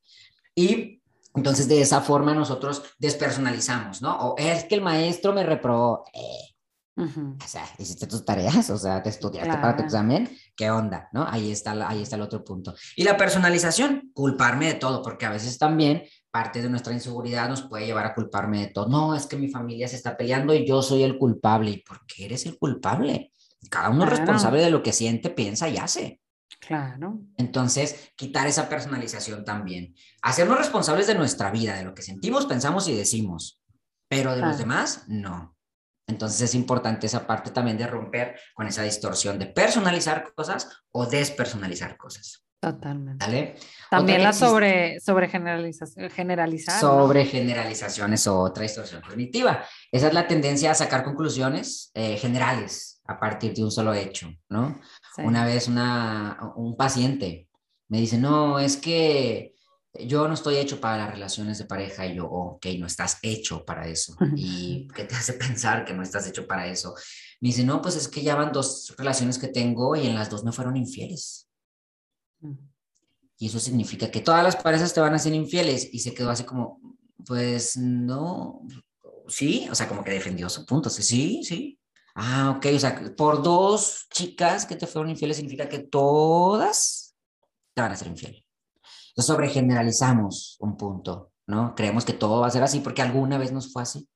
Y 0.53 1.01
entonces, 1.35 1.67
de 1.67 1.81
esa 1.81 2.01
forma 2.01 2.33
nosotros 2.33 2.83
despersonalizamos, 2.97 4.01
¿no? 4.01 4.15
O 4.15 4.35
es 4.37 4.63
que 4.65 4.75
el 4.75 4.81
maestro 4.81 5.33
me 5.33 5.43
reprobó. 5.43 6.05
Eh, 6.13 6.55
O 6.97 7.47
sea, 7.47 7.65
hiciste 7.77 8.07
tus 8.07 8.23
tareas, 8.23 8.69
o 8.69 8.77
sea, 8.77 9.03
te 9.03 9.09
estudiaste 9.09 9.51
para 9.57 9.75
tu 9.75 9.83
examen, 9.83 10.29
¿qué 10.55 10.71
onda? 10.71 11.09
¿No? 11.11 11.27
Ahí 11.27 11.51
está, 11.51 11.71
ahí 11.89 12.01
está 12.01 12.15
el 12.15 12.21
otro 12.21 12.43
punto. 12.45 12.73
Y 12.95 13.03
la 13.03 13.17
personalización, 13.17 14.11
culparme 14.13 14.67
de 14.67 14.73
todo, 14.75 15.01
porque 15.01 15.25
a 15.25 15.29
veces 15.29 15.57
también 15.57 16.03
parte 16.31 16.61
de 16.61 16.69
nuestra 16.69 16.93
inseguridad 16.93 17.49
nos 17.49 17.63
puede 17.63 17.85
llevar 17.85 18.05
a 18.05 18.15
culparme 18.15 18.61
de 18.61 18.67
todo. 18.67 18.87
No, 18.87 19.13
es 19.13 19.25
que 19.25 19.35
mi 19.35 19.49
familia 19.49 19.89
se 19.89 19.97
está 19.97 20.15
peleando 20.15 20.53
y 20.53 20.65
yo 20.65 20.81
soy 20.81 21.03
el 21.03 21.17
culpable. 21.17 21.71
¿Y 21.71 21.77
por 21.81 22.05
qué 22.05 22.25
eres 22.25 22.45
el 22.45 22.57
culpable? 22.57 23.33
Cada 23.69 23.89
uno 23.89 24.05
es 24.05 24.11
responsable 24.11 24.61
de 24.61 24.69
lo 24.69 24.81
que 24.81 24.93
siente, 24.93 25.29
piensa 25.29 25.67
y 25.67 25.77
hace. 25.77 26.21
Claro. 26.67 27.19
Entonces, 27.37 28.11
quitar 28.15 28.47
esa 28.47 28.67
personalización 28.67 29.45
también. 29.45 29.93
Hacernos 30.21 30.57
responsables 30.57 31.07
de 31.07 31.15
nuestra 31.15 31.51
vida, 31.51 31.75
de 31.75 31.83
lo 31.83 31.93
que 31.93 32.01
sentimos, 32.01 32.45
pensamos 32.45 32.87
y 32.87 32.95
decimos, 32.95 33.61
pero 34.07 34.35
de 34.35 34.41
los 34.41 34.57
demás, 34.57 35.03
no. 35.07 35.55
Entonces 36.07 36.41
es 36.41 36.55
importante 36.55 37.07
esa 37.07 37.25
parte 37.25 37.51
también 37.51 37.77
de 37.77 37.87
romper 37.87 38.39
con 38.53 38.67
esa 38.67 38.83
distorsión 38.83 39.39
de 39.39 39.47
personalizar 39.47 40.33
cosas 40.35 40.69
o 40.91 41.05
despersonalizar 41.05 41.97
cosas. 41.97 42.45
Totalmente. 42.59 43.55
También 43.91 44.23
la 44.23 44.33
sobre, 44.33 44.99
sobre 44.99 45.27
generalización, 45.27 46.09
generalizar. 46.09 46.79
Sobre 46.79 47.25
generalización 47.25 48.13
es 48.13 48.25
otra 48.27 48.63
distorsión 48.63 49.01
cognitiva. 49.01 49.63
Esa 49.91 50.07
es 50.07 50.13
la 50.13 50.27
tendencia 50.27 50.71
a 50.71 50.75
sacar 50.75 51.03
conclusiones 51.03 51.91
eh, 51.93 52.17
generales 52.17 53.01
a 53.05 53.19
partir 53.19 53.53
de 53.53 53.63
un 53.63 53.71
solo 53.71 53.93
hecho, 53.93 54.33
¿no? 54.49 54.79
Una 55.17 55.45
vez 55.45 55.67
una, 55.67 56.53
un 56.55 56.75
paciente 56.75 57.47
me 57.87 57.99
dice, 57.99 58.17
no, 58.17 58.59
es 58.59 58.77
que 58.77 59.53
yo 60.05 60.27
no 60.27 60.33
estoy 60.33 60.57
hecho 60.57 60.81
para 60.81 60.97
las 60.97 61.11
relaciones 61.11 61.57
de 61.57 61.65
pareja 61.65 62.05
y 62.05 62.15
yo, 62.15 62.25
oh, 62.25 62.55
ok, 62.55 62.65
no 62.79 62.87
estás 62.87 63.19
hecho 63.21 63.63
para 63.63 63.87
eso. 63.87 64.15
¿Y 64.35 64.87
qué 64.89 65.05
te 65.05 65.15
hace 65.15 65.33
pensar 65.33 65.85
que 65.85 65.93
no 65.93 66.03
estás 66.03 66.27
hecho 66.27 66.45
para 66.47 66.67
eso? 66.67 66.95
Me 67.39 67.49
dice, 67.49 67.63
no, 67.63 67.81
pues 67.81 67.95
es 67.95 68.07
que 68.07 68.21
ya 68.21 68.35
van 68.35 68.51
dos 68.51 68.93
relaciones 68.97 69.37
que 69.37 69.47
tengo 69.47 69.95
y 69.95 70.07
en 70.07 70.15
las 70.15 70.29
dos 70.29 70.43
me 70.43 70.51
fueron 70.51 70.75
infieles. 70.75 71.47
Mm. 72.41 72.53
Y 73.37 73.47
eso 73.47 73.59
significa 73.59 74.09
que 74.09 74.21
todas 74.21 74.43
las 74.43 74.55
parejas 74.55 74.93
te 74.93 75.01
van 75.01 75.13
a 75.13 75.19
ser 75.19 75.33
infieles. 75.33 75.89
Y 75.93 75.99
se 75.99 76.13
quedó 76.13 76.29
así 76.29 76.43
como, 76.43 76.79
pues 77.25 77.77
no, 77.77 78.61
sí, 79.27 79.67
o 79.69 79.75
sea, 79.75 79.87
como 79.87 80.03
que 80.03 80.11
defendió 80.11 80.49
su 80.49 80.65
punto. 80.65 80.89
Sí, 80.89 81.43
sí, 81.43 81.79
Ah, 82.15 82.53
ok, 82.55 82.67
o 82.73 82.79
sea, 82.79 83.13
por 83.17 83.43
dos 83.43 84.07
chicas 84.09 84.65
que 84.65 84.77
te 84.77 84.87
fueron 84.87 85.11
infieles 85.11 85.35
significa 85.35 85.67
que 85.67 85.79
todas 85.79 87.13
te 87.73 87.81
van 87.81 87.91
a 87.91 87.97
ser 87.97 88.07
infieles. 88.07 88.45
Entonces 89.09 89.27
sobregeneralizamos 89.27 90.57
un 90.61 90.77
punto, 90.77 91.33
¿no? 91.45 91.75
Creemos 91.75 92.05
que 92.05 92.13
todo 92.13 92.39
va 92.39 92.47
a 92.47 92.51
ser 92.51 92.63
así 92.63 92.79
porque 92.79 93.01
alguna 93.01 93.37
vez 93.37 93.51
nos 93.51 93.71
fue 93.71 93.81
así. 93.81 94.07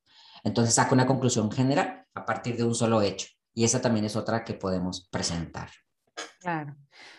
Entonces 0.45 0.75
saca 0.75 0.93
una 0.93 1.05
conclusión 1.05 1.51
general 1.51 2.05
a 2.13 2.25
partir 2.25 2.55
de 2.55 2.63
un 2.63 2.73
solo 2.73 3.01
hecho. 3.01 3.27
Y 3.53 3.65
esa 3.65 3.81
también 3.81 4.05
es 4.05 4.15
otra 4.15 4.45
que 4.45 4.53
podemos 4.53 5.09
presentar. 5.11 5.69
Claro. 6.39 6.75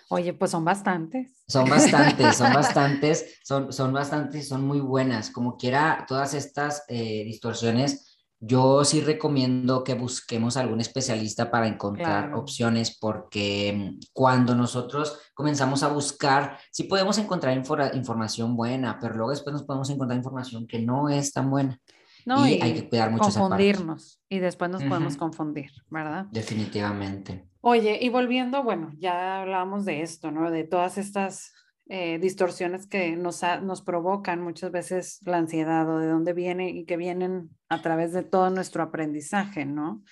Oye, 0.09 0.33
pues 0.33 0.51
son 0.51 0.65
bastantes. 0.65 1.45
Son 1.47 1.69
bastantes, 1.69 2.37
son 2.37 2.53
bastantes, 2.55 3.39
son, 3.45 3.73
son 3.73 3.93
bastantes, 3.93 4.49
son 4.49 4.65
muy 4.65 4.81
buenas. 4.81 5.31
Como 5.31 5.57
quiera, 5.57 6.05
todas 6.09 6.35
estas 6.35 6.85
eh, 6.89 7.25
distorsiones 7.25 8.10
yo 8.41 8.85
sí 8.85 9.03
recomiendo 9.03 9.85
que 9.85 9.93
busquemos 9.93 10.57
algún 10.57 10.81
especialista 10.81 11.51
para 11.51 11.69
encontrar 11.69 12.33
opciones 12.35 12.97
porque 12.99 13.93
mm, 13.93 14.01
cuando 14.15 14.55
nosotros 14.55 15.19
comenzamos 15.35 15.83
a 15.83 15.89
buscar, 15.89 16.59
sí 16.73 16.85
podemos 16.85 17.19
encontrar 17.19 17.55
información 17.95 18.57
buena, 18.57 18.99
pero 18.99 19.15
luego 19.15 19.31
después 19.31 19.53
nos 19.53 19.65
podemos 19.65 19.91
encontrar 19.91 20.17
información 20.17 20.67
que 20.67 20.81
no 20.81 21.11
es 21.11 21.33
tan 21.33 21.51
buena. 21.51 21.79
No, 22.25 22.47
y, 22.47 22.61
hay 22.61 22.75
que 22.75 22.89
cuidar 22.89 23.11
mucho 23.11 23.25
confundirnos 23.25 24.21
y 24.29 24.39
después 24.39 24.71
nos 24.71 24.83
podemos 24.83 25.17
confundir, 25.17 25.71
¿verdad? 25.89 26.27
Definitivamente. 26.31 27.47
Oye, 27.63 27.99
y 28.01 28.09
volviendo, 28.09 28.63
bueno, 28.63 28.91
ya 28.99 29.41
hablábamos 29.41 29.85
de 29.85 30.03
esto, 30.03 30.31
¿no? 30.31 30.51
De 30.51 30.65
todas 30.65 30.97
estas 30.97 31.53
eh, 31.93 32.21
distorsiones 32.21 32.87
que 32.87 33.17
nos, 33.17 33.43
nos 33.63 33.83
provocan 33.83 34.41
muchas 34.41 34.71
veces 34.71 35.19
la 35.27 35.39
ansiedad 35.39 35.89
o 35.91 35.99
de 35.99 36.07
dónde 36.07 36.33
viene 36.33 36.71
y 36.71 36.85
que 36.85 36.97
vienen 36.97 37.51
a 37.69 37.83
través 37.83 38.13
de 38.13 38.23
todo 38.23 38.49
nuestro 38.49 38.85
aprendizaje, 38.85 39.67
¿no? 39.67 40.05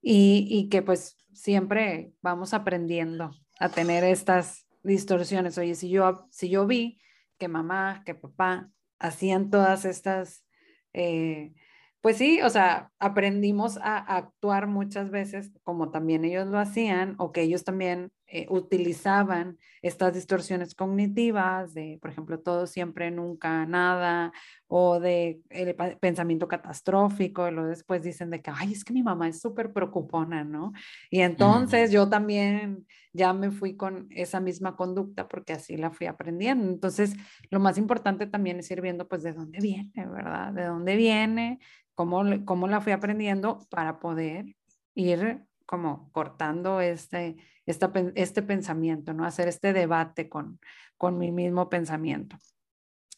Y, 0.00 0.46
y 0.48 0.68
que 0.68 0.82
pues 0.82 1.16
siempre 1.32 2.12
vamos 2.22 2.54
aprendiendo 2.54 3.32
a 3.58 3.68
tener 3.68 4.04
estas 4.04 4.68
distorsiones. 4.84 5.58
Oye, 5.58 5.74
si 5.74 5.88
yo, 5.88 6.28
si 6.30 6.48
yo 6.48 6.64
vi 6.64 7.00
que 7.38 7.48
mamá, 7.48 8.04
que 8.06 8.14
papá 8.14 8.70
hacían 9.00 9.50
todas 9.50 9.84
estas, 9.84 10.46
eh, 10.92 11.54
pues 12.02 12.18
sí, 12.18 12.40
o 12.42 12.50
sea, 12.50 12.92
aprendimos 13.00 13.78
a 13.78 13.98
actuar 13.98 14.68
muchas 14.68 15.10
veces 15.10 15.50
como 15.64 15.90
también 15.90 16.24
ellos 16.24 16.46
lo 16.46 16.60
hacían 16.60 17.16
o 17.18 17.32
que 17.32 17.42
ellos 17.42 17.64
también 17.64 18.12
eh, 18.28 18.46
utilizaban 18.50 19.56
estas 19.82 20.14
distorsiones 20.14 20.74
cognitivas 20.74 21.74
de, 21.74 21.98
por 22.02 22.10
ejemplo, 22.10 22.40
todo 22.40 22.66
siempre, 22.66 23.10
nunca, 23.12 23.64
nada, 23.66 24.32
o 24.66 24.98
de 24.98 25.40
el 25.48 25.76
pensamiento 26.00 26.48
catastrófico, 26.48 27.46
y 27.46 27.52
luego 27.52 27.68
después 27.68 28.02
dicen 28.02 28.30
de 28.30 28.42
que, 28.42 28.50
ay, 28.52 28.72
es 28.72 28.84
que 28.84 28.92
mi 28.92 29.04
mamá 29.04 29.28
es 29.28 29.40
súper 29.40 29.72
preocupona, 29.72 30.42
¿no? 30.42 30.72
Y 31.08 31.20
entonces 31.20 31.92
yo 31.92 32.08
también 32.08 32.84
ya 33.12 33.32
me 33.32 33.52
fui 33.52 33.76
con 33.76 34.08
esa 34.10 34.40
misma 34.40 34.74
conducta 34.74 35.28
porque 35.28 35.52
así 35.52 35.76
la 35.76 35.92
fui 35.92 36.06
aprendiendo. 36.08 36.68
Entonces, 36.68 37.14
lo 37.50 37.60
más 37.60 37.78
importante 37.78 38.26
también 38.26 38.58
es 38.58 38.70
ir 38.72 38.80
viendo, 38.80 39.06
pues, 39.06 39.22
de 39.22 39.32
dónde 39.32 39.60
viene, 39.60 39.92
¿verdad? 39.94 40.52
De 40.52 40.64
dónde 40.64 40.96
viene, 40.96 41.60
cómo, 41.94 42.24
cómo 42.44 42.66
la 42.66 42.80
fui 42.80 42.92
aprendiendo 42.92 43.60
para 43.70 44.00
poder 44.00 44.56
ir 44.94 45.44
como 45.64 46.10
cortando 46.12 46.80
este, 46.80 47.36
este 47.66 48.42
pensamiento, 48.42 49.12
¿no? 49.12 49.24
Hacer 49.24 49.48
este 49.48 49.72
debate 49.72 50.28
con, 50.28 50.60
con 50.96 51.18
mi 51.18 51.32
mismo 51.32 51.68
pensamiento. 51.68 52.36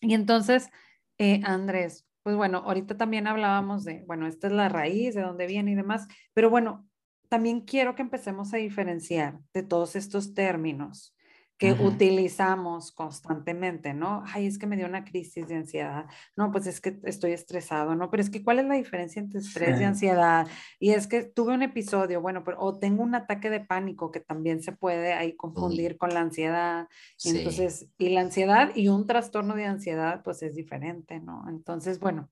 Y 0.00 0.14
entonces, 0.14 0.70
eh, 1.18 1.40
Andrés, 1.44 2.06
pues 2.22 2.36
bueno, 2.36 2.58
ahorita 2.58 2.96
también 2.96 3.26
hablábamos 3.26 3.84
de, 3.84 4.04
bueno, 4.06 4.26
esta 4.26 4.48
es 4.48 4.52
la 4.52 4.68
raíz, 4.68 5.14
de 5.14 5.22
dónde 5.22 5.46
viene 5.46 5.72
y 5.72 5.74
demás, 5.74 6.06
pero 6.34 6.50
bueno, 6.50 6.88
también 7.28 7.60
quiero 7.60 7.94
que 7.94 8.02
empecemos 8.02 8.54
a 8.54 8.58
diferenciar 8.58 9.38
de 9.52 9.62
todos 9.62 9.96
estos 9.96 10.34
términos 10.34 11.14
que 11.58 11.72
utilizamos 11.72 12.92
constantemente, 12.92 13.92
¿no? 13.92 14.22
Ay, 14.26 14.46
es 14.46 14.58
que 14.58 14.68
me 14.68 14.76
dio 14.76 14.86
una 14.86 15.04
crisis 15.04 15.48
de 15.48 15.56
ansiedad. 15.56 16.06
No, 16.36 16.52
pues 16.52 16.68
es 16.68 16.80
que 16.80 17.00
estoy 17.02 17.32
estresado, 17.32 17.96
¿no? 17.96 18.10
Pero 18.10 18.22
es 18.22 18.30
que 18.30 18.44
¿cuál 18.44 18.60
es 18.60 18.66
la 18.66 18.74
diferencia 18.74 19.20
entre 19.20 19.40
estrés 19.40 19.80
y 19.80 19.84
ansiedad? 19.84 20.46
Y 20.78 20.90
es 20.90 21.08
que 21.08 21.24
tuve 21.24 21.54
un 21.54 21.62
episodio, 21.62 22.20
bueno, 22.20 22.44
pero, 22.44 22.60
o 22.60 22.78
tengo 22.78 23.02
un 23.02 23.16
ataque 23.16 23.50
de 23.50 23.58
pánico 23.58 24.12
que 24.12 24.20
también 24.20 24.62
se 24.62 24.70
puede 24.70 25.14
ahí 25.14 25.34
confundir 25.34 25.98
con 25.98 26.14
la 26.14 26.20
ansiedad. 26.20 26.86
Entonces, 27.24 27.88
y 27.98 28.10
la 28.10 28.20
ansiedad 28.20 28.70
y 28.76 28.86
un 28.86 29.06
trastorno 29.06 29.56
de 29.56 29.64
ansiedad, 29.64 30.22
pues 30.22 30.42
es 30.44 30.54
diferente, 30.54 31.18
¿no? 31.18 31.44
Entonces, 31.48 31.98
bueno, 31.98 32.30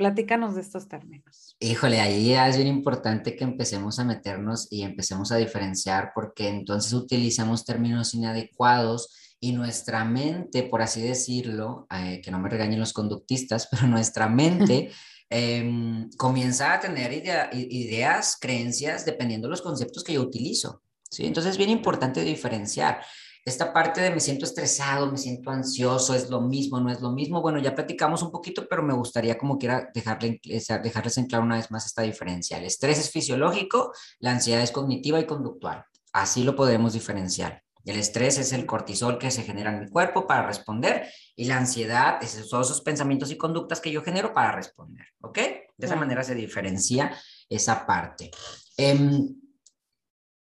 Platícanos 0.00 0.54
de 0.54 0.62
estos 0.62 0.88
términos. 0.88 1.58
Híjole, 1.60 2.00
ahí 2.00 2.32
es 2.32 2.56
bien 2.56 2.68
importante 2.68 3.36
que 3.36 3.44
empecemos 3.44 3.98
a 3.98 4.04
meternos 4.04 4.66
y 4.70 4.82
empecemos 4.82 5.30
a 5.30 5.36
diferenciar 5.36 6.12
porque 6.14 6.48
entonces 6.48 6.94
utilizamos 6.94 7.66
términos 7.66 8.14
inadecuados 8.14 9.36
y 9.40 9.52
nuestra 9.52 10.06
mente, 10.06 10.62
por 10.62 10.80
así 10.80 11.02
decirlo, 11.02 11.86
eh, 11.94 12.22
que 12.24 12.30
no 12.30 12.38
me 12.38 12.48
regañen 12.48 12.80
los 12.80 12.94
conductistas, 12.94 13.68
pero 13.70 13.86
nuestra 13.88 14.26
mente 14.26 14.90
em, 15.28 16.08
comienza 16.16 16.72
a 16.72 16.80
tener 16.80 17.12
ideas, 17.52 18.38
creencias, 18.40 19.04
dependiendo 19.04 19.48
de 19.48 19.50
los 19.50 19.60
conceptos 19.60 20.02
que 20.02 20.14
yo 20.14 20.22
utilizo. 20.22 20.82
¿sí? 21.10 21.26
Entonces 21.26 21.50
es 21.52 21.58
bien 21.58 21.68
importante 21.68 22.24
diferenciar 22.24 23.02
esta 23.44 23.72
parte 23.72 24.00
de 24.00 24.10
me 24.10 24.20
siento 24.20 24.44
estresado, 24.44 25.10
me 25.10 25.16
siento 25.16 25.50
ansioso, 25.50 26.14
es 26.14 26.28
lo 26.28 26.40
mismo, 26.40 26.80
no 26.80 26.90
es 26.90 27.00
lo 27.00 27.10
mismo. 27.12 27.40
Bueno, 27.40 27.58
ya 27.58 27.74
platicamos 27.74 28.22
un 28.22 28.30
poquito, 28.30 28.66
pero 28.68 28.82
me 28.82 28.94
gustaría 28.94 29.38
como 29.38 29.58
quiera 29.58 29.90
dejarle, 29.94 30.40
dejarles 30.42 31.18
en 31.18 31.26
claro 31.26 31.44
una 31.44 31.56
vez 31.56 31.70
más 31.70 31.86
esta 31.86 32.02
diferencia. 32.02 32.58
El 32.58 32.64
estrés 32.64 32.98
es 32.98 33.10
fisiológico, 33.10 33.92
la 34.18 34.32
ansiedad 34.32 34.62
es 34.62 34.70
cognitiva 34.70 35.18
y 35.18 35.26
conductual. 35.26 35.84
Así 36.12 36.42
lo 36.44 36.54
podemos 36.54 36.92
diferenciar. 36.92 37.62
El 37.84 37.98
estrés 37.98 38.38
es 38.38 38.52
el 38.52 38.66
cortisol 38.66 39.18
que 39.18 39.30
se 39.30 39.42
genera 39.42 39.72
en 39.72 39.80
mi 39.80 39.88
cuerpo 39.88 40.26
para 40.26 40.46
responder 40.46 41.08
y 41.34 41.46
la 41.46 41.56
ansiedad 41.56 42.22
es 42.22 42.46
todos 42.48 42.66
esos 42.66 42.82
pensamientos 42.82 43.30
y 43.30 43.38
conductas 43.38 43.80
que 43.80 43.90
yo 43.90 44.02
genero 44.02 44.34
para 44.34 44.52
responder, 44.52 45.06
¿ok? 45.22 45.38
De 45.78 45.86
esa 45.86 45.96
manera 45.96 46.22
se 46.22 46.34
diferencia 46.34 47.10
esa 47.48 47.86
parte. 47.86 48.30
Em, 48.76 49.39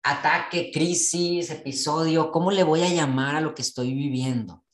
ataque, 0.07 0.71
crisis, 0.73 1.51
episodio, 1.51 2.31
¿cómo 2.31 2.53
le 2.53 2.63
voy 2.63 2.83
a 2.83 2.89
llamar 2.89 3.35
a 3.35 3.41
lo 3.41 3.55
que 3.55 3.63
estoy 3.63 3.93
viviendo? 3.93 4.65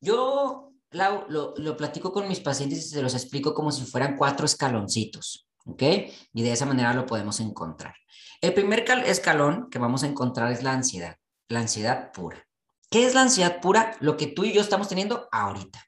Yo 0.00 0.72
lo, 0.90 1.54
lo, 1.56 1.76
platico 1.76 2.12
con 2.12 2.28
mis 2.28 2.40
pacientes 2.40 2.78
y 2.80 2.88
se 2.90 3.02
los 3.02 3.14
explico 3.14 3.54
como 3.54 3.72
si 3.72 3.84
fueran 3.86 4.16
cuatro 4.16 4.44
escaloncitos, 4.44 5.48
¿ok? 5.64 5.82
Y 6.34 6.42
de 6.42 6.52
esa 6.52 6.66
manera 6.66 6.92
lo 6.92 7.06
podemos 7.06 7.40
encontrar. 7.40 7.94
El 8.42 8.52
primer 8.52 8.84
escalón 9.06 9.70
que 9.70 9.78
vamos 9.78 10.02
a 10.02 10.06
encontrar 10.06 10.52
es 10.52 10.62
la 10.62 10.72
ansiedad, 10.72 11.16
la 11.48 11.60
ansiedad 11.60 12.12
pura. 12.12 12.46
¿Qué 12.90 13.06
es 13.06 13.14
la 13.14 13.22
ansiedad 13.22 13.60
pura? 13.62 13.96
Lo 14.00 14.18
que 14.18 14.26
tú 14.26 14.44
y 14.44 14.52
yo 14.52 14.60
estamos 14.60 14.88
teniendo 14.88 15.28
ahorita. 15.32 15.82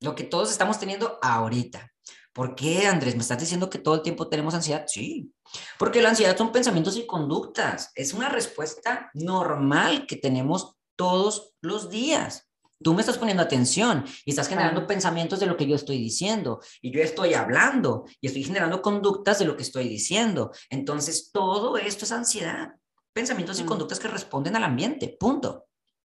Lo 0.00 0.14
que 0.14 0.24
todos 0.24 0.50
estamos 0.50 0.78
teniendo 0.78 1.18
ahorita. 1.20 1.92
¿Por 2.32 2.54
qué, 2.54 2.86
Andrés? 2.86 3.14
¿Me 3.16 3.22
estás 3.22 3.38
diciendo 3.38 3.68
que 3.68 3.78
todo 3.78 3.96
el 3.96 4.02
tiempo 4.02 4.28
tenemos 4.28 4.54
ansiedad? 4.54 4.84
Sí, 4.86 5.30
porque 5.78 6.02
la 6.02 6.10
ansiedad 6.10 6.36
son 6.36 6.52
pensamientos 6.52 6.96
y 6.96 7.06
conductas. 7.06 7.92
Es 7.94 8.14
una 8.14 8.28
respuesta 8.28 9.10
normal 9.14 10.06
que 10.06 10.16
tenemos 10.16 10.76
todos 10.96 11.54
los 11.60 11.90
días. 11.90 12.48
Tú 12.80 12.94
me 12.94 13.00
estás 13.00 13.18
poniendo 13.18 13.42
atención 13.42 14.04
y 14.24 14.30
estás 14.30 14.48
generando 14.48 14.86
pensamientos 14.86 15.40
de 15.40 15.46
lo 15.46 15.56
que 15.56 15.66
yo 15.66 15.74
estoy 15.74 15.98
diciendo 15.98 16.60
y 16.80 16.92
yo 16.92 17.02
estoy 17.02 17.34
hablando 17.34 18.04
y 18.20 18.28
estoy 18.28 18.44
generando 18.44 18.82
conductas 18.82 19.40
de 19.40 19.46
lo 19.46 19.56
que 19.56 19.64
estoy 19.64 19.88
diciendo. 19.88 20.52
Entonces, 20.70 21.32
todo 21.32 21.76
esto 21.76 22.04
es 22.04 22.12
ansiedad. 22.12 22.74
Pensamientos 23.12 23.58
y 23.58 23.64
mm. 23.64 23.66
conductas 23.66 23.98
que 23.98 24.06
responden 24.06 24.54
al 24.54 24.62
ambiente, 24.62 25.16
punto. 25.18 25.66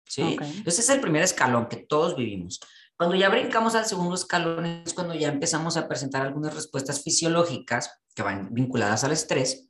¿Sí? 0.06 0.38
Ese 0.64 0.80
es 0.80 0.88
el 0.90 1.00
primer 1.00 1.22
escalón 1.22 1.68
que 1.68 1.76
todos 1.76 2.16
vivimos. 2.16 2.60
Cuando 2.98 3.14
ya 3.14 3.28
brincamos 3.28 3.76
al 3.76 3.84
segundo 3.84 4.16
escalón 4.16 4.66
es 4.66 4.92
cuando 4.92 5.14
ya 5.14 5.28
empezamos 5.28 5.76
a 5.76 5.86
presentar 5.86 6.22
algunas 6.22 6.52
respuestas 6.52 7.04
fisiológicas 7.04 8.00
que 8.12 8.24
van 8.24 8.52
vinculadas 8.52 9.04
al 9.04 9.12
estrés, 9.12 9.68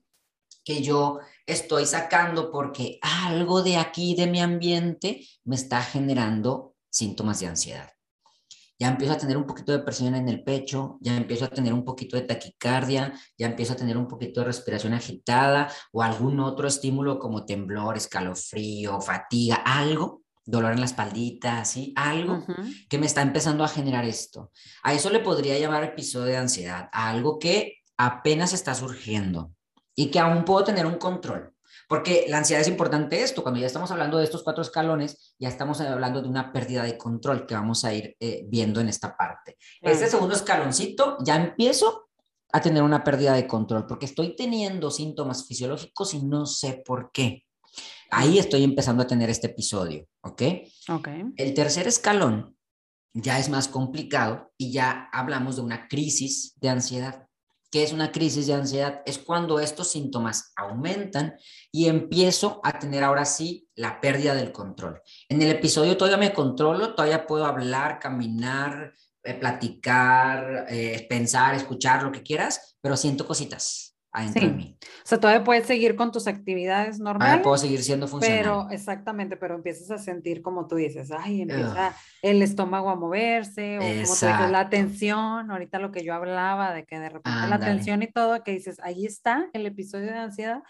que 0.64 0.80
yo 0.80 1.18
estoy 1.44 1.84
sacando 1.84 2.50
porque 2.50 2.98
algo 3.02 3.62
de 3.62 3.76
aquí, 3.76 4.14
de 4.14 4.28
mi 4.28 4.40
ambiente, 4.40 5.26
me 5.44 5.56
está 5.56 5.82
generando 5.82 6.74
síntomas 6.88 7.40
de 7.40 7.48
ansiedad. 7.48 7.90
Ya 8.78 8.88
empiezo 8.88 9.12
a 9.12 9.18
tener 9.18 9.36
un 9.36 9.44
poquito 9.44 9.72
de 9.72 9.80
presión 9.80 10.14
en 10.14 10.30
el 10.30 10.42
pecho, 10.42 10.96
ya 11.02 11.14
empiezo 11.14 11.44
a 11.44 11.50
tener 11.50 11.74
un 11.74 11.84
poquito 11.84 12.16
de 12.16 12.22
taquicardia, 12.22 13.12
ya 13.36 13.46
empiezo 13.46 13.74
a 13.74 13.76
tener 13.76 13.98
un 13.98 14.08
poquito 14.08 14.40
de 14.40 14.46
respiración 14.46 14.94
agitada 14.94 15.70
o 15.92 16.02
algún 16.02 16.40
otro 16.40 16.66
estímulo 16.66 17.18
como 17.18 17.44
temblor, 17.44 17.98
escalofrío, 17.98 19.02
fatiga, 19.02 19.56
algo 19.56 20.22
dolor 20.48 20.72
en 20.72 20.80
la 20.80 20.86
espaldita, 20.86 21.64
¿sí? 21.66 21.92
Algo 21.94 22.44
que 22.88 22.98
me 22.98 23.04
está 23.04 23.20
empezando 23.20 23.64
a 23.64 23.68
generar 23.68 24.06
esto. 24.06 24.50
A 24.82 24.94
eso 24.94 25.10
le 25.10 25.20
podría 25.20 25.58
llamar 25.58 25.84
episodio 25.84 26.26
de 26.26 26.38
ansiedad, 26.38 26.88
a 26.90 27.10
algo 27.10 27.38
que 27.38 27.82
apenas 27.98 28.54
está 28.54 28.74
surgiendo 28.74 29.52
y 29.94 30.10
que 30.10 30.18
aún 30.18 30.44
puedo 30.44 30.64
tener 30.64 30.86
un 30.86 30.96
control. 30.96 31.54
Porque 31.86 32.24
la 32.28 32.38
ansiedad 32.38 32.62
es 32.62 32.68
importante 32.68 33.22
esto, 33.22 33.42
cuando 33.42 33.60
ya 33.60 33.66
estamos 33.66 33.90
hablando 33.90 34.16
de 34.16 34.24
estos 34.24 34.42
cuatro 34.42 34.62
escalones, 34.62 35.34
ya 35.38 35.48
estamos 35.48 35.80
hablando 35.82 36.22
de 36.22 36.28
una 36.28 36.50
pérdida 36.50 36.82
de 36.82 36.96
control 36.96 37.46
que 37.46 37.54
vamos 37.54 37.84
a 37.84 37.92
ir 37.92 38.16
eh, 38.18 38.44
viendo 38.48 38.80
en 38.80 38.88
esta 38.88 39.16
parte. 39.16 39.56
Este 39.82 40.06
segundo 40.06 40.34
escaloncito, 40.34 41.18
ya 41.24 41.36
empiezo 41.36 42.08
a 42.52 42.60
tener 42.62 42.82
una 42.82 43.04
pérdida 43.04 43.34
de 43.34 43.46
control, 43.46 43.86
porque 43.86 44.06
estoy 44.06 44.34
teniendo 44.34 44.90
síntomas 44.90 45.46
fisiológicos 45.46 46.14
y 46.14 46.22
no 46.22 46.46
sé 46.46 46.82
por 46.84 47.10
qué. 47.12 47.44
Ahí 48.10 48.38
estoy 48.38 48.64
empezando 48.64 49.02
a 49.02 49.06
tener 49.06 49.28
este 49.28 49.48
episodio, 49.48 50.06
¿ok? 50.22 50.42
Ok. 50.88 51.08
El 51.36 51.54
tercer 51.54 51.86
escalón 51.86 52.56
ya 53.12 53.38
es 53.38 53.48
más 53.48 53.68
complicado 53.68 54.52
y 54.56 54.72
ya 54.72 55.08
hablamos 55.12 55.56
de 55.56 55.62
una 55.62 55.88
crisis 55.88 56.54
de 56.60 56.68
ansiedad. 56.70 57.26
¿Qué 57.70 57.82
es 57.82 57.92
una 57.92 58.12
crisis 58.12 58.46
de 58.46 58.54
ansiedad? 58.54 59.02
Es 59.04 59.18
cuando 59.18 59.60
estos 59.60 59.90
síntomas 59.90 60.52
aumentan 60.56 61.36
y 61.70 61.86
empiezo 61.86 62.62
a 62.64 62.78
tener 62.78 63.04
ahora 63.04 63.26
sí 63.26 63.68
la 63.74 64.00
pérdida 64.00 64.34
del 64.34 64.52
control. 64.52 65.02
En 65.28 65.42
el 65.42 65.50
episodio 65.50 65.96
todavía 65.98 66.16
me 66.16 66.32
controlo, 66.32 66.94
todavía 66.94 67.26
puedo 67.26 67.44
hablar, 67.44 67.98
caminar, 67.98 68.94
eh, 69.22 69.34
platicar, 69.34 70.64
eh, 70.70 71.06
pensar, 71.10 71.54
escuchar, 71.54 72.02
lo 72.02 72.10
que 72.10 72.22
quieras, 72.22 72.78
pero 72.80 72.96
siento 72.96 73.26
cositas 73.26 73.97
adentro 74.12 74.46
de 74.46 74.52
mí. 74.52 74.78
O 74.82 75.06
sea, 75.06 75.20
todavía 75.20 75.44
puedes 75.44 75.66
seguir 75.66 75.96
con 75.96 76.12
tus 76.12 76.26
actividades 76.26 76.98
normales. 76.98 77.42
puedo 77.42 77.58
seguir 77.58 77.82
siendo 77.82 78.08
funcional. 78.08 78.38
Pero, 78.38 78.70
exactamente, 78.70 79.36
pero 79.36 79.54
empiezas 79.54 79.90
a 79.90 79.98
sentir 79.98 80.42
como 80.42 80.66
tú 80.66 80.76
dices, 80.76 81.10
ay, 81.10 81.42
empieza 81.42 81.94
el 82.22 82.42
estómago 82.42 82.90
a 82.90 82.96
moverse, 82.96 83.78
o 83.78 83.80
como 83.80 83.92
dices, 83.92 84.50
la 84.50 84.68
tensión, 84.70 85.50
ahorita 85.50 85.78
lo 85.78 85.92
que 85.92 86.04
yo 86.04 86.14
hablaba, 86.14 86.72
de 86.72 86.84
que 86.84 86.98
de 86.98 87.08
repente 87.08 87.48
la 87.48 87.58
tensión 87.58 88.02
y 88.02 88.06
todo, 88.10 88.42
que 88.42 88.52
dices, 88.52 88.78
ahí 88.82 89.06
está 89.06 89.48
el 89.52 89.66
episodio 89.66 90.06
de 90.06 90.18
ansiedad, 90.18 90.62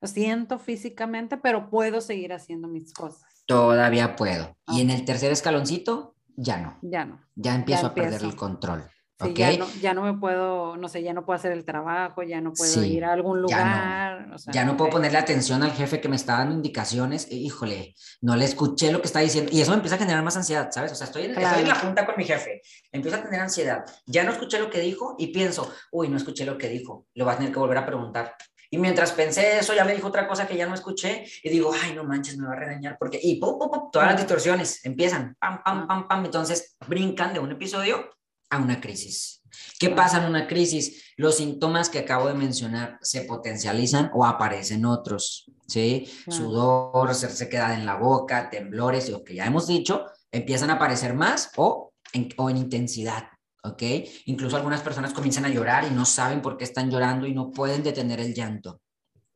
lo 0.00 0.08
siento 0.08 0.58
físicamente, 0.58 1.36
pero 1.36 1.70
puedo 1.70 2.00
seguir 2.00 2.32
haciendo 2.32 2.68
mis 2.68 2.92
cosas. 2.92 3.44
Todavía 3.46 4.16
puedo. 4.16 4.56
Y 4.68 4.80
en 4.80 4.90
el 4.90 5.04
tercer 5.04 5.32
escaloncito, 5.32 6.16
ya 6.36 6.58
no. 6.58 6.78
Ya 6.82 7.04
no. 7.04 7.20
Ya 7.34 7.54
empiezo 7.54 7.86
a 7.86 7.94
perder 7.94 8.22
el 8.22 8.36
control. 8.36 8.84
Sí, 9.18 9.32
ya, 9.32 9.56
no, 9.56 9.66
ya, 9.80 9.94
no, 9.94 10.02
me 10.02 10.12
puedo, 10.12 10.76
no 10.76 10.90
sé, 10.90 11.02
ya 11.02 11.14
no 11.14 11.24
puedo 11.24 11.38
hacer 11.38 11.52
el 11.52 11.64
trabajo, 11.64 12.22
ya 12.22 12.42
no 12.42 12.52
puedo 12.52 12.84
ir 12.84 13.02
a 13.02 13.14
algún 13.14 13.40
lugar. 13.40 14.28
Ya 14.52 14.64
no, 14.66 14.76
puedo 14.76 14.90
ponerle 14.90 15.16
atención 15.16 15.62
al 15.62 15.72
jefe 15.72 16.02
que 16.02 16.08
me 16.08 16.16
está 16.16 16.36
dando 16.36 16.54
indicaciones. 16.54 17.26
E, 17.30 17.36
híjole, 17.36 17.94
no 18.20 18.36
le 18.36 18.44
escuché 18.44 18.92
lo 18.92 19.00
que 19.00 19.06
está 19.06 19.20
diciendo. 19.20 19.50
Y 19.54 19.62
eso 19.62 19.70
me 19.70 19.76
empieza 19.76 19.96
a 19.96 19.98
generar 19.98 20.22
más 20.22 20.36
ansiedad, 20.36 20.68
¿sabes? 20.70 20.92
O 20.92 20.94
sea, 20.94 21.06
estoy 21.06 21.24
en, 21.24 21.30
estoy 21.30 21.62
en 21.62 21.68
la 21.68 21.76
junta 21.76 22.04
con 22.04 22.14
mi 22.18 22.24
jefe, 22.24 22.60
empiezo 22.92 23.16
a 23.16 23.22
tener 23.22 23.40
ansiedad. 23.40 23.86
Ya 24.04 24.22
no 24.22 24.32
escuché 24.32 24.58
lo 24.58 24.68
que 24.68 24.80
dijo 24.80 25.14
y 25.18 25.28
pienso, 25.28 25.72
uy, 25.92 26.10
no 26.10 26.18
escuché 26.18 26.44
lo 26.44 26.58
que 26.58 26.68
dijo. 26.68 27.06
Le 27.14 27.24
voy 27.24 27.32
a 27.32 27.36
tener 27.36 27.52
que 27.52 27.58
volver 27.58 27.78
a 27.78 27.86
preguntar. 27.86 28.34
Y 28.70 28.76
mientras 28.76 29.12
pensé 29.12 29.58
eso, 29.58 29.74
ya 29.74 29.84
me 29.84 29.94
dijo 29.94 30.08
otra 30.08 30.28
cosa 30.28 30.46
que 30.46 30.56
ya 30.56 30.66
no 30.66 30.74
escuché 30.74 31.24
y 31.42 31.48
digo, 31.48 31.72
ay, 31.82 31.94
no 31.94 32.04
manches, 32.04 32.36
me 32.36 32.46
va 32.46 32.52
a 32.52 32.56
regañar 32.56 32.96
porque... 32.98 33.18
Y 33.22 33.40
pum, 33.40 33.58
pum, 33.58 33.70
pum, 33.70 33.90
todas 33.90 34.08
las 34.08 34.18
distorsiones 34.18 34.84
empiezan, 34.84 35.36
pam, 35.38 35.62
pam, 35.62 35.86
pam, 35.86 36.08
pam. 36.08 36.24
Entonces 36.24 36.76
brincan 36.86 37.32
de 37.32 37.40
un 37.40 37.52
episodio 37.52 38.10
a 38.50 38.58
una 38.58 38.80
crisis. 38.80 39.42
¿Qué 39.78 39.90
pasa 39.90 40.18
en 40.18 40.28
una 40.28 40.46
crisis? 40.46 41.12
Los 41.16 41.36
síntomas 41.36 41.88
que 41.88 42.00
acabo 42.00 42.28
de 42.28 42.34
mencionar 42.34 42.98
se 43.00 43.22
potencializan 43.22 44.10
o 44.14 44.24
aparecen 44.24 44.84
otros, 44.84 45.50
¿sí? 45.66 46.08
Sudor, 46.28 47.14
se 47.14 47.48
queda 47.48 47.74
en 47.74 47.86
la 47.86 47.96
boca, 47.96 48.50
temblores, 48.50 49.08
lo 49.08 49.24
que 49.24 49.34
ya 49.34 49.46
hemos 49.46 49.66
dicho, 49.66 50.06
empiezan 50.30 50.70
a 50.70 50.74
aparecer 50.74 51.14
más 51.14 51.50
o 51.56 51.92
en, 52.12 52.28
o 52.36 52.50
en 52.50 52.58
intensidad, 52.58 53.28
¿ok? 53.62 53.82
Incluso 54.26 54.56
algunas 54.56 54.80
personas 54.80 55.12
comienzan 55.12 55.44
a 55.44 55.50
llorar 55.50 55.84
y 55.90 55.94
no 55.94 56.04
saben 56.04 56.42
por 56.42 56.56
qué 56.56 56.64
están 56.64 56.90
llorando 56.90 57.26
y 57.26 57.34
no 57.34 57.50
pueden 57.50 57.82
detener 57.82 58.20
el 58.20 58.34
llanto, 58.34 58.80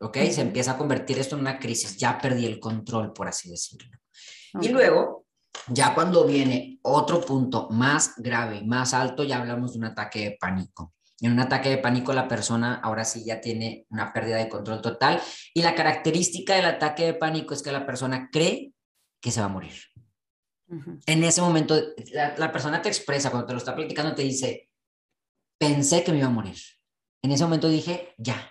¿ok? 0.01 0.19
Se 0.31 0.43
empieza 0.43 0.73
a 0.73 0.79
convertir 0.79 1.19
esto 1.19 1.35
en 1.35 1.43
una 1.43 1.59
crisis, 1.59 1.97
ya 1.97 2.19
perdí 2.19 2.47
el 2.47 2.61
control, 2.61 3.13
por 3.13 3.29
así 3.29 3.51
decirlo. 3.51 3.89
Y 4.61 4.69
luego 4.69 5.27
ya 5.69 5.95
cuando 5.95 6.27
viene 6.27 6.79
otro 6.83 7.21
punto 7.21 7.69
más 7.71 8.15
grave, 8.17 8.63
más 8.63 8.95
alto, 8.95 9.25
ya 9.25 9.39
hablamos 9.39 9.73
de 9.73 9.79
un 9.79 9.85
ataque 9.85 10.21
de 10.21 10.37
pánico. 10.41 10.95
En 11.21 11.33
un 11.33 11.41
ataque 11.41 11.69
de 11.69 11.79
pánico 11.79 12.13
la 12.15 12.29
persona 12.29 12.81
ahora 12.83 13.05
sí 13.05 13.25
ya 13.25 13.41
tiene 13.41 13.87
una 13.91 14.13
pérdida 14.13 14.37
de 14.37 14.49
control 14.49 14.81
total 14.81 15.21
y 15.53 15.63
la 15.63 15.75
característica 15.75 16.55
del 16.55 16.65
ataque 16.65 17.05
de 17.05 17.15
pánico 17.15 17.53
es 17.53 17.63
que 17.63 17.73
la 17.73 17.85
persona 17.85 18.31
cree 18.33 18.73
que 19.21 19.31
se 19.31 19.41
va 19.41 19.47
a 19.47 19.51
morir. 19.51 19.75
En 21.07 21.25
ese 21.25 21.43
momento 21.43 21.77
la, 22.13 22.53
persona 22.53 22.81
te 22.81 22.89
expresa, 22.89 23.31
cuando 23.31 23.47
te 23.47 23.53
lo 23.53 23.59
está 23.59 23.75
platicando, 23.75 24.15
te 24.15 24.23
dice, 24.23 24.71
pensé 25.59 26.05
que 26.05 26.13
me 26.13 26.19
iba 26.19 26.29
a 26.29 26.31
morir. 26.31 26.57
En 27.23 27.33
ese 27.33 27.45
momento 27.45 27.69
dije, 27.69 28.15
ya, 28.17 28.51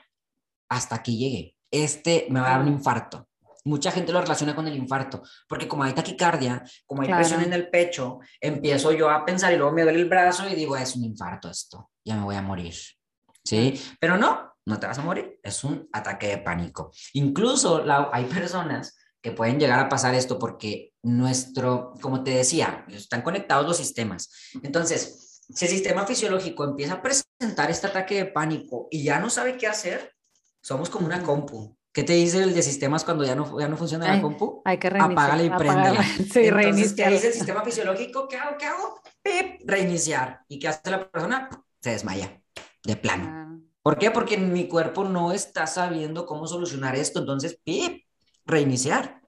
hasta 0.70 0.96
aquí 0.96 1.18
llegué. 1.18 1.56
Este 1.72 2.28
me 2.30 2.42
va 2.42 2.48
a 2.48 2.58
dar 2.58 2.62
un 2.62 2.74
infarto. 2.74 3.29
Mucha 3.70 3.92
gente 3.92 4.12
lo 4.12 4.20
relaciona 4.22 4.56
con 4.56 4.68
el 4.68 4.76
infarto, 4.76 5.22
porque 5.48 5.68
como 5.68 5.84
hay 5.84 5.94
taquicardia, 5.94 6.64
como 6.88 7.04
hay 7.04 7.14
presión 7.14 7.44
en 7.44 7.54
el 7.54 7.70
pecho, 7.70 8.20
empiezo 8.42 8.92
yo 8.92 9.10
a 9.10 9.24
pensar 9.24 9.54
y 9.54 9.58
luego 9.58 9.72
me 9.72 9.84
duele 9.84 10.00
el 10.00 10.10
brazo 10.10 10.50
y 10.50 10.56
digo, 10.56 10.76
es 10.76 10.96
un 10.96 11.04
infarto 11.04 11.50
esto, 11.50 11.92
ya 12.04 12.16
me 12.16 12.24
voy 12.24 12.36
a 12.36 12.42
morir. 12.42 12.74
¿Sí? 13.44 13.80
Pero 14.00 14.18
no, 14.18 14.54
no 14.66 14.80
te 14.80 14.88
vas 14.88 14.98
a 14.98 15.04
morir, 15.04 15.40
es 15.44 15.64
un 15.64 15.88
ataque 15.94 16.28
de 16.28 16.38
pánico. 16.40 16.92
Incluso 17.14 17.86
hay 18.12 18.26
personas 18.26 18.98
que 19.22 19.32
pueden 19.32 19.60
llegar 19.60 19.80
a 19.80 19.90
pasar 19.90 20.16
esto 20.16 20.40
porque 20.40 20.94
nuestro, 21.04 21.94
como 22.02 22.24
te 22.24 22.32
decía, 22.32 22.86
están 22.90 23.22
conectados 23.22 23.68
los 23.68 23.78
sistemas. 23.78 24.30
Entonces, 24.64 25.44
si 25.54 25.66
el 25.66 25.72
sistema 25.72 26.06
fisiológico 26.06 26.64
empieza 26.64 26.94
a 26.96 27.02
presentar 27.02 27.70
este 27.70 27.88
ataque 27.88 28.16
de 28.16 28.26
pánico 28.26 28.88
y 28.92 29.04
ya 29.04 29.20
no 29.20 29.30
sabe 29.30 29.58
qué 29.58 29.68
hacer, 29.68 30.14
somos 30.62 30.90
como 30.90 31.06
una 31.06 31.24
compu. 31.24 31.78
¿Qué 31.92 32.04
te 32.04 32.14
dice 32.14 32.44
el 32.44 32.54
de 32.54 32.62
sistemas 32.62 33.04
cuando 33.04 33.26
ya 33.26 33.36
no, 33.36 33.60
ya 33.60 33.68
no 33.68 33.76
funciona 33.76 34.14
la 34.14 34.22
compu? 34.22 34.62
Hay 34.64 34.78
que 34.78 34.90
reiniciar. 34.90 35.12
Apágala 35.12 35.44
y 35.44 35.50
préndela. 35.50 36.04
Sí, 36.32 36.50
reiniciar. 36.52 37.10
¿qué 37.10 37.16
dice 37.16 37.28
el 37.28 37.34
sistema 37.34 37.64
fisiológico? 37.64 38.28
¿Qué 38.28 38.38
hago? 38.38 38.58
¿Qué 38.58 38.66
hago? 38.66 39.02
Pip, 39.24 39.62
reiniciar. 39.66 40.42
¿Y 40.48 40.60
qué 40.60 40.68
hace 40.68 40.92
la 40.92 41.10
persona? 41.10 41.50
Se 41.82 41.90
desmaya, 41.92 42.42
de 42.84 42.96
plano. 42.96 43.26
Ah. 43.28 43.58
¿Por 43.82 43.98
qué? 43.98 44.12
Porque 44.12 44.38
mi 44.38 44.68
cuerpo 44.68 45.04
no 45.04 45.32
está 45.32 45.66
sabiendo 45.66 46.26
cómo 46.28 46.46
solucionar 46.46 46.96
esto. 46.96 47.20
Entonces, 47.20 47.60
pip, 47.64 48.04
reiniciar. 48.46 49.20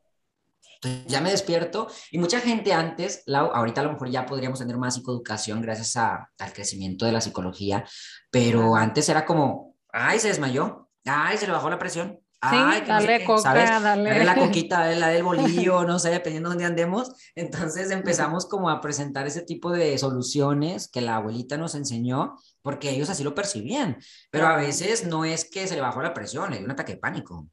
Entonces 0.83 1.11
ya 1.11 1.21
me 1.21 1.29
despierto 1.29 1.87
y 2.09 2.17
mucha 2.17 2.39
gente 2.39 2.73
antes, 2.73 3.23
ahorita 3.27 3.81
a 3.81 3.83
lo 3.83 3.93
mejor 3.93 4.09
ya 4.09 4.25
podríamos 4.25 4.59
tener 4.59 4.77
más 4.77 4.95
psicoeducación 4.95 5.61
gracias 5.61 5.95
al 5.95 6.53
crecimiento 6.53 7.05
de 7.05 7.11
la 7.11 7.21
psicología, 7.21 7.85
pero 8.31 8.75
antes 8.75 9.07
era 9.07 9.23
como, 9.23 9.75
ay, 9.93 10.19
se 10.19 10.29
desmayó, 10.29 10.89
ay, 11.05 11.37
se 11.37 11.45
le 11.45 11.53
bajó 11.53 11.69
la 11.69 11.77
presión, 11.77 12.19
Ay, 12.41 12.81
dale 12.87 13.23
coca, 13.23 13.53
dale. 13.53 14.23
la 14.25 14.35
coquita, 14.39 14.79
dale 14.79 14.99
la 14.99 15.09
del 15.09 15.23
bolillo, 15.23 15.83
no 15.83 15.99
sé, 15.99 16.09
dependiendo 16.09 16.49
de 16.49 16.55
dónde 16.55 16.65
andemos. 16.65 17.11
Entonces 17.35 17.91
empezamos 17.91 18.47
como 18.47 18.69
a 18.69 18.81
presentar 18.81 19.27
ese 19.27 19.43
tipo 19.43 19.71
de 19.71 19.95
soluciones 19.99 20.87
que 20.87 21.01
la 21.01 21.17
abuelita 21.17 21.57
nos 21.57 21.75
enseñó, 21.75 22.35
porque 22.63 22.89
ellos 22.89 23.11
así 23.11 23.23
lo 23.23 23.35
percibían. 23.35 23.97
Pero 24.31 24.47
a 24.47 24.57
veces 24.57 25.05
no 25.05 25.23
es 25.23 25.49
que 25.49 25.67
se 25.67 25.75
le 25.75 25.81
bajó 25.81 26.01
la 26.01 26.15
presión, 26.15 26.53
es 26.53 26.61
un 26.61 26.71
ataque 26.71 26.93
de 26.93 26.99
pánico. 26.99 27.47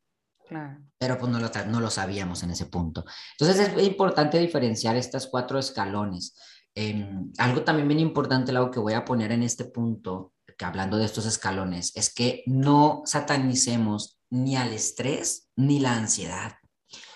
Claro. 0.49 0.79
Pero 0.99 1.19
pues 1.19 1.31
no 1.31 1.39
lo, 1.39 1.51
no 1.67 1.81
lo 1.81 1.91
sabíamos 1.91 2.43
en 2.43 2.51
ese 2.53 2.67
punto. 2.67 3.05
Entonces 3.39 3.69
es 3.69 3.87
importante 3.87 4.39
diferenciar 4.39 4.97
estas 4.97 5.27
cuatro 5.27 5.59
escalones. 5.59 6.35
Em, 6.75 7.31
algo 7.39 7.63
también 7.63 7.89
bien 7.89 8.01
importante, 8.01 8.53
algo 8.53 8.71
que 8.71 8.81
voy 8.81 8.95
a 8.95 9.05
poner 9.05 9.33
en 9.33 9.43
este 9.43 9.65
punto, 9.65 10.33
que 10.57 10.65
hablando 10.65 10.97
de 10.97 11.05
estos 11.05 11.27
escalones, 11.27 11.93
es 11.95 12.15
que 12.15 12.43
no 12.47 13.03
satanicemos 13.05 14.18
ni 14.31 14.57
al 14.57 14.73
estrés 14.73 15.49
ni 15.57 15.81
la 15.81 15.97
ansiedad. 15.97 16.53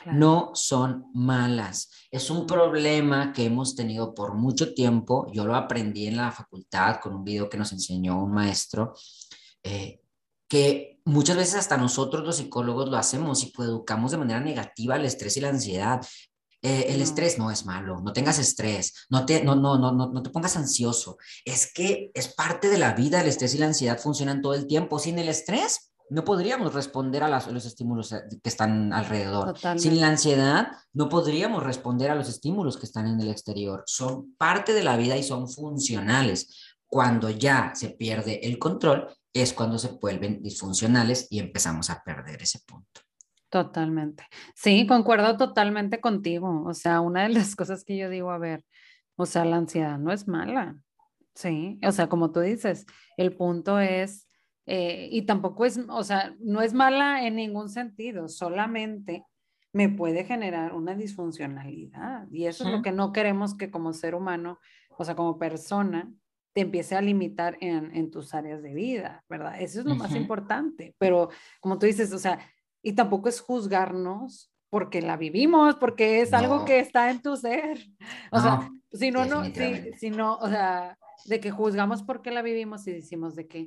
No 0.06 0.50
son 0.54 1.06
malas. 1.14 1.90
Es 2.10 2.28
un 2.30 2.46
problema 2.46 3.32
que 3.32 3.44
hemos 3.44 3.74
tenido 3.74 4.14
por 4.14 4.34
mucho 4.34 4.74
tiempo. 4.74 5.30
Yo 5.32 5.46
lo 5.46 5.54
aprendí 5.54 6.06
en 6.06 6.16
la 6.16 6.32
facultad 6.32 7.00
con 7.00 7.14
un 7.14 7.24
video 7.24 7.48
que 7.48 7.56
nos 7.56 7.72
enseñó 7.72 8.22
un 8.22 8.32
maestro, 8.32 8.94
eh, 9.62 10.00
que 10.48 11.00
muchas 11.04 11.36
veces 11.36 11.54
hasta 11.54 11.76
nosotros 11.76 12.24
los 12.24 12.36
psicólogos 12.36 12.90
lo 12.90 12.96
hacemos 12.98 13.42
y 13.42 13.52
educamos 13.58 14.10
de 14.10 14.18
manera 14.18 14.40
negativa 14.40 14.96
el 14.96 15.04
estrés 15.04 15.36
y 15.36 15.40
la 15.40 15.48
ansiedad. 15.48 16.04
Eh, 16.64 16.86
el 16.90 17.00
estrés 17.00 17.38
no 17.38 17.50
es 17.50 17.64
malo, 17.64 18.00
no 18.00 18.12
tengas 18.12 18.38
estrés, 18.38 19.06
no 19.10 19.26
te, 19.26 19.42
no, 19.42 19.56
no, 19.56 19.78
no, 19.78 19.90
no, 19.92 20.22
te 20.22 20.30
pongas 20.30 20.56
ansioso. 20.56 21.16
Es 21.44 21.72
que 21.72 22.10
es 22.14 22.28
parte 22.28 22.68
de 22.68 22.78
la 22.78 22.92
vida, 22.92 23.20
el 23.20 23.28
estrés 23.28 23.54
y 23.54 23.58
la 23.58 23.66
ansiedad 23.66 23.98
funcionan 23.98 24.42
todo 24.42 24.54
el 24.54 24.66
tiempo. 24.66 24.98
Sin 24.98 25.18
el 25.18 25.28
estrés, 25.28 25.91
no 26.12 26.24
podríamos 26.24 26.74
responder 26.74 27.22
a, 27.22 27.28
los 27.28 27.64
estímulos 27.64 28.12
eh, 28.12 28.20
que 28.42 28.48
están 28.48 28.92
alrededor. 28.92 29.54
Sin 29.78 29.98
la 29.98 30.08
ansiedad, 30.08 30.72
no 30.92 31.08
podríamos 31.08 31.62
responder 31.62 32.10
a 32.10 32.14
los 32.14 32.28
estímulos 32.28 32.76
que 32.76 32.84
están 32.84 33.06
en 33.06 33.18
el 33.18 33.30
exterior. 33.30 33.82
Son 33.86 34.34
parte 34.36 34.74
de 34.74 34.84
la 34.84 34.98
vida 34.98 35.16
y 35.16 35.22
son 35.22 35.48
funcionales. 35.48 36.76
Cuando 36.86 37.30
ya 37.30 37.72
se 37.74 37.90
pierde 37.90 38.46
el 38.46 38.58
control, 38.58 39.08
es 39.32 39.54
cuando 39.54 39.78
se 39.78 39.92
vuelven 39.92 40.42
disfuncionales 40.42 41.28
y 41.30 41.38
empezamos 41.38 41.88
a 41.88 42.02
perder 42.04 42.42
ese 42.42 42.60
punto. 42.66 43.00
Totalmente. 43.48 44.26
Sí, 44.54 44.86
concuerdo 44.86 45.38
totalmente 45.38 45.98
contigo. 46.00 46.64
O 46.66 46.74
sea, 46.74 47.00
una 47.00 47.22
de 47.22 47.30
las 47.30 47.56
cosas 47.56 47.84
que 47.84 47.96
yo 47.96 48.10
digo, 48.10 48.30
a 48.30 48.38
ver, 48.38 48.66
o 49.16 49.24
sea, 49.24 49.46
la 49.46 49.56
ansiedad 49.56 49.98
no 49.98 50.12
es 50.12 50.28
mala. 50.28 50.76
Sí, 51.34 51.80
o 51.82 51.92
sea, 51.92 52.10
como 52.10 52.32
tú 52.32 52.40
dices, 52.40 52.84
el 53.16 53.34
punto 53.34 53.80
es 53.80 54.28
eh, 54.66 55.08
y 55.10 55.22
tampoco 55.22 55.64
es, 55.64 55.78
o 55.88 56.04
sea, 56.04 56.34
no 56.40 56.62
es 56.62 56.72
mala 56.72 57.26
en 57.26 57.36
ningún 57.36 57.68
sentido, 57.68 58.28
solamente 58.28 59.24
me 59.72 59.88
puede 59.88 60.24
generar 60.24 60.74
una 60.74 60.94
disfuncionalidad. 60.94 62.28
Y 62.30 62.46
eso 62.46 62.64
es 62.64 62.70
lo 62.70 62.82
que 62.82 62.92
no 62.92 63.12
queremos 63.12 63.56
que 63.56 63.70
como 63.70 63.92
ser 63.92 64.14
humano, 64.14 64.58
o 64.90 65.04
sea, 65.04 65.16
como 65.16 65.38
persona, 65.38 66.12
te 66.52 66.60
empiece 66.60 66.94
a 66.94 67.00
limitar 67.00 67.56
en, 67.60 67.94
en 67.96 68.10
tus 68.10 68.34
áreas 68.34 68.62
de 68.62 68.74
vida, 68.74 69.24
¿verdad? 69.28 69.58
Eso 69.58 69.80
es 69.80 69.86
lo 69.86 69.94
más 69.94 70.14
importante. 70.14 70.94
Pero 70.98 71.30
como 71.60 71.78
tú 71.78 71.86
dices, 71.86 72.12
o 72.12 72.18
sea, 72.18 72.38
y 72.82 72.92
tampoco 72.92 73.30
es 73.30 73.40
juzgarnos 73.40 74.52
porque 74.68 75.00
la 75.00 75.16
vivimos, 75.16 75.76
porque 75.76 76.20
es 76.20 76.32
algo 76.32 76.64
que 76.64 76.80
está 76.80 77.10
en 77.10 77.22
tu 77.22 77.36
ser. 77.36 77.78
O 78.30 78.40
sea, 78.40 78.70
si 78.92 79.10
no, 79.10 79.24
no, 79.24 79.44
si, 79.44 79.92
si 79.98 80.10
no, 80.10 80.36
o 80.36 80.48
sea, 80.48 80.98
de 81.24 81.40
que 81.40 81.50
juzgamos 81.50 82.02
por 82.02 82.22
qué 82.22 82.30
la 82.30 82.42
vivimos 82.42 82.86
y 82.86 82.92
decimos 82.92 83.34
de 83.34 83.46
que, 83.46 83.66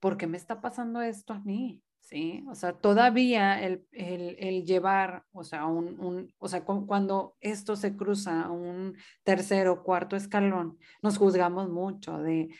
¿por 0.00 0.16
qué 0.16 0.26
me 0.26 0.36
está 0.36 0.60
pasando 0.60 1.00
esto 1.02 1.32
a 1.32 1.40
mí? 1.40 1.82
¿Sí? 2.00 2.44
O 2.50 2.54
sea, 2.54 2.74
todavía 2.74 3.62
el, 3.62 3.86
el, 3.92 4.36
el 4.38 4.64
llevar, 4.64 5.24
o 5.32 5.44
sea, 5.44 5.66
un, 5.66 5.98
un, 5.98 6.34
o 6.38 6.48
sea, 6.48 6.64
cuando 6.64 7.36
esto 7.40 7.74
se 7.76 7.96
cruza 7.96 8.42
a 8.42 8.50
un 8.50 8.96
tercer 9.22 9.68
o 9.68 9.82
cuarto 9.82 10.16
escalón, 10.16 10.78
nos 11.00 11.16
juzgamos 11.16 11.70
mucho 11.70 12.18
de, 12.18 12.50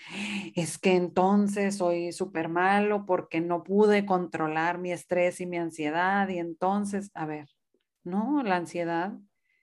es 0.54 0.78
que 0.78 0.94
entonces 0.94 1.76
soy 1.76 2.12
súper 2.12 2.48
malo 2.48 3.04
porque 3.04 3.40
no 3.40 3.62
pude 3.62 4.06
controlar 4.06 4.78
mi 4.78 4.92
estrés 4.92 5.40
y 5.40 5.46
mi 5.46 5.58
ansiedad 5.58 6.28
y 6.28 6.38
entonces, 6.38 7.10
a 7.12 7.26
ver, 7.26 7.48
no, 8.04 8.42
la 8.42 8.56
ansiedad 8.56 9.12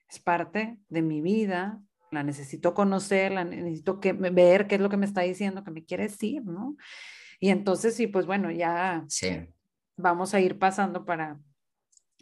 es 0.10 0.20
parte 0.20 0.80
de 0.90 1.02
mi 1.02 1.22
vida, 1.22 1.82
la 2.12 2.24
necesito 2.24 2.74
conocer, 2.74 3.32
la 3.32 3.44
necesito 3.44 4.00
que, 4.00 4.14
ver 4.14 4.68
qué 4.68 4.76
es 4.76 4.82
lo 4.82 4.90
que 4.90 4.98
me 4.98 5.06
está 5.06 5.22
diciendo, 5.22 5.64
que 5.64 5.72
me 5.72 5.86
quiere 5.86 6.04
decir, 6.04 6.44
¿no? 6.46 6.76
Y 7.40 7.50
entonces, 7.50 7.96
sí, 7.96 8.08
pues 8.08 8.26
bueno, 8.26 8.52
ya 8.52 9.06
vamos 9.98 10.34
a 10.34 10.40
ir 10.40 10.60
pasando 10.60 11.06
para, 11.06 11.40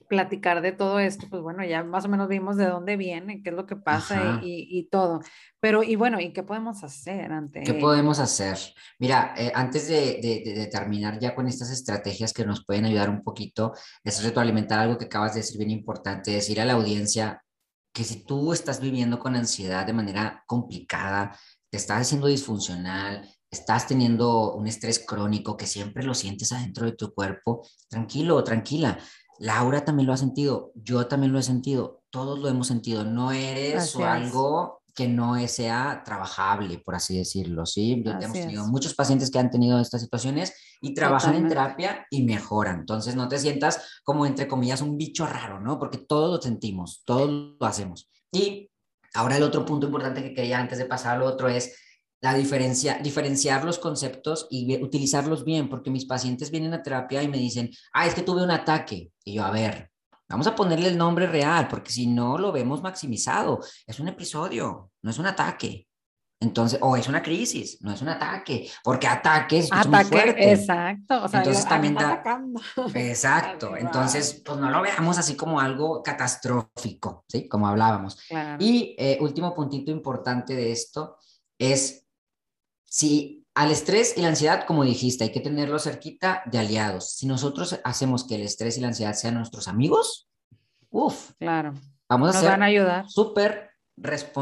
platicar 0.08 0.62
de 0.62 0.72
todo 0.72 1.00
esto, 1.00 1.28
pues 1.30 1.42
bueno, 1.42 1.64
ya 1.64 1.84
más 1.84 2.06
o 2.06 2.10
menos 2.10 2.28
vimos 2.28 2.58
de 2.58 2.66
dónde 2.66 2.98
viene, 2.98 3.42
qué 3.44 3.50
es 3.50 3.56
lo 3.56 3.66
que 3.66 3.76
pasa 3.76 4.40
y, 4.42 4.88
todo. 4.90 5.22
Pero, 5.60 5.84
y 5.84 5.96
bueno, 5.96 6.20
¿y 6.20 6.32
qué 6.34 6.44
podemos 6.44 6.84
hacer 6.84 7.32
ante 7.32 7.64
¿Qué 7.64 7.74
podemos 7.74 8.20
hacer? 8.20 8.58
Mira, 9.00 9.34
eh, 9.38 9.52
antes 9.54 9.88
de, 9.88 10.20
de, 10.22 10.68
terminar 10.72 11.20
ya 11.20 11.36
con 11.36 11.48
estas 11.48 11.72
estrategias 11.72 12.34
que 12.34 12.46
nos 12.46 12.66
pueden 12.66 12.86
ayudar 12.86 13.10
un 13.10 13.24
poquito, 13.24 13.74
es 14.04 14.24
retroalimentar 14.24 14.80
algo 14.80 14.98
que 14.98 15.06
acabas 15.06 15.34
de 15.34 15.42
decir 15.42 15.58
bien 15.58 15.72
importante, 15.72 16.32
decir 16.32 16.62
a 16.62 16.66
la 16.66 16.74
audiencia 16.74 17.44
que 17.98 18.04
si 18.04 18.26
tú 18.26 18.54
estás 18.54 18.80
viviendo 18.80 19.18
con 19.18 19.36
ansiedad 19.36 19.84
de 19.84 19.91
manera 19.91 20.43
complicada, 20.45 21.36
te 21.72 21.78
estás 21.78 22.04
haciendo 22.04 22.28
disfuncional, 22.28 23.28
estás 23.50 23.88
teniendo 23.88 24.54
un 24.54 24.68
estrés 24.68 25.04
crónico 25.04 25.58
que 25.58 25.66
siempre 25.66 26.04
lo 26.04 26.14
sientes 26.14 26.52
adentro 26.52 26.86
de 26.86 26.91
tu 26.91 27.12
cuerpo, 27.12 27.68
tranquilo, 27.89 28.43
tranquila 28.43 29.00
Laura 29.39 29.84
también 29.84 30.06
lo 30.06 30.14
ha 30.14 30.18
sentido, 30.18 30.72
yo 30.76 31.08
también 31.08 31.34
lo 31.34 31.39
he 31.39 31.43
sentido, 31.43 32.04
todos 32.12 32.38
lo 32.38 32.50
hemos 32.50 32.68
sentido. 32.68 33.04
No 33.04 33.32
eres 33.32 33.95
algo 33.95 34.84
que 34.98 35.08
no 35.08 35.38
sea 35.48 36.02
trabajable, 36.04 36.80
por 36.80 36.95
así 36.95 37.20
decirlo, 37.20 37.68
¿sí? 37.68 38.04
Hemos 38.04 38.34
tenido 38.34 38.66
muchos 38.66 38.95
pacientes 38.95 39.30
que 39.30 39.38
han 39.38 39.52
tenido 39.52 39.80
estas 39.80 40.02
situaciones 40.02 40.56
y 40.82 40.95
trabajan 40.95 41.36
en 41.36 41.48
terapia 41.48 42.08
y 42.10 42.24
mejoran. 42.24 42.80
Entonces 42.80 43.16
no 43.16 43.28
te 43.28 43.38
sientas 43.38 44.02
como, 44.04 44.26
entre 44.26 44.48
comillas, 44.48 44.82
un 44.82 44.98
bicho 44.98 45.28
raro, 45.28 45.60
¿no? 45.60 45.78
Porque 45.78 46.00
todos 46.00 46.32
lo 46.32 46.41
sentimos, 46.41 47.04
todos 47.06 47.30
lo 47.30 47.68
hacemos. 47.68 48.10
Y 48.32 48.72
ahora 49.14 49.38
el 49.38 49.43
otro 49.43 49.64
punto 49.64 49.86
importante 49.86 50.24
que 50.24 50.34
quería 50.34 50.58
antes 50.58 50.80
de 50.80 50.86
pasar 50.86 51.18
al 51.18 51.22
otro 51.22 51.48
es 51.48 51.78
la 52.20 52.34
diferencia, 52.34 52.98
diferenciar 52.98 53.66
los 53.66 53.78
conceptos 53.78 54.48
y 54.50 54.82
utilizarlos 54.82 55.45
bien, 55.45 55.70
porque 55.70 55.91
mis 55.91 56.06
pacientes 56.06 56.50
vienen 56.50 56.74
a 56.74 56.82
terapia 56.82 57.22
y 57.22 57.28
me 57.28 57.38
dicen, 57.38 57.70
ah, 57.93 58.08
es 58.08 58.16
que 58.16 58.24
tuve 58.24 58.41
un 58.41 58.50
ataque. 58.50 59.12
Y 59.24 59.36
yo, 59.36 59.43
a 59.43 59.52
ver, 59.52 59.91
vamos 60.30 60.47
a 60.47 60.55
ponerle 60.55 60.89
el 60.89 60.97
nombre 60.97 61.28
real, 61.28 61.67
porque 61.67 61.91
si 61.91 62.07
no 62.07 62.38
lo 62.38 62.51
vemos 62.51 62.82
maximizado, 62.82 63.59
es 63.86 63.99
un 63.99 64.07
episodio, 64.07 64.91
no 65.01 65.11
es 65.11 65.17
un 65.17 65.28
ataque. 65.28 65.88
Entonces, 66.39 66.78
o 66.84 66.95
es 66.95 67.07
una 67.07 67.23
crisis, 67.23 67.82
no 67.82 67.91
es 67.91 68.01
un 68.03 68.09
ataque, 68.09 68.69
porque 68.84 69.07
ataque 69.07 69.57
es 69.57 69.71
muy 69.71 70.03
fuerte. 70.03 70.51
Exacto, 70.51 71.23
o 71.23 71.28
sea, 71.28 71.39
entonces 71.39 71.67
también 71.67 71.95
da, 71.95 72.21
exacto, 72.93 73.75
entonces 73.75 74.43
pues 74.45 74.59
no 74.59 74.69
lo 74.69 74.84
veamos 74.84 75.17
así 75.17 75.36
como 75.36 75.59
algo 75.59 76.03
catastrófico, 76.03 77.25
¿sí? 77.28 77.47
Como 77.47 77.67
hablábamos. 77.67 78.19
Y 78.59 78.95
eh, 78.99 79.17
último 79.19 79.55
puntito 79.55 79.89
importante 79.89 80.55
de 80.55 80.71
esto 80.71 81.17
es 81.57 82.05
si 82.84 83.47
al 83.58 83.72
estrés 83.72 84.16
y 84.16 84.22
la 84.22 84.28
ansiedad, 84.28 84.66
como 84.68 84.84
dijiste, 84.84 85.24
hay 85.24 85.32
que 85.32 85.39
tenerlo 85.39 85.80
cerquita 85.80 86.43
de 86.45 86.60
aliados. 86.60 87.14
Si 87.14 87.26
nosotros 87.26 87.80
hacemos 87.84 88.28
que 88.28 88.36
el 88.36 88.41
estrés 88.41 88.78
y 88.78 88.82
la 88.82 88.89
ansiedad 88.89 89.16
sean 89.16 89.34
nuestros 89.34 89.68
amigos, 89.68 90.30
uff, 90.91 91.32
claro. 91.39 91.74
Vamos 92.08 92.36
a 92.36 92.39
ser 92.39 92.51
van 92.51 92.62
a 92.62 92.68
ayudar. 92.68 93.10
Súper 93.10 93.72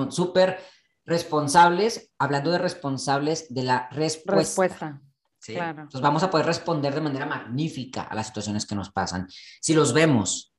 súper 0.09 0.59
responsables, 1.05 2.11
hablando 2.19 2.51
de 2.51 2.57
responsables 2.57 3.53
de 3.53 3.63
la 3.63 3.87
respuesta. 3.89 4.35
Respuesta. 4.35 5.01
¿sí? 5.39 5.53
Claro. 5.53 5.83
Entonces 5.83 6.01
vamos 6.01 6.23
a 6.23 6.29
poder 6.29 6.45
responder 6.45 6.93
de 6.93 6.99
manera 6.99 7.25
magnífica 7.25 8.01
a 8.01 8.15
las 8.15 8.27
situaciones 8.27 8.65
que 8.65 8.75
nos 8.75 8.91
pasan. 8.91 9.29
Si 9.61 9.73
los 9.73 9.93
vemos, 9.93 10.53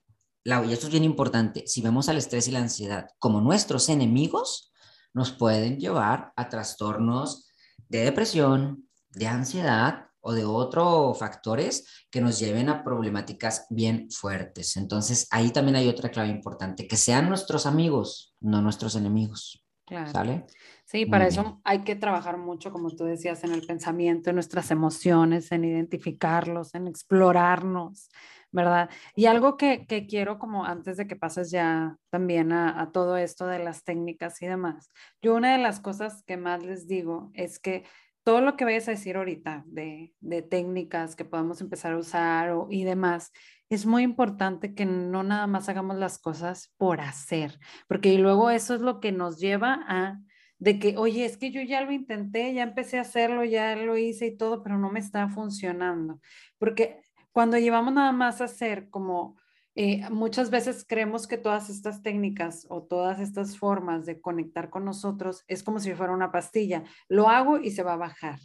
y 0.44 0.72
esto 0.72 0.86
es 0.86 0.92
bien 0.92 1.04
importante, 1.04 1.66
si 1.66 1.82
vemos 1.82 2.08
al 2.08 2.16
estrés 2.16 2.48
y 2.48 2.52
la 2.52 2.60
ansiedad 2.60 3.06
como 3.18 3.42
nuestros 3.42 3.90
enemigos, 3.90 4.72
nos 5.12 5.30
pueden 5.30 5.78
llevar 5.78 6.32
a 6.36 6.48
trastornos 6.48 7.45
de 7.88 8.04
depresión, 8.04 8.88
de 9.10 9.26
ansiedad 9.26 10.06
o 10.20 10.32
de 10.32 10.44
otros 10.44 11.18
factores 11.18 12.06
que 12.10 12.20
nos 12.20 12.38
lleven 12.40 12.68
a 12.68 12.82
problemáticas 12.82 13.66
bien 13.70 14.10
fuertes. 14.10 14.76
Entonces, 14.76 15.28
ahí 15.30 15.50
también 15.50 15.76
hay 15.76 15.88
otra 15.88 16.10
clave 16.10 16.30
importante, 16.30 16.88
que 16.88 16.96
sean 16.96 17.28
nuestros 17.28 17.64
amigos, 17.64 18.34
no 18.40 18.60
nuestros 18.60 18.96
enemigos. 18.96 19.62
¿Sale? 20.10 20.46
Sí, 20.84 21.06
para 21.06 21.28
eso 21.28 21.60
hay 21.62 21.84
que 21.84 21.94
trabajar 21.94 22.38
mucho, 22.38 22.72
como 22.72 22.90
tú 22.90 23.04
decías, 23.04 23.44
en 23.44 23.52
el 23.52 23.64
pensamiento, 23.64 24.30
en 24.30 24.36
nuestras 24.36 24.72
emociones, 24.72 25.52
en 25.52 25.64
identificarlos, 25.64 26.74
en 26.74 26.88
explorarnos, 26.88 28.08
¿verdad? 28.52 28.90
Y 29.14 29.26
algo 29.26 29.56
que, 29.56 29.86
quiero 30.08 30.38
como 30.38 30.64
antes 30.64 30.96
de 30.96 31.06
que 31.06 31.16
pases 31.16 31.50
ya 31.50 31.96
también 32.10 32.52
a, 32.52 32.90
todo 32.92 33.16
esto 33.16 33.46
de 33.46 33.58
las 33.58 33.84
técnicas 33.84 34.40
y 34.42 34.46
demás, 34.46 34.90
yo 35.22 35.34
una 35.34 35.52
de 35.52 35.62
las 35.62 35.80
cosas 35.80 36.22
que 36.24 36.36
más 36.36 36.62
les 36.62 36.86
digo 36.86 37.30
es 37.34 37.58
que 37.58 37.84
todo 38.24 38.40
lo 38.40 38.56
que 38.56 38.64
vayas 38.64 38.88
a 38.88 38.92
decir 38.92 39.16
ahorita 39.16 39.64
de, 39.66 40.14
técnicas 40.50 41.14
que 41.16 41.24
podemos 41.24 41.60
empezar 41.60 41.92
a 41.92 41.98
usar 41.98 42.52
y 42.70 42.84
demás, 42.84 43.32
es 43.68 43.86
muy 43.86 44.02
importante 44.02 44.74
que 44.74 44.86
no 44.86 45.22
nada 45.22 45.46
más 45.46 45.68
hagamos 45.68 45.96
las 45.96 46.18
cosas 46.18 46.72
por 46.76 47.00
hacer, 47.00 47.58
porque 47.88 48.16
luego 48.18 48.50
eso 48.50 48.74
es 48.74 48.80
lo 48.80 49.00
que 49.00 49.12
nos 49.12 49.38
lleva 49.38 49.84
a 49.86 50.20
de 50.58 50.78
que, 50.78 50.96
oye, 50.96 51.24
es 51.24 51.36
que 51.36 51.50
yo 51.50 51.60
ya 51.62 51.82
lo 51.82 51.92
intenté, 51.92 52.52
ya 52.54 52.62
empecé 52.62 52.98
a 52.98 53.02
hacerlo, 53.02 53.44
ya 53.44 53.76
lo 53.76 53.96
hice 53.96 54.26
y 54.26 54.36
todo, 54.36 54.62
pero 54.62 54.78
no 54.78 54.90
me 54.90 55.00
está 55.00 55.28
funcionando. 55.28 56.20
Porque 56.58 57.00
cuando 57.36 57.58
llevamos 57.58 57.92
nada 57.92 58.12
más 58.12 58.40
a 58.40 58.44
hacer 58.44 58.88
como 58.88 59.36
eh, 59.74 60.08
muchas 60.08 60.48
veces 60.48 60.86
creemos 60.88 61.26
que 61.26 61.36
todas 61.36 61.68
estas 61.68 62.00
técnicas 62.00 62.66
o 62.70 62.84
todas 62.84 63.20
estas 63.20 63.58
formas 63.58 64.06
de 64.06 64.22
conectar 64.22 64.70
con 64.70 64.86
nosotros 64.86 65.44
es 65.46 65.62
como 65.62 65.78
si 65.78 65.92
fuera 65.92 66.14
una 66.14 66.32
pastilla. 66.32 66.84
Lo 67.10 67.28
hago 67.28 67.58
y 67.58 67.72
se 67.72 67.82
va 67.82 67.92
a 67.92 67.98
bajar. 67.98 68.38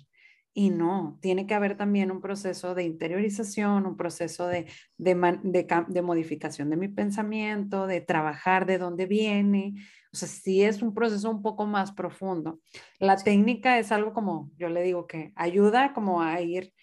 Y 0.54 0.72
no, 0.72 1.18
tiene 1.22 1.48
que 1.48 1.54
haber 1.54 1.78
también 1.78 2.12
un 2.12 2.20
proceso 2.20 2.76
de 2.76 2.84
interiorización, 2.84 3.86
un 3.86 3.96
proceso 3.96 4.48
de, 4.48 4.68
de, 4.98 6.02
modificación 6.02 6.70
de 6.70 6.76
mi 6.76 6.90
pensamiento, 6.90 7.88
de 7.88 8.02
trabajar 8.02 8.66
de 8.66 8.78
dónde 8.78 9.06
viene. 9.06 9.76
O 10.12 10.18
sea, 10.18 10.28
sí 10.28 10.64
es 10.64 10.82
un 10.82 10.94
proceso 10.94 11.32
un 11.32 11.42
poco 11.42 11.66
más 11.66 11.94
profundo. 11.94 12.60
La 13.00 13.16
técnica 13.16 13.80
es 13.80 13.94
algo 13.94 14.12
como, 14.12 14.52
yo 14.58 14.68
le 14.68 14.84
digo 14.84 15.08
que 15.08 15.32
ayuda 15.38 15.94
como 15.94 16.22
a 16.22 16.42
ir 16.42 16.74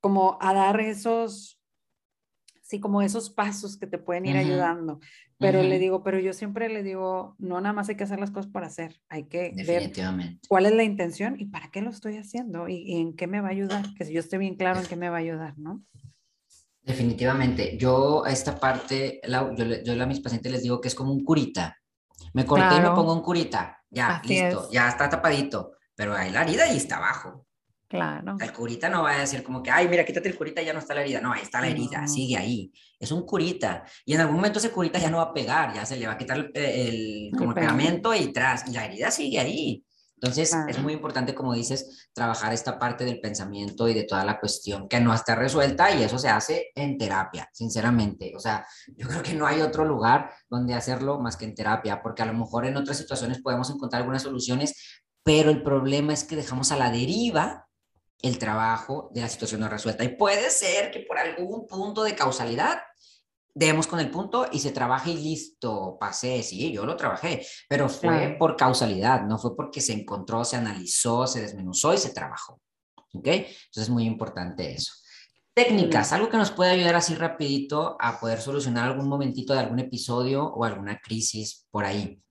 como 0.00 0.38
a 0.40 0.54
dar 0.54 0.80
esos, 0.80 1.60
sí, 2.62 2.80
como 2.80 3.02
esos 3.02 3.30
pasos 3.30 3.76
que 3.78 3.86
te 3.86 3.98
pueden 3.98 4.26
ir 4.26 4.36
ayudando. 4.36 5.00
Pero 5.38 5.62
le 5.62 5.78
digo, 5.78 6.02
pero 6.02 6.18
yo 6.18 6.32
siempre 6.32 6.68
le 6.68 6.82
digo, 6.82 7.36
no 7.38 7.60
nada 7.60 7.72
más 7.72 7.88
hay 7.88 7.94
que 7.94 8.04
hacer 8.04 8.18
las 8.18 8.32
cosas 8.32 8.50
por 8.50 8.64
hacer, 8.64 9.00
hay 9.08 9.24
que 9.24 9.52
ver 9.66 9.92
cuál 10.48 10.66
es 10.66 10.74
la 10.74 10.82
intención 10.82 11.36
y 11.38 11.46
para 11.46 11.70
qué 11.70 11.80
lo 11.80 11.90
estoy 11.90 12.16
haciendo 12.16 12.68
y, 12.68 12.96
en 12.96 13.14
qué 13.14 13.28
me 13.28 13.40
va 13.40 13.48
a 13.48 13.52
ayudar, 13.52 13.94
que 13.94 14.04
si 14.04 14.12
yo 14.12 14.20
esté 14.20 14.36
bien 14.36 14.56
claro 14.56 14.80
en 14.80 14.86
qué 14.86 14.96
me 14.96 15.08
va 15.08 15.16
a 15.16 15.20
ayudar, 15.20 15.56
¿no? 15.56 15.84
Definitivamente. 16.82 17.76
Yo 17.76 18.24
a 18.24 18.32
esta 18.32 18.58
parte, 18.58 19.20
yo, 19.84 20.02
a 20.02 20.06
mis 20.06 20.20
pacientes 20.20 20.50
les 20.50 20.62
digo 20.62 20.80
que 20.80 20.88
es 20.88 20.94
como 20.94 21.12
un 21.12 21.22
curita. 21.22 21.76
Me 22.32 22.44
corté 22.44 22.76
y 22.76 22.80
me 22.80 22.90
pongo 22.90 23.12
un 23.12 23.22
curita. 23.22 23.78
Ya, 23.90 24.20
listo, 24.24 24.70
ya 24.72 24.88
está 24.88 25.08
tapadito. 25.08 25.72
Pero 25.94 26.14
hay 26.14 26.30
la 26.30 26.42
herida 26.42 26.72
y 26.72 26.78
está 26.78 26.96
abajo. 26.96 27.47
Claro. 27.88 28.36
El 28.38 28.52
curita 28.52 28.90
no 28.90 29.02
va 29.02 29.12
a 29.12 29.20
decir 29.20 29.42
como 29.42 29.62
que, 29.62 29.70
ay, 29.70 29.88
mira, 29.88 30.04
quítate 30.04 30.28
el 30.28 30.36
curita, 30.36 30.60
ya 30.60 30.74
no 30.74 30.78
está 30.78 30.94
la 30.94 31.00
herida. 31.00 31.22
No, 31.22 31.32
ahí 31.32 31.42
está 31.42 31.60
la 31.62 31.68
herida, 31.68 32.06
sigue 32.06 32.36
ahí. 32.36 32.70
Es 33.00 33.10
un 33.12 33.24
curita. 33.24 33.84
Y 34.04 34.12
en 34.12 34.20
algún 34.20 34.36
momento 34.36 34.58
ese 34.58 34.70
curita 34.70 34.98
ya 34.98 35.10
no 35.10 35.16
va 35.16 35.24
a 35.24 35.32
pegar, 35.32 35.72
ya 35.72 35.86
se 35.86 35.96
le 35.96 36.06
va 36.06 36.12
a 36.12 36.18
quitar 36.18 36.50
el, 36.52 37.30
como 37.36 37.52
el 37.52 37.54
pegamento 37.54 38.14
y 38.14 38.30
tras, 38.30 38.68
y 38.68 38.72
la 38.72 38.84
herida 38.84 39.10
sigue 39.10 39.40
ahí. 39.40 39.84
Entonces, 40.20 40.52
es 40.68 40.78
muy 40.80 40.92
importante, 40.94 41.32
como 41.32 41.54
dices, 41.54 42.10
trabajar 42.12 42.52
esta 42.52 42.76
parte 42.76 43.04
del 43.04 43.20
pensamiento 43.20 43.88
y 43.88 43.94
de 43.94 44.02
toda 44.02 44.24
la 44.24 44.40
cuestión 44.40 44.88
que 44.88 44.98
no 44.98 45.14
está 45.14 45.36
resuelta 45.36 45.94
y 45.94 46.02
eso 46.02 46.18
se 46.18 46.28
hace 46.28 46.72
en 46.74 46.98
terapia, 46.98 47.48
sinceramente. 47.52 48.32
O 48.36 48.40
sea, 48.40 48.66
yo 48.96 49.06
creo 49.06 49.22
que 49.22 49.34
no 49.34 49.46
hay 49.46 49.60
otro 49.60 49.84
lugar 49.84 50.32
donde 50.50 50.74
hacerlo 50.74 51.20
más 51.20 51.36
que 51.36 51.44
en 51.44 51.54
terapia, 51.54 52.02
porque 52.02 52.22
a 52.22 52.26
lo 52.26 52.34
mejor 52.34 52.66
en 52.66 52.76
otras 52.76 52.98
situaciones 52.98 53.40
podemos 53.40 53.70
encontrar 53.70 54.02
algunas 54.02 54.22
soluciones, 54.22 54.74
pero 55.22 55.50
el 55.50 55.62
problema 55.62 56.12
es 56.12 56.24
que 56.24 56.34
dejamos 56.34 56.72
a 56.72 56.76
la 56.76 56.90
deriva 56.90 57.67
el 58.22 58.38
trabajo 58.38 59.10
de 59.12 59.20
la 59.20 59.28
situación 59.28 59.60
no 59.60 59.68
resuelta. 59.68 60.04
Y 60.04 60.16
puede 60.16 60.50
ser 60.50 60.90
que 60.90 61.00
por 61.00 61.18
algún 61.18 61.66
punto 61.66 62.02
de 62.02 62.14
causalidad 62.14 62.80
demos 63.54 63.86
con 63.86 63.98
el 63.98 64.10
punto 64.10 64.46
y 64.52 64.60
se 64.60 64.70
trabaje 64.70 65.10
y 65.10 65.16
listo, 65.16 65.96
pasé, 65.98 66.42
sí, 66.42 66.72
yo 66.72 66.86
lo 66.86 66.96
trabajé, 66.96 67.44
pero 67.68 67.88
fue 67.88 68.36
por 68.38 68.56
causalidad, 68.56 69.22
no 69.22 69.36
fue 69.36 69.56
porque 69.56 69.80
se 69.80 69.92
encontró, 69.92 70.44
se 70.44 70.56
analizó, 70.56 71.26
se 71.26 71.42
desmenuzó 71.42 71.92
y 71.92 71.98
se 71.98 72.10
trabajó. 72.10 72.60
¿Ok? 73.14 73.26
Entonces 73.26 73.82
es 73.82 73.90
muy 73.90 74.04
importante 74.04 74.72
eso. 74.72 74.92
Técnicas, 75.54 76.12
algo 76.12 76.28
que 76.28 76.36
nos 76.36 76.52
puede 76.52 76.70
ayudar 76.70 76.94
así 76.94 77.16
rapidito 77.16 77.96
a 77.98 78.20
poder 78.20 78.40
solucionar 78.40 78.84
algún 78.84 79.08
momentito 79.08 79.54
de 79.54 79.58
algún 79.58 79.80
episodio 79.80 80.44
o 80.44 80.64
alguna 80.64 81.00
crisis 81.00 81.66
por 81.72 81.84
ahí. 81.84 82.22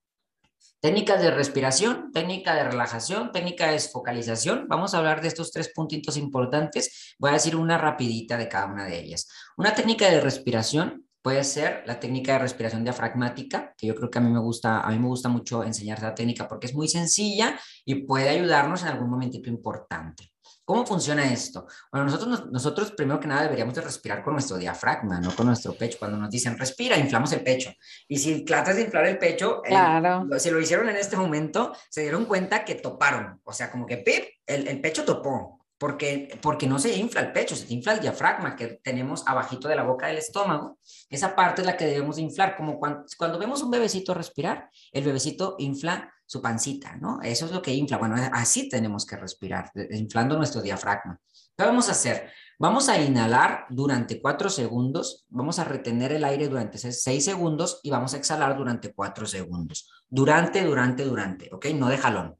Técnicas 0.79 1.19
de 1.19 1.31
respiración, 1.31 2.11
técnica 2.11 2.53
de 2.53 2.63
relajación, 2.63 3.31
técnica 3.31 3.71
de 3.71 3.79
focalización. 3.79 4.67
Vamos 4.69 4.93
a 4.93 4.99
hablar 4.99 5.21
de 5.21 5.27
estos 5.27 5.51
tres 5.51 5.71
puntitos 5.73 6.17
importantes. 6.17 7.15
Voy 7.17 7.31
a 7.31 7.33
decir 7.33 7.55
una 7.55 7.79
rapidita 7.79 8.37
de 8.37 8.47
cada 8.47 8.67
una 8.67 8.85
de 8.85 8.99
ellas. 8.99 9.27
Una 9.57 9.73
técnica 9.73 10.07
de 10.11 10.21
respiración 10.21 11.07
puede 11.23 11.43
ser 11.43 11.81
la 11.87 11.99
técnica 11.99 12.33
de 12.33 12.39
respiración 12.39 12.83
diafragmática, 12.83 13.73
que 13.75 13.87
yo 13.87 13.95
creo 13.95 14.11
que 14.11 14.19
a 14.19 14.21
mí 14.21 14.29
me 14.29 14.39
gusta, 14.39 14.81
a 14.81 14.91
mí 14.91 14.99
me 14.99 15.07
gusta 15.07 15.29
mucho 15.29 15.63
enseñar 15.63 15.97
esa 15.97 16.13
técnica 16.13 16.47
porque 16.47 16.67
es 16.67 16.75
muy 16.75 16.87
sencilla 16.87 17.59
y 17.83 18.05
puede 18.05 18.29
ayudarnos 18.29 18.83
en 18.83 18.89
algún 18.89 19.09
momentito 19.09 19.49
importante. 19.49 20.31
¿Cómo 20.63 20.85
funciona 20.85 21.31
esto? 21.31 21.67
Bueno, 21.91 22.05
nosotros, 22.05 22.45
nosotros 22.51 22.91
primero 22.91 23.19
que 23.19 23.27
nada 23.27 23.43
deberíamos 23.43 23.75
de 23.75 23.81
respirar 23.81 24.23
con 24.23 24.33
nuestro 24.33 24.57
diafragma, 24.57 25.19
no 25.19 25.35
con 25.35 25.47
nuestro 25.47 25.73
pecho. 25.73 25.97
Cuando 25.99 26.17
nos 26.17 26.29
dicen 26.29 26.57
respira, 26.57 26.97
inflamos 26.97 27.31
el 27.33 27.43
pecho. 27.43 27.71
Y 28.07 28.17
si 28.17 28.43
tratas 28.43 28.75
de 28.75 28.83
inflar 28.83 29.05
el 29.07 29.17
pecho, 29.17 29.61
claro. 29.63 30.27
si 30.37 30.49
lo 30.49 30.59
hicieron 30.59 30.89
en 30.89 30.97
este 30.97 31.17
momento, 31.17 31.73
se 31.89 32.01
dieron 32.01 32.25
cuenta 32.25 32.65
que 32.65 32.75
toparon. 32.75 33.39
O 33.43 33.53
sea, 33.53 33.71
como 33.71 33.85
que 33.85 33.97
pip, 33.97 34.23
el, 34.45 34.67
el 34.67 34.81
pecho 34.81 35.05
topó 35.05 35.57
porque, 35.77 36.39
porque 36.41 36.67
no 36.67 36.79
se 36.79 36.95
infla 36.95 37.21
el 37.21 37.31
pecho, 37.31 37.55
se 37.55 37.71
infla 37.71 37.93
el 37.93 37.99
diafragma 37.99 38.55
que 38.55 38.79
tenemos 38.83 39.27
abajito 39.27 39.67
de 39.67 39.75
la 39.75 39.83
boca 39.83 40.07
del 40.07 40.17
estómago. 40.17 40.79
Esa 41.09 41.35
parte 41.35 41.61
es 41.61 41.67
la 41.67 41.77
que 41.77 41.85
debemos 41.85 42.17
inflar, 42.17 42.55
como 42.55 42.79
cuando, 42.79 43.05
cuando 43.17 43.37
vemos 43.37 43.61
un 43.61 43.71
bebecito 43.71 44.13
respirar, 44.13 44.69
el 44.91 45.03
bebecito 45.03 45.55
infla 45.59 46.11
su 46.27 46.41
pancita, 46.41 46.97
¿no? 46.97 47.19
Eso 47.23 47.45
es 47.45 47.51
lo 47.51 47.61
que 47.61 47.73
infla. 47.73 47.97
Bueno, 47.97 48.15
así 48.33 48.69
tenemos 48.69 49.05
que 49.05 49.15
respirar, 49.15 49.71
inflando 49.91 50.37
nuestro 50.37 50.61
diafragma. 50.61 51.19
¿Qué 51.57 51.63
vamos 51.63 51.87
a 51.89 51.93
hacer? 51.93 52.29
Vamos 52.59 52.89
a 52.89 52.99
inhalar 53.01 53.65
durante 53.69 54.21
cuatro 54.21 54.49
segundos, 54.49 55.25
vamos 55.29 55.57
a 55.57 55.63
retener 55.63 56.11
el 56.11 56.23
aire 56.23 56.49
durante 56.49 56.77
seis 56.77 57.23
segundos 57.23 57.79
y 57.81 57.89
vamos 57.89 58.13
a 58.13 58.17
exhalar 58.17 58.57
durante 58.57 58.93
cuatro 58.93 59.25
segundos. 59.25 59.89
Durante, 60.09 60.63
durante, 60.63 61.03
durante, 61.03 61.49
¿ok? 61.53 61.67
No 61.75 61.87
de 61.87 61.97
jalón. 61.97 62.37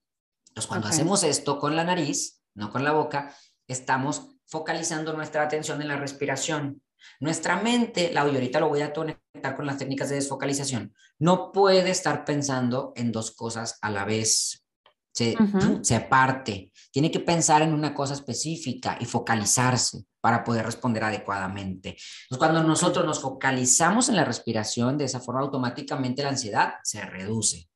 Entonces, 0.50 0.68
cuando 0.68 0.88
hacemos 0.88 1.24
esto 1.24 1.60
con 1.60 1.76
la 1.76 1.84
nariz, 1.84 2.42
no 2.56 2.72
con 2.72 2.84
la 2.84 2.92
boca, 2.92 3.34
estamos 3.68 4.28
focalizando 4.46 5.14
nuestra 5.14 5.44
atención 5.44 5.82
en 5.82 5.88
la 5.88 5.98
respiración. 5.98 6.82
Nuestra 7.20 7.62
mente, 7.62 8.12
la, 8.14 8.28
y 8.28 8.36
ahorita 8.36 8.60
lo 8.60 8.70
voy 8.70 8.82
a 8.82 8.94
conectar 8.94 9.56
con 9.56 9.66
las 9.66 9.78
técnicas 9.78 10.10
de 10.10 10.16
desfocalización, 10.16 10.94
no 11.20 11.52
puede 11.52 11.90
estar 11.90 12.26
pensando 12.26 12.94
en 12.96 13.12
dos 13.12 13.32
cosas 13.32 13.78
a 13.82 13.90
la 13.90 14.06
vez. 14.06 14.64
Se, 15.14 15.36
se 15.82 16.00
parte. 16.02 16.72
Tiene 16.92 17.10
que 17.10 17.20
pensar 17.20 17.64
en 17.64 17.74
una 17.74 17.92
cosa 17.92 18.14
específica 18.14 18.98
y 19.00 19.06
focalizarse 19.06 20.04
para 20.22 20.44
poder 20.44 20.64
responder 20.64 21.04
adecuadamente. 21.06 21.90
Entonces, 21.90 22.38
cuando 22.38 22.62
nosotros 22.62 23.04
nos 23.04 23.20
focalizamos 23.20 24.10
en 24.10 24.16
la 24.16 24.26
respiración, 24.26 24.96
de 24.96 25.06
esa 25.06 25.20
forma 25.20 25.42
automáticamente 25.42 26.22
la 26.22 26.30
ansiedad 26.30 26.76
se 26.84 27.02
reduce. 27.02 27.68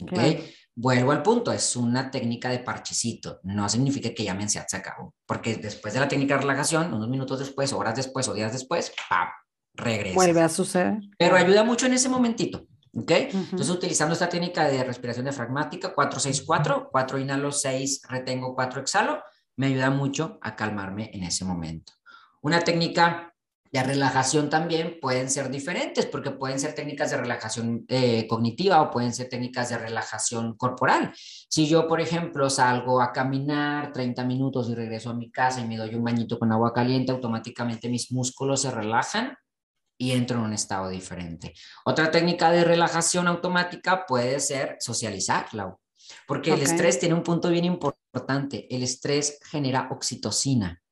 ¿okay? 0.00 0.54
Vuelvo 0.78 1.12
al 1.12 1.22
punto, 1.22 1.52
es 1.52 1.74
una 1.74 2.10
técnica 2.10 2.50
de 2.50 2.58
parchecito, 2.58 3.40
no 3.44 3.66
significa 3.66 4.10
que 4.12 4.24
ya 4.24 4.34
mi 4.34 4.42
ansiedad 4.42 4.66
se 4.68 4.76
acabó, 4.76 5.14
porque 5.24 5.56
después 5.56 5.94
de 5.94 6.00
la 6.00 6.08
técnica 6.08 6.34
de 6.34 6.42
relajación, 6.42 6.92
unos 6.92 7.08
minutos 7.08 7.38
después, 7.38 7.72
horas 7.72 7.96
después 7.96 8.28
o 8.28 8.34
días 8.34 8.52
después, 8.52 8.92
¡pam! 9.08 9.28
regresa. 9.72 10.14
Vuelve 10.14 10.42
a 10.42 10.48
suceder. 10.50 10.98
Pero 11.18 11.36
ayuda 11.36 11.64
mucho 11.64 11.86
en 11.86 11.94
ese 11.94 12.10
momentito, 12.10 12.66
¿ok? 12.94 13.10
Entonces, 13.10 13.70
utilizando 13.70 14.12
esta 14.12 14.28
técnica 14.28 14.68
de 14.68 14.84
respiración 14.84 15.24
diafragmática, 15.24 15.94
4-6-4, 15.94 16.88
4 16.90 17.18
inhalo, 17.20 17.52
6 17.52 18.02
retengo, 18.08 18.54
4 18.54 18.80
exhalo, 18.80 19.22
me 19.56 19.68
ayuda 19.68 19.90
mucho 19.90 20.38
a 20.42 20.56
calmarme 20.56 21.10
en 21.14 21.24
ese 21.24 21.46
momento. 21.46 21.94
Una 22.42 22.60
técnica 22.60 23.34
de 23.72 23.82
relajación 23.82 24.48
también 24.50 24.98
pueden 25.00 25.30
ser 25.30 25.50
diferentes 25.50 26.06
porque 26.06 26.30
pueden 26.30 26.58
ser 26.58 26.74
técnicas 26.74 27.10
de 27.10 27.16
relajación 27.16 27.84
eh, 27.88 28.26
cognitiva 28.26 28.80
o 28.80 28.90
pueden 28.90 29.12
ser 29.12 29.28
técnicas 29.28 29.70
de 29.70 29.78
relajación 29.78 30.56
corporal. 30.56 31.12
Si 31.48 31.66
yo, 31.66 31.86
por 31.86 32.00
ejemplo, 32.00 32.48
salgo 32.50 33.00
a 33.00 33.12
caminar 33.12 33.92
30 33.92 34.24
minutos 34.24 34.68
y 34.68 34.74
regreso 34.74 35.10
a 35.10 35.14
mi 35.14 35.30
casa 35.30 35.60
y 35.60 35.68
me 35.68 35.76
doy 35.76 35.94
un 35.94 36.04
bañito 36.04 36.38
con 36.38 36.52
agua 36.52 36.72
caliente, 36.72 37.12
automáticamente 37.12 37.88
mis 37.88 38.12
músculos 38.12 38.62
se 38.62 38.70
relajan 38.70 39.36
y 39.98 40.12
entro 40.12 40.38
en 40.38 40.44
un 40.44 40.52
estado 40.52 40.88
diferente. 40.88 41.54
Otra 41.84 42.10
técnica 42.10 42.50
de 42.50 42.64
relajación 42.64 43.28
automática 43.28 44.04
puede 44.06 44.40
ser 44.40 44.76
socializarla, 44.78 45.76
porque 46.26 46.52
el 46.52 46.62
estrés 46.62 46.98
tiene 46.98 47.14
un 47.14 47.22
punto 47.22 47.48
bien 47.48 47.64
importante. 47.64 48.66
El 48.74 48.82
estrés 48.82 49.38
genera 49.50 49.88
oxitocina 49.90 50.82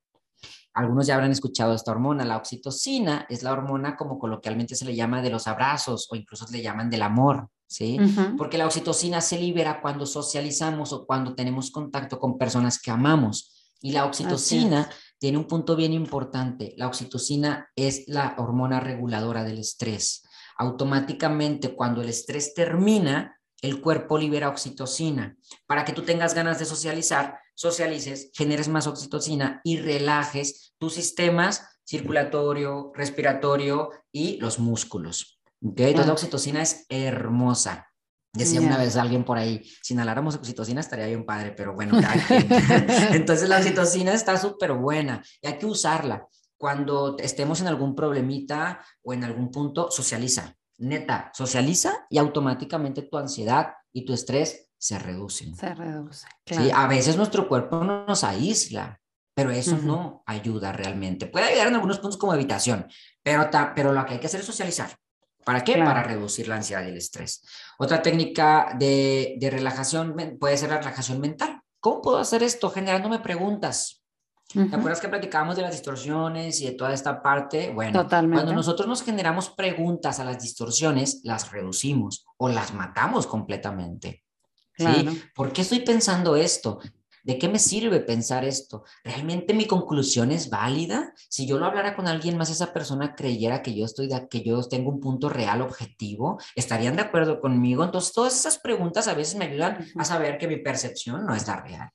algunos 0.75 1.07
ya 1.07 1.14
habrán 1.14 1.31
escuchado 1.31 1.72
esta 1.72 1.93
hormona, 1.93 2.25
la 2.25 2.37
oxitocina 2.37 3.27
es 3.29 3.45
la 3.45 3.53
hormona 3.53 3.97
como 3.97 4.18
coloquialmente 4.18 4.75
se 4.75 4.85
le 4.85 4.97
llama 4.97 5.22
de 5.22 5.31
los 5.31 5.47
abrazos 5.47 6.09
o 6.11 6.16
incluso 6.16 6.47
le 6.51 6.62
llaman 6.62 6.91
del 6.91 7.03
amor, 7.03 7.49
¿sí? 7.68 7.97
Porque 8.37 8.59
la 8.59 8.66
oxitocina 8.66 9.20
se 9.20 9.39
libera 9.39 9.81
cuando 9.81 10.05
socializamos 10.05 10.93
o 10.93 11.07
cuando 11.07 11.37
tenemos 11.37 11.70
contacto 11.70 12.18
con 12.18 12.37
personas 12.37 12.81
que 12.81 12.91
amamos. 12.91 13.53
Y 13.81 13.93
la 13.93 14.05
oxitocina 14.05 14.91
tiene 15.18 15.39
un 15.39 15.45
punto 15.45 15.77
bien 15.77 15.93
importante. 15.93 16.75
La 16.77 16.89
oxitocina 16.89 17.68
es 17.77 18.09
la 18.09 18.35
hormona 18.39 18.81
reguladora 18.81 19.45
del 19.45 19.59
estrés. 19.59 20.25
Automáticamente 20.59 21.75
cuando 21.75 22.03
el 22.03 22.09
estrés 22.09 22.53
termina, 22.53 23.39
el 23.62 23.81
cuerpo 23.81 24.18
libera 24.18 24.49
oxitocina 24.49 25.37
para 25.66 25.85
que 25.85 25.93
tú 25.93 26.03
tengas 26.03 26.35
ganas 26.35 26.59
de 26.59 26.64
socializar 26.64 27.39
socialices, 27.55 28.30
generes 28.34 28.68
más 28.68 28.86
oxitocina 28.86 29.61
y 29.64 29.78
relajes 29.78 30.74
tus 30.78 30.94
sistemas 30.94 31.62
circulatorio, 31.86 32.92
respiratorio 32.94 33.90
y 34.11 34.38
los 34.38 34.59
músculos. 34.59 35.40
¿okay? 35.62 35.88
Entonces 35.88 36.07
la 36.07 36.12
oxitocina 36.12 36.62
es 36.62 36.86
hermosa. 36.88 37.88
Decía 38.32 38.61
una 38.61 38.78
vez 38.78 38.96
alguien 38.96 39.22
por 39.22 39.38
ahí, 39.38 39.62
si 39.80 39.94
inhaláramos 39.94 40.34
oxitocina 40.34 40.80
estaría 40.80 41.07
bien 41.07 41.24
padre, 41.24 41.52
pero 41.52 41.72
bueno, 41.72 41.96
entonces 43.12 43.48
la 43.48 43.59
oxitocina 43.59 44.12
está 44.12 44.36
súper 44.36 44.72
buena 44.72 45.22
y 45.40 45.46
hay 45.46 45.57
que 45.57 45.66
usarla. 45.66 46.26
Cuando 46.57 47.16
estemos 47.18 47.61
en 47.61 47.68
algún 47.68 47.94
problemita 47.94 48.84
o 49.02 49.12
en 49.12 49.22
algún 49.22 49.52
punto, 49.52 49.88
socializa. 49.88 50.57
Neta, 50.78 51.30
socializa 51.32 52.07
y 52.11 52.18
automáticamente 52.18 53.02
tu 53.02 53.18
ansiedad 53.18 53.74
y 53.92 54.05
tu 54.05 54.12
estrés 54.12 54.68
se 54.85 54.99
reducen. 54.99 55.57
Se 55.57 55.74
reduce. 55.74 56.26
Sí, 56.45 56.70
a 56.70 56.87
veces 56.87 57.16
nuestro 57.16 57.49
cuerpo 57.49 57.82
nos 57.82 58.22
aísla, 58.22 59.01
pero 59.35 59.51
eso 59.51 59.78
no 59.78 60.22
ayuda 60.26 60.72
realmente. 60.72 61.24
Puede 61.24 61.47
ayudar 61.47 61.68
en 61.68 61.76
algunos 61.76 62.01
puntos 62.01 62.18
como 62.18 62.35
evitación, 62.35 62.87
pero, 63.22 63.49
pero 63.74 63.95
lo 63.95 64.05
que 64.05 64.12
hay 64.12 64.20
que 64.20 64.26
hacer 64.26 64.41
es 64.41 64.47
socializar. 64.47 64.95
¿Para 65.43 65.64
qué? 65.64 65.78
Para 65.78 66.03
reducir 66.03 66.49
la 66.49 66.57
ansiedad 66.57 66.85
y 66.85 66.91
el 66.91 66.99
estrés. 66.99 67.47
Otra 67.78 68.03
técnica 68.03 68.76
de, 68.78 69.37
de, 69.39 69.49
relajación 69.49 70.14
puede 70.39 70.59
ser 70.59 70.68
la 70.68 70.76
relajación 70.76 71.18
mental. 71.18 71.62
¿Cómo 71.80 72.03
puedo 72.03 72.18
hacer 72.18 72.43
esto? 72.43 72.68
Generándome 72.68 73.20
preguntas. 73.20 74.03
¿Te 74.53 74.76
acuerdas 74.76 75.01
que 75.01 75.09
platicábamos 75.09 75.57
de 75.57 75.62
las 75.62 75.72
distorsiones 75.72 76.61
y 76.61 76.66
de 76.66 76.72
toda 76.72 76.93
esta 76.93 77.22
parte? 77.22 77.72
Bueno, 77.72 78.07
cuando 78.07 78.53
nosotros 78.53 78.87
nos 78.87 79.03
generamos 79.03 79.49
preguntas 79.49 80.20
a 80.20 80.24
las 80.24 80.43
distorsiones, 80.43 81.22
las 81.24 81.51
reducimos 81.51 82.26
o 82.37 82.51
las 82.51 82.74
matamos 82.74 83.26
completamente. 83.26 84.24
¿Sí? 84.77 85.22
¿Por 85.35 85.53
qué 85.53 85.62
estoy 85.62 85.81
pensando 85.81 86.37
esto? 86.37 86.81
¿De 87.25 87.39
qué 87.39 87.49
me 87.49 87.59
sirve 87.59 88.01
pensar 88.01 88.45
esto? 88.45 88.85
¿Realmente 89.03 89.55
mi 89.55 89.66
conclusión 89.66 90.31
es 90.31 90.51
válida? 90.51 91.14
Si 91.31 91.47
yo 91.47 91.59
lo 91.59 91.64
hablara 91.64 91.97
con 91.97 92.07
alguien 92.07 92.37
más, 92.37 92.51
esa 92.51 92.75
persona 92.75 93.14
creyera 93.14 93.62
que 93.62 93.75
yo 93.75 93.87
estoy 93.87 94.11
que 94.29 94.43
yo 94.43 94.62
tengo 94.64 94.91
un 94.91 95.01
punto 95.01 95.31
real 95.31 95.62
objetivo, 95.62 96.39
¿estarían 96.55 96.97
de 96.97 97.03
acuerdo 97.03 97.41
conmigo? 97.41 97.83
Entonces, 97.83 98.12
todas 98.12 98.39
esas 98.39 98.59
preguntas 98.59 99.09
a 99.09 99.14
veces 99.14 99.37
me 99.37 99.47
ayudan 99.47 99.87
a 99.97 100.05
saber 100.05 100.37
que 100.37 100.47
mi 100.47 100.59
percepción 100.59 101.25
no 101.25 101.35
es 101.35 101.47
la 101.47 101.62
real, 101.62 101.91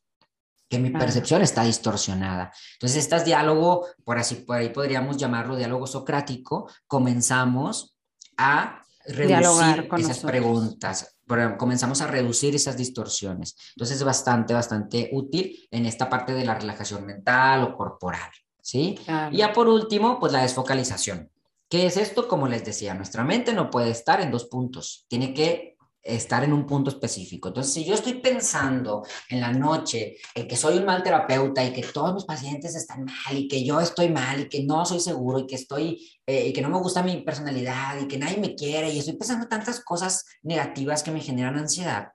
que 0.67 0.79
mi 0.79 0.89
percepción 0.89 1.43
está 1.43 1.63
distorsionada. 1.63 2.51
Entonces, 2.73 2.97
este 2.97 3.23
diálogo, 3.23 3.85
por 4.03 4.17
así 4.17 4.33
por 4.33 4.57
ahí 4.57 4.69
podríamos 4.69 5.17
llamarlo 5.17 5.55
diálogo 5.55 5.85
socrático, 5.85 6.71
comenzamos 6.87 7.95
a 8.35 8.83
reducir 9.05 9.87
esas 9.97 10.19
preguntas, 10.19 11.18
comenzamos 11.57 12.01
a 12.01 12.07
reducir 12.07 12.55
esas 12.55 12.75
distorsiones. 12.77 13.55
Entonces 13.75 13.97
es 13.97 14.03
bastante, 14.03 14.53
bastante 14.53 15.09
útil 15.13 15.67
en 15.71 15.85
esta 15.85 16.09
parte 16.09 16.33
de 16.33 16.45
la 16.45 16.55
relajación 16.55 17.05
mental 17.05 17.63
o 17.63 17.75
corporal, 17.75 18.31
¿sí? 18.61 18.99
Y 19.31 19.37
ya 19.37 19.53
por 19.53 19.67
último, 19.67 20.19
pues 20.19 20.33
la 20.33 20.41
desfocalización. 20.41 21.29
¿Qué 21.69 21.85
es 21.85 21.97
esto? 21.97 22.27
Como 22.27 22.47
les 22.47 22.65
decía, 22.65 22.95
nuestra 22.95 23.23
mente 23.23 23.53
no 23.53 23.69
puede 23.69 23.91
estar 23.91 24.21
en 24.21 24.31
dos 24.31 24.45
puntos, 24.45 25.05
tiene 25.07 25.33
que 25.33 25.77
estar 26.01 26.43
en 26.43 26.53
un 26.53 26.65
punto 26.65 26.89
específico. 26.89 27.49
Entonces, 27.49 27.73
si 27.73 27.85
yo 27.85 27.93
estoy 27.93 28.15
pensando 28.15 29.05
en 29.29 29.41
la 29.41 29.51
noche 29.51 30.17
en 30.33 30.47
que 30.47 30.55
soy 30.55 30.77
un 30.77 30.85
mal 30.85 31.03
terapeuta 31.03 31.63
y 31.63 31.73
que 31.73 31.83
todos 31.83 32.13
mis 32.13 32.25
pacientes 32.25 32.75
están 32.75 33.05
mal 33.05 33.37
y 33.37 33.47
que 33.47 33.63
yo 33.63 33.79
estoy 33.79 34.09
mal 34.09 34.41
y 34.41 34.49
que 34.49 34.63
no 34.63 34.85
soy 34.85 34.99
seguro 34.99 35.39
y 35.39 35.47
que 35.47 35.55
estoy 35.55 36.09
eh, 36.25 36.47
y 36.47 36.53
que 36.53 36.61
no 36.61 36.69
me 36.69 36.79
gusta 36.79 37.03
mi 37.03 37.17
personalidad 37.21 37.99
y 37.99 38.07
que 38.07 38.17
nadie 38.17 38.37
me 38.37 38.55
quiere 38.55 38.91
y 38.91 38.99
estoy 38.99 39.17
pensando 39.17 39.47
tantas 39.47 39.81
cosas 39.81 40.25
negativas 40.43 41.03
que 41.03 41.11
me 41.11 41.21
generan 41.21 41.57
ansiedad. 41.57 42.09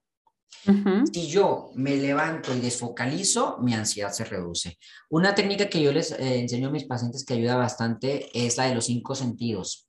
Si 1.13 1.27
yo 1.27 1.73
me 1.75 1.97
levanto 1.97 2.55
y 2.55 2.61
desfocalizo, 2.61 3.59
mi 3.61 3.75
ansiedad 3.75 4.13
se 4.13 4.25
reduce. 4.25 4.79
Una 5.11 5.35
técnica 5.35 5.69
que 5.69 5.83
yo 5.83 5.93
les 5.93 6.13
eh, 6.13 6.41
enseño 6.41 6.69
a 6.69 6.71
mis 6.71 6.85
pacientes 6.85 7.25
que 7.25 7.35
ayuda 7.35 7.57
bastante 7.57 8.31
es 8.33 8.57
la 8.57 8.65
de 8.65 8.75
los 8.75 8.87
cinco 8.87 9.15
sentidos. 9.15 9.89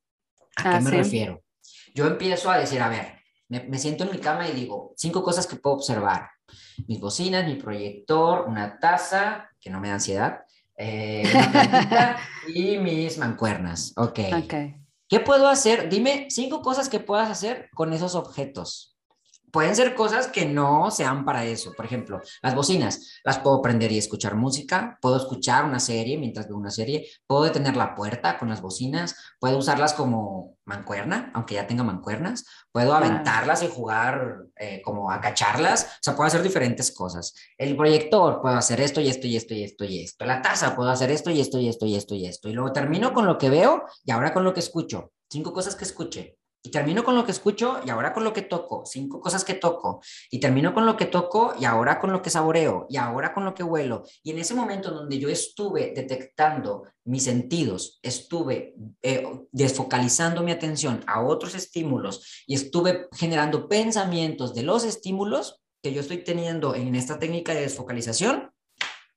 ¿A 0.58 0.64
qué 0.64 0.70
ah, 0.70 0.82
me 0.82 0.92
refiero? 0.92 1.42
Yo 1.94 2.08
empiezo 2.08 2.52
a 2.52 2.58
decir, 2.58 2.82
a 2.82 2.90
ver, 2.90 3.25
me, 3.50 3.78
siento 3.78 4.04
en 4.04 4.12
mi 4.12 4.18
cama 4.18 4.48
y 4.48 4.54
digo, 4.54 4.94
cinco 4.96 5.24
cosas 5.24 5.48
que 5.48 5.56
puedo 5.56 5.76
observar. 5.76 6.30
Mis 6.88 7.00
bocinas, 7.00 7.46
mi 7.46 7.56
proyector, 7.56 8.48
una 8.48 8.80
taza, 8.80 9.50
que 9.60 9.70
no 9.70 9.80
me 9.80 9.90
da 9.90 9.96
ansiedad, 9.96 10.40
eh, 10.78 11.24
y 12.54 12.78
mis 12.78 13.18
mancuernas. 13.18 13.94
Ok. 13.98 14.20
¿Qué 15.08 15.20
puedo 15.20 15.48
hacer? 15.48 15.90
Dime 15.90 16.28
cinco 16.30 16.62
cosas 16.62 16.90
que 16.90 17.00
puedas 17.00 17.30
hacer 17.30 17.70
con 17.74 17.94
esos 17.94 18.16
objetos. 18.16 18.95
Pueden 19.56 19.74
ser 19.74 19.96
cosas 19.96 20.28
que 20.28 20.46
no 20.46 20.92
sean 20.92 21.24
para 21.24 21.46
eso. 21.46 21.72
Por 21.72 21.86
ejemplo, 21.86 22.20
las 22.42 22.54
bocinas, 22.54 23.22
las 23.24 23.40
puedo 23.40 23.62
prender 23.62 23.90
y 23.90 23.98
escuchar 23.98 24.36
música, 24.36 25.00
puedo 25.02 25.16
escuchar 25.16 25.64
una 25.64 25.80
serie 25.80 26.18
mientras 26.18 26.50
veo 26.50 26.58
una 26.58 26.72
serie, 26.72 27.08
puedo 27.26 27.46
detener 27.46 27.78
la 27.78 27.96
puerta 27.96 28.38
con 28.38 28.50
las 28.50 28.62
bocinas, 28.62 29.16
puedo 29.40 29.58
usarlas 29.58 29.94
como 29.94 30.58
mancuerna, 30.66 31.32
aunque 31.34 31.56
ya 31.56 31.68
tenga 31.68 31.84
mancuernas, 31.84 32.44
puedo 32.74 32.94
aventarlas 32.94 33.64
y 33.64 33.70
jugar 33.70 34.48
eh, 34.58 34.82
como 34.84 35.10
a 35.10 35.22
cacharlas, 35.22 35.86
o 35.86 36.00
sea, 36.02 36.18
puedo 36.18 36.28
hacer 36.28 36.44
diferentes 36.44 36.92
cosas. 36.92 37.34
El 37.58 37.78
proyector, 37.78 38.42
puedo 38.42 38.58
hacer 38.58 38.82
esto 38.82 39.00
y 39.00 39.08
esto 39.08 39.26
y 39.26 39.38
esto 39.38 39.54
y 39.54 39.64
esto 39.64 39.86
y 39.86 40.04
esto. 40.04 40.26
La 40.26 40.42
taza, 40.42 40.76
puedo 40.76 40.90
hacer 40.90 41.12
esto 41.12 41.32
y 41.32 41.40
esto 41.40 41.60
y 41.60 41.70
esto 41.70 41.86
y 41.86 41.96
esto 41.96 42.14
y 42.14 42.26
esto. 42.26 42.50
Y 42.50 42.54
luego 42.54 42.74
termino 42.74 43.14
con 43.14 43.26
lo 43.26 43.38
que 43.38 43.50
veo 43.50 43.86
y 44.04 44.12
ahora 44.12 44.34
con 44.34 44.44
lo 44.44 44.54
que 44.54 44.60
escucho. 44.60 45.14
Cinco 45.30 45.54
cosas 45.54 45.78
que 45.78 45.86
escuche. 45.86 46.38
Y 46.66 46.72
termino 46.72 47.04
con 47.04 47.16
lo 47.16 47.24
que 47.24 47.32
escucho 47.32 47.80
y 47.86 47.92
ahora 47.92 48.12
con 48.12 48.24
lo 48.24 48.34
que 48.34 48.42
toco, 48.42 48.84
cinco 48.88 49.22
cosas 49.22 49.44
que 49.44 49.54
toco. 49.54 50.02
Y 50.32 50.40
termino 50.40 50.74
con 50.74 50.88
lo 50.88 50.98
que 50.98 51.06
toco 51.06 51.54
y 51.60 51.66
ahora 51.66 52.00
con 52.00 52.12
lo 52.12 52.24
que 52.24 52.32
saboreo 52.32 52.88
y 52.90 52.98
ahora 52.98 53.36
con 53.36 53.46
lo 53.46 53.54
que 53.54 53.62
huelo. 53.62 54.04
Y 54.24 54.32
en 54.32 54.40
ese 54.40 54.56
momento 54.56 54.90
donde 54.90 55.20
yo 55.20 55.30
estuve 55.30 55.94
detectando 55.96 56.86
mis 57.04 57.24
sentidos, 57.24 58.00
estuve 58.02 58.74
eh, 59.04 59.28
desfocalizando 59.52 60.42
mi 60.42 60.52
atención 60.52 61.04
a 61.06 61.22
otros 61.22 61.54
estímulos 61.54 62.44
y 62.48 62.56
estuve 62.56 63.10
generando 63.12 63.68
pensamientos 63.68 64.56
de 64.56 64.64
los 64.64 64.86
estímulos 64.86 65.62
que 65.84 65.94
yo 65.94 66.02
estoy 66.02 66.24
teniendo 66.24 66.74
en 66.74 66.96
esta 66.96 67.20
técnica 67.20 67.54
de 67.54 67.62
desfocalización, 67.62 68.50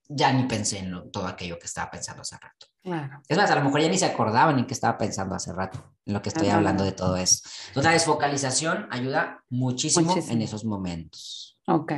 ya 0.09 0.33
ni 0.33 0.45
pensé 0.45 0.79
en 0.79 1.11
todo 1.13 1.27
aquello 1.27 1.59
que 1.59 1.67
estaba 1.67 1.91
pensando 1.91 2.23
hace 2.23 2.37
rato. 2.37 2.67
Claro. 2.83 3.21
Es 3.29 3.37
más, 3.37 3.51
a 3.51 3.57
lo 3.57 3.65
mejor 3.65 3.83
ya 3.83 3.89
ni 3.89 3.99
se 3.99 4.07
acordaban 4.07 4.59
en 4.59 4.67
qué 4.67 4.73
estaba 4.73 4.97
pensando 4.97 5.35
hace 5.35 5.53
rato, 5.53 5.79
en 6.07 6.15
lo 6.15 6.23
que 6.23 6.31
estoy 6.31 6.49
hablando 6.49 6.85
de 6.85 6.93
todo 6.93 7.17
eso. 7.17 7.43
Entonces, 7.69 7.85
la 7.85 7.93
desfocalización 7.93 8.89
ayuda 8.91 9.45
muchísimo, 9.51 10.15
en 10.17 10.43
esos 10.43 10.65
momentos. 10.65 11.61
Ok, 11.67 11.93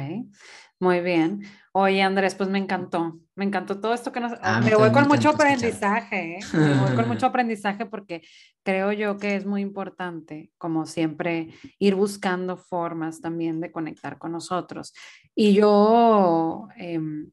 muy 0.81 1.01
bien. 1.01 1.43
Oye, 1.73 2.03
Andrés, 2.03 2.35
pues 2.35 2.49
me 2.49 2.59
encantó, 2.59 3.21
me 3.37 3.45
encantó 3.45 3.79
todo 3.79 3.95
esto 3.95 4.11
que 4.11 4.19
nos... 4.19 4.33
Ah, 4.43 4.61
me 4.61 4.75
voy 4.75 4.91
con 4.91 5.07
mucho 5.07 5.29
aprendizaje, 5.29 6.39
¿eh? 6.39 6.41
me 6.53 6.75
voy 6.75 6.97
con 6.97 7.07
mucho 7.07 7.27
aprendizaje 7.27 7.87
porque 7.87 8.23
creo 8.65 8.91
yo 8.91 9.17
que 9.19 9.37
es 9.37 9.47
muy 9.47 9.63
importante, 9.63 10.51
como 10.59 10.87
siempre, 10.87 11.55
ir 11.79 11.95
buscando 11.95 12.57
formas 12.57 13.21
también 13.21 13.61
de 13.61 13.71
conectar 13.71 14.19
con 14.19 14.33
nosotros. 14.33 14.93
Y 15.37 15.55
yo... 15.55 16.67
Em, 16.77 17.31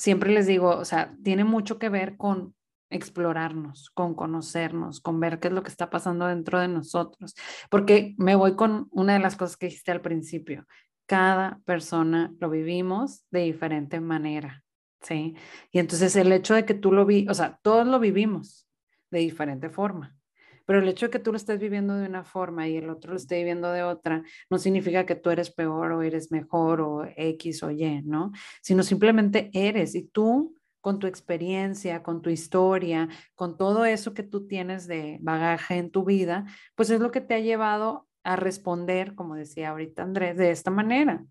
siempre 0.00 0.32
les 0.32 0.46
digo, 0.46 0.70
o 0.70 0.84
sea, 0.86 1.14
tiene 1.22 1.44
mucho 1.44 1.78
que 1.78 1.90
ver 1.90 2.16
con 2.16 2.54
explorarnos, 2.88 3.90
con 3.90 4.14
conocernos, 4.14 5.00
con 5.00 5.20
ver 5.20 5.38
qué 5.38 5.48
es 5.48 5.54
lo 5.54 5.62
que 5.62 5.68
está 5.68 5.90
pasando 5.90 6.26
dentro 6.26 6.58
de 6.58 6.68
nosotros. 6.68 7.34
Porque 7.68 8.14
me 8.16 8.34
voy 8.34 8.56
con 8.56 8.88
una 8.92 9.12
de 9.12 9.18
las 9.18 9.36
cosas 9.36 9.58
que 9.58 9.66
dijiste 9.66 9.92
al 9.92 10.00
principio. 10.00 10.66
Cada 11.04 11.60
persona 11.66 12.32
lo 12.40 12.48
vivimos 12.48 13.24
de 13.30 13.40
diferente 13.40 14.00
manera, 14.00 14.64
¿sí? 15.02 15.36
Y 15.70 15.80
entonces 15.80 16.16
el 16.16 16.32
hecho 16.32 16.54
de 16.54 16.64
que 16.64 16.74
tú 16.74 16.92
lo 16.92 17.04
vi, 17.04 17.26
o 17.28 17.34
sea, 17.34 17.58
todos 17.62 17.86
lo 17.86 18.00
vivimos 18.00 18.66
de 19.10 19.18
diferente 19.18 19.68
forma. 19.68 20.16
Pero 20.70 20.82
el 20.82 20.88
hecho 20.88 21.06
de 21.06 21.10
que 21.10 21.18
tú 21.18 21.32
lo 21.32 21.36
estés 21.36 21.58
viviendo 21.58 21.96
de 21.96 22.06
una 22.06 22.22
forma 22.22 22.68
y 22.68 22.76
el 22.76 22.90
otro 22.90 23.10
lo 23.10 23.16
esté 23.16 23.38
viviendo 23.38 23.72
de 23.72 23.82
otra, 23.82 24.22
no 24.48 24.56
significa 24.56 25.04
que 25.04 25.16
tú 25.16 25.30
eres 25.30 25.50
peor 25.50 25.90
o 25.90 26.02
eres 26.02 26.30
mejor 26.30 26.80
o 26.80 27.08
X 27.16 27.64
o 27.64 27.72
Y, 27.72 28.02
¿no? 28.02 28.30
Sino 28.62 28.84
simplemente 28.84 29.50
eres 29.52 29.96
y 29.96 30.04
tú 30.04 30.54
con 30.80 31.00
tu 31.00 31.08
experiencia, 31.08 32.04
con 32.04 32.22
tu 32.22 32.30
historia, 32.30 33.08
con 33.34 33.56
todo 33.56 33.84
eso 33.84 34.14
que 34.14 34.22
tú 34.22 34.46
tienes 34.46 34.86
de 34.86 35.18
bagaje 35.22 35.76
en 35.76 35.90
tu 35.90 36.04
vida, 36.04 36.44
pues 36.76 36.90
es 36.90 37.00
lo 37.00 37.10
que 37.10 37.20
te 37.20 37.34
ha 37.34 37.40
llevado 37.40 38.06
a 38.22 38.36
responder, 38.36 39.16
como 39.16 39.34
decía 39.34 39.70
ahorita 39.70 40.04
Andrés, 40.04 40.36
de 40.36 40.52
esta 40.52 40.70
manera. 40.70 41.24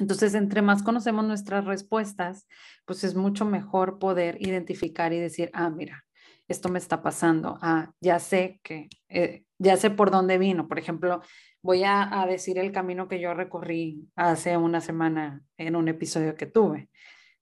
Entonces, 0.00 0.34
entre 0.34 0.62
más 0.62 0.82
conocemos 0.82 1.24
nuestras 1.24 1.64
respuestas, 1.64 2.48
pues 2.86 3.04
es 3.04 3.14
mucho 3.14 3.44
mejor 3.44 4.00
poder 4.00 4.36
identificar 4.40 5.12
y 5.12 5.20
decir, 5.20 5.48
ah, 5.52 5.70
mira, 5.70 6.07
esto 6.48 6.70
me 6.70 6.78
está 6.78 7.02
pasando, 7.02 7.58
ah, 7.60 7.92
ya 8.00 8.18
sé 8.18 8.60
que, 8.62 8.88
eh, 9.08 9.44
ya 9.58 9.76
sé 9.76 9.90
por 9.90 10.10
dónde 10.10 10.38
vino. 10.38 10.66
Por 10.66 10.78
ejemplo, 10.78 11.20
voy 11.62 11.84
a, 11.84 12.26
decir 12.28 12.58
el 12.58 12.72
camino 12.72 13.08
que 13.08 13.20
yo 13.20 13.34
recorrí 13.34 14.08
hace 14.16 14.56
una 14.56 14.80
semana 14.80 15.42
en 15.58 15.76
un 15.76 15.88
episodio 15.88 16.34
que 16.34 16.46
tuve. 16.46 16.88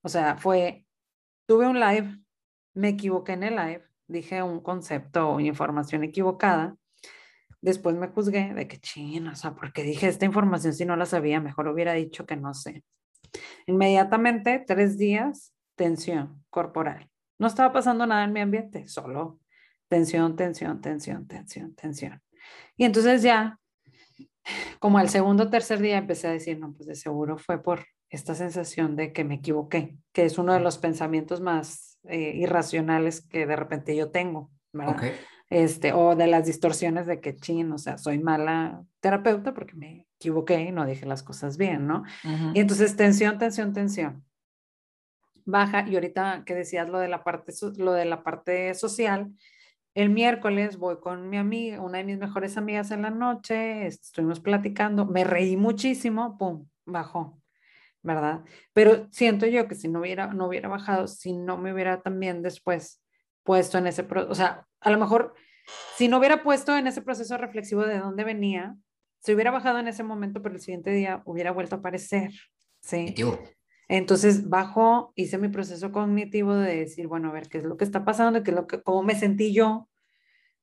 O 0.01 0.09
sea, 0.09 0.37
fue, 0.37 0.85
tuve 1.47 1.67
un 1.67 1.79
live, 1.79 2.19
me 2.73 2.89
equivoqué 2.89 3.33
en 3.33 3.43
el 3.43 3.55
live, 3.55 3.83
dije 4.07 4.43
un 4.43 4.61
concepto 4.61 5.29
o 5.29 5.39
información 5.39 6.03
equivocada. 6.03 6.75
Después 7.61 7.95
me 7.95 8.07
juzgué 8.09 8.53
de 8.53 8.67
que 8.67 8.77
chino, 8.77 9.31
o 9.31 9.35
sea, 9.35 9.55
porque 9.55 9.83
dije 9.83 10.07
esta 10.07 10.25
información 10.25 10.73
si 10.73 10.85
no 10.85 10.95
la 10.95 11.05
sabía, 11.05 11.39
mejor 11.39 11.67
hubiera 11.67 11.93
dicho 11.93 12.25
que 12.25 12.35
no 12.35 12.53
sé. 12.53 12.83
Inmediatamente, 13.65 14.63
tres 14.65 14.97
días, 14.97 15.53
tensión 15.75 16.43
corporal. 16.49 17.09
No 17.39 17.47
estaba 17.47 17.71
pasando 17.71 18.05
nada 18.05 18.23
en 18.23 18.33
mi 18.33 18.41
ambiente, 18.41 18.87
solo 18.87 19.39
tensión, 19.87 20.35
tensión, 20.35 20.81
tensión, 20.81 21.27
tensión, 21.27 21.75
tensión. 21.75 22.21
Y 22.75 22.85
entonces 22.85 23.21
ya, 23.21 23.59
como 24.79 24.97
al 24.97 25.09
segundo 25.09 25.43
o 25.43 25.49
tercer 25.49 25.79
día 25.79 25.97
empecé 25.97 26.27
a 26.27 26.31
decir, 26.31 26.59
no, 26.59 26.73
pues 26.73 26.87
de 26.87 26.95
seguro 26.95 27.37
fue 27.37 27.61
por 27.61 27.85
esta 28.09 28.35
sensación 28.35 28.95
de 28.95 29.11
que 29.11 29.23
me 29.23 29.35
equivoqué, 29.35 29.97
que 30.13 30.25
es 30.25 30.37
uno 30.37 30.53
de 30.53 30.59
los 30.59 30.77
pensamientos 30.77 31.41
más 31.41 31.99
eh, 32.05 32.33
irracionales 32.35 33.21
que 33.21 33.45
de 33.45 33.55
repente 33.55 33.95
yo 33.95 34.11
tengo, 34.11 34.49
¿verdad? 34.71 35.13
Este, 35.49 35.93
o 35.93 36.15
de 36.15 36.27
las 36.27 36.45
distorsiones 36.45 37.07
de 37.07 37.21
que, 37.21 37.35
chin, 37.35 37.71
o 37.71 37.77
sea, 37.77 37.97
soy 37.97 38.19
mala 38.19 38.83
terapeuta 38.99 39.53
porque 39.53 39.75
me 39.75 40.07
equivoqué 40.19 40.61
y 40.61 40.71
no 40.71 40.85
dije 40.85 41.05
las 41.05 41.23
cosas 41.23 41.57
bien, 41.57 41.87
¿no? 41.87 42.03
Y 42.53 42.59
entonces 42.59 42.95
tensión, 42.95 43.37
tensión, 43.37 43.73
tensión 43.73 44.26
baja 45.47 45.85
y 45.87 45.95
ahorita 45.95 46.43
que 46.45 46.53
decías 46.53 46.89
lo 46.89 46.99
de 46.99 47.07
la 47.07 47.23
parte, 47.23 47.53
lo 47.77 47.93
de 47.93 48.05
la 48.05 48.23
parte 48.23 48.73
social, 48.73 49.31
el 49.95 50.09
miércoles 50.11 50.77
voy 50.77 50.99
con 50.99 51.29
mi 51.29 51.37
amiga, 51.37 51.81
una 51.81 51.97
de 51.97 52.03
mis 52.03 52.19
mejores 52.19 52.55
amigas 52.57 52.91
en 52.91 53.01
la 53.01 53.09
noche, 53.09 53.87
estuvimos 53.87 54.39
platicando, 54.39 55.05
me 55.05 55.23
reí 55.23 55.57
muchísimo, 55.57 56.37
pum, 56.37 56.67
bajó, 56.85 57.41
¿verdad? 58.03 58.43
Pero 58.73 59.07
siento 59.09 59.47
yo 59.47 59.67
que 59.67 59.73
si 59.73 59.87
no 59.87 60.01
hubiera, 60.01 60.27
no 60.27 60.47
hubiera 60.47 60.69
bajado, 60.69 61.07
si 61.07 61.33
no 61.33 61.57
me 61.57 61.73
hubiera 61.73 62.01
también 62.01 62.43
después 62.43 63.01
puesto 63.43 63.77
en 63.77 63.87
ese, 63.87 64.05
o 64.29 64.35
sea, 64.35 64.67
a 64.81 64.91
lo 64.91 64.99
mejor 64.99 65.33
si 65.95 66.07
no 66.07 66.19
hubiera 66.19 66.43
puesto 66.43 66.77
en 66.77 66.87
ese 66.87 67.01
proceso 67.01 67.37
reflexivo 67.37 67.85
de 67.85 67.97
dónde 67.99 68.23
venía, 68.23 68.75
se 69.19 69.33
hubiera 69.33 69.51
bajado 69.51 69.79
en 69.79 69.87
ese 69.87 70.03
momento, 70.03 70.41
pero 70.41 70.55
el 70.55 70.61
siguiente 70.61 70.91
día 70.91 71.21
hubiera 71.25 71.51
vuelto 71.51 71.75
a 71.75 71.79
aparecer, 71.79 72.31
¿sí? 72.81 73.15
Entonces 73.87 74.49
bajo, 74.49 75.13
hice 75.15 75.37
mi 75.37 75.49
proceso 75.49 75.91
cognitivo 75.91 76.55
de 76.55 76.77
decir, 76.77 77.07
bueno, 77.07 77.29
a 77.29 77.31
ver 77.33 77.49
qué 77.49 77.59
es 77.59 77.63
lo 77.63 77.77
que 77.77 77.85
está 77.85 78.03
pasando, 78.05 78.43
qué 78.43 78.51
es 78.51 78.55
lo 78.55 78.67
que, 78.67 78.81
cómo 78.81 79.03
me 79.03 79.15
sentí 79.15 79.53
yo. 79.53 79.87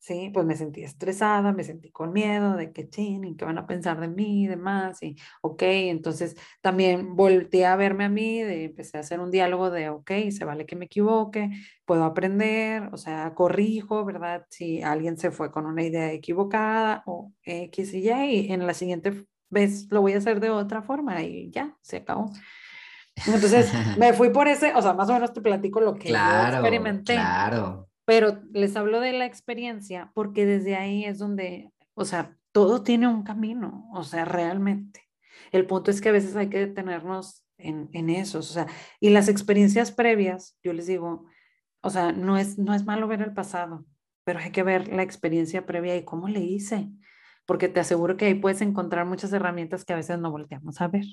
Sí, 0.04 0.30
pues 0.34 0.44
me 0.44 0.54
sentí 0.54 0.82
estresada, 0.84 1.52
me 1.52 1.64
sentí 1.64 1.90
con 1.90 2.12
miedo 2.12 2.56
de 2.56 2.72
que 2.72 2.90
ching, 2.90 3.36
qué 3.38 3.44
van 3.46 3.56
a 3.56 3.66
pensar 3.66 3.98
de 4.00 4.08
mí 4.08 4.44
y 4.44 4.46
demás. 4.46 5.02
Y 5.02 5.16
ok, 5.40 5.62
entonces 5.62 6.36
también 6.60 7.16
volteé 7.16 7.64
a 7.64 7.74
verme 7.76 8.04
a 8.04 8.10
mí, 8.10 8.42
de, 8.42 8.64
empecé 8.64 8.98
a 8.98 9.00
hacer 9.00 9.20
un 9.20 9.30
diálogo 9.30 9.70
de 9.70 9.88
ok, 9.88 10.10
se 10.30 10.44
vale 10.44 10.66
que 10.66 10.76
me 10.76 10.84
equivoque, 10.84 11.48
puedo 11.86 12.04
aprender, 12.04 12.90
o 12.92 12.98
sea, 12.98 13.32
corrijo, 13.34 14.04
¿verdad? 14.04 14.44
Si 14.50 14.82
alguien 14.82 15.16
se 15.16 15.30
fue 15.30 15.50
con 15.50 15.64
una 15.64 15.82
idea 15.82 16.12
equivocada 16.12 17.02
o 17.06 17.32
X 17.42 17.94
y 17.94 18.10
Y, 18.10 18.46
y 18.48 18.52
en 18.52 18.66
la 18.66 18.74
siguiente 18.74 19.26
vez 19.48 19.86
lo 19.90 20.02
voy 20.02 20.12
a 20.12 20.18
hacer 20.18 20.38
de 20.40 20.50
otra 20.50 20.82
forma 20.82 21.22
y 21.22 21.50
ya, 21.50 21.78
se 21.80 21.98
acabó. 21.98 22.30
Entonces 23.16 23.72
me 23.98 24.12
fui 24.12 24.30
por 24.30 24.48
ese, 24.48 24.74
o 24.74 24.82
sea, 24.82 24.92
más 24.92 25.08
o 25.08 25.12
menos 25.12 25.32
te 25.32 25.40
platico 25.40 25.80
lo 25.80 25.94
que 25.94 26.10
yo 26.10 26.16
experimenté. 26.48 27.14
Claro. 27.14 27.88
Pero 28.04 28.42
les 28.52 28.76
hablo 28.76 29.00
de 29.00 29.12
la 29.12 29.24
experiencia 29.24 30.10
porque 30.14 30.44
desde 30.44 30.76
ahí 30.76 31.04
es 31.04 31.18
donde, 31.18 31.72
o 31.94 32.04
sea, 32.04 32.36
todo 32.52 32.82
tiene 32.82 33.08
un 33.08 33.22
camino, 33.22 33.88
o 33.92 34.04
sea, 34.04 34.24
realmente. 34.24 35.02
El 35.52 35.66
punto 35.66 35.90
es 35.90 36.00
que 36.00 36.10
a 36.10 36.12
veces 36.12 36.36
hay 36.36 36.48
que 36.48 36.58
detenernos 36.58 37.44
en, 37.56 37.88
en 37.92 38.10
eso, 38.10 38.40
o 38.40 38.42
sea, 38.42 38.66
y 39.00 39.10
las 39.10 39.28
experiencias 39.28 39.90
previas, 39.90 40.58
yo 40.62 40.72
les 40.72 40.86
digo, 40.86 41.26
o 41.80 41.90
sea, 41.90 42.12
no 42.12 42.36
es, 42.36 42.58
no 42.58 42.74
es 42.74 42.84
malo 42.84 43.08
ver 43.08 43.22
el 43.22 43.32
pasado, 43.32 43.86
pero 44.24 44.40
hay 44.40 44.50
que 44.50 44.62
ver 44.62 44.88
la 44.88 45.02
experiencia 45.02 45.64
previa 45.64 45.96
y 45.96 46.04
cómo 46.04 46.28
le 46.28 46.40
hice, 46.40 46.90
porque 47.46 47.68
te 47.68 47.80
aseguro 47.80 48.16
que 48.16 48.26
ahí 48.26 48.34
puedes 48.34 48.60
encontrar 48.60 49.06
muchas 49.06 49.32
herramientas 49.32 49.84
que 49.84 49.92
a 49.92 49.96
veces 49.96 50.18
no 50.18 50.30
volteamos 50.30 50.80
a 50.80 50.88
ver 50.88 51.04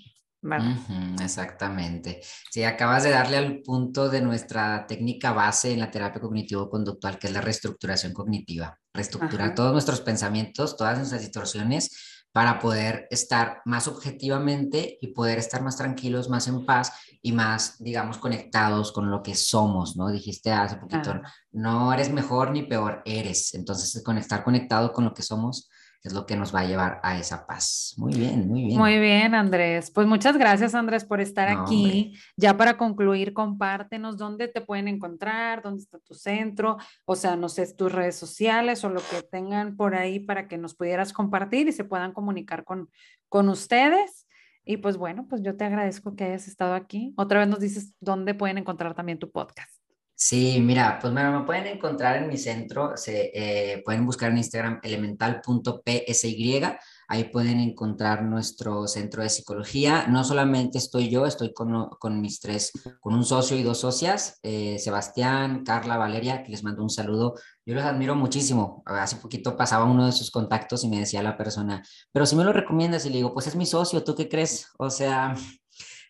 exactamente. 1.22 2.22
Sí, 2.50 2.64
acabas 2.64 3.04
de 3.04 3.12
darle 3.12 3.38
al 3.38 3.62
punto 3.62 4.10
de 4.10 4.22
nuestra 4.22 4.86
técnica 4.88 5.34
base 5.34 5.74
en 5.74 5.80
la 5.80 5.92
terapia 5.92 6.22
cognitivo-conductual, 6.22 7.20
que 7.20 7.28
es 7.28 7.34
la 7.34 7.42
reestructuración 7.42 8.14
cognitiva. 8.14 8.78
Reestructurar 8.94 9.54
todos 9.54 9.72
nuestros 9.72 10.02
pensamientos, 10.02 10.76
todas 10.76 10.98
nuestras 10.98 11.22
distorsiones 11.22 11.92
para 12.32 12.60
poder 12.60 13.08
estar 13.10 13.62
más 13.66 13.88
objetivamente 13.88 14.98
y 15.02 15.08
poder 15.08 15.38
estar 15.38 15.62
más 15.62 15.76
tranquilos, 15.76 16.30
más 16.30 16.48
en 16.48 16.66
paz 16.66 16.94
y 17.22 17.34
más, 17.34 17.76
digamos, 17.80 18.18
conectados 18.18 18.92
con 18.92 19.12
lo 19.12 19.22
que 19.22 19.36
somos, 19.36 19.98
¿no? 19.98 20.10
Dijiste 20.10 20.52
hace 20.52 20.78
poquito, 20.78 21.22
no 21.52 21.94
eres 21.94 22.12
mejor 22.12 22.52
ni 22.52 22.64
peor, 22.64 23.02
eres. 23.06 23.54
Entonces, 23.54 24.02
conectar 24.04 24.44
conectado 24.44 24.94
con 24.94 25.04
lo 25.04 25.14
que 25.14 25.24
somos 25.24 25.70
es 26.04 26.14
lo 26.14 26.26
que 26.26 26.36
nos 26.36 26.54
va 26.54 26.62
a 26.62 26.66
llevar 26.66 26.99
a 27.04 27.18
esa 27.20 27.45
paz. 27.45 27.93
Muy 27.97 28.14
bien, 28.14 28.47
muy 28.47 28.66
bien. 28.66 28.80
Muy 28.80 28.99
bien, 28.99 29.36
Andrés. 29.36 29.91
Pues 29.91 30.08
muchas 30.08 30.36
gracias, 30.38 30.74
Andrés, 30.74 31.06
por 31.06 31.22
estar 31.22 31.47
aquí. 31.47 32.18
Ya 32.36 32.58
para 32.58 32.78
concluir, 32.78 33.34
compártenos 33.34 34.18
dónde 34.18 34.47
te 34.47 34.62
pueden 34.62 34.88
encontrar, 34.88 35.62
dónde 35.62 35.84
está 35.84 35.99
tu 35.99 36.16
centro, 36.16 36.78
o 37.06 37.16
sea, 37.16 37.36
no 37.36 37.49
sé, 37.49 37.72
tus 37.76 37.91
redes 37.91 38.16
sociales 38.16 38.84
o 38.84 38.89
lo 38.89 38.99
que 38.99 39.22
tengan 39.22 39.78
por 39.78 39.93
ahí 39.93 40.20
para 40.20 40.47
que 40.47 40.58
nos 40.58 40.74
pudieras 40.74 41.14
compartir 41.14 41.68
y 41.68 41.72
se 41.72 41.84
puedan 41.84 42.14
comunicar 42.14 42.64
con, 42.64 42.89
con 43.30 43.49
ustedes. 43.49 44.28
Y 44.64 44.78
pues 44.78 44.97
bueno, 44.97 45.28
pues 45.28 45.41
yo 45.41 45.56
te 45.56 45.66
agradezco 45.66 46.16
que 46.16 46.24
hayas 46.24 46.47
estado 46.47 46.74
aquí. 46.74 47.14
Otra 47.18 47.39
vez 47.39 47.47
nos 47.47 47.60
dices 47.60 47.93
dónde 47.99 48.34
pueden 48.34 48.58
encontrar 48.58 48.93
también 48.95 49.20
tu 49.20 49.32
podcast. 49.32 49.81
Sí, 50.24 50.59
mira, 50.61 50.99
pues 51.01 51.11
me, 51.11 51.28
me 51.32 51.43
pueden 51.45 51.65
encontrar 51.65 52.17
en 52.17 52.28
mi 52.28 52.38
centro, 52.38 52.95
se 52.95 53.32
eh, 53.34 53.82
pueden 53.84 54.05
buscar 54.05 54.30
en 54.30 54.38
Instagram 54.38 54.80
elemental.psy, 54.84 56.61
ahí 57.07 57.24
pueden 57.32 57.59
encontrar 57.59 58.22
nuestro 58.22 58.88
centro 58.88 59.24
de 59.24 59.30
psicología. 59.30 60.05
No 60.07 60.24
solamente 60.24 60.78
estoy 60.78 61.09
yo, 61.09 61.26
estoy 61.26 61.53
con, 61.53 61.89
con 61.99 62.22
mis 62.22 62.39
tres, 62.39 62.72
con 62.99 63.15
un 63.15 63.26
socio 63.26 63.57
y 63.57 63.63
dos 63.63 63.80
socias, 63.80 64.38
eh, 64.43 64.78
Sebastián, 64.78 65.63
Carla, 65.65 65.97
Valeria, 65.97 66.43
que 66.43 66.51
les 66.51 66.63
mando 66.63 66.84
un 66.84 66.91
saludo. 66.91 67.34
Yo 67.65 67.74
los 67.74 67.84
admiro 67.84 68.13
muchísimo. 68.13 68.84
Hace 68.86 69.15
poquito 69.15 69.57
pasaba 69.57 69.86
uno 69.86 70.05
de 70.05 70.11
sus 70.11 70.30
contactos 70.30 70.84
y 70.84 70.89
me 70.89 70.99
decía 70.99 71.24
la 71.24 71.36
persona, 71.36 71.82
pero 72.11 72.28
si 72.28 72.36
me 72.36 72.43
lo 72.43 72.53
recomiendas 72.53 73.07
y 73.07 73.09
le 73.09 73.15
digo, 73.15 73.34
pues 73.34 73.47
es 73.47 73.55
mi 73.55 73.65
socio, 73.65 74.03
¿tú 74.03 74.13
qué 74.13 74.30
crees? 74.30 74.67
O 74.78 74.91
sea, 74.91 75.34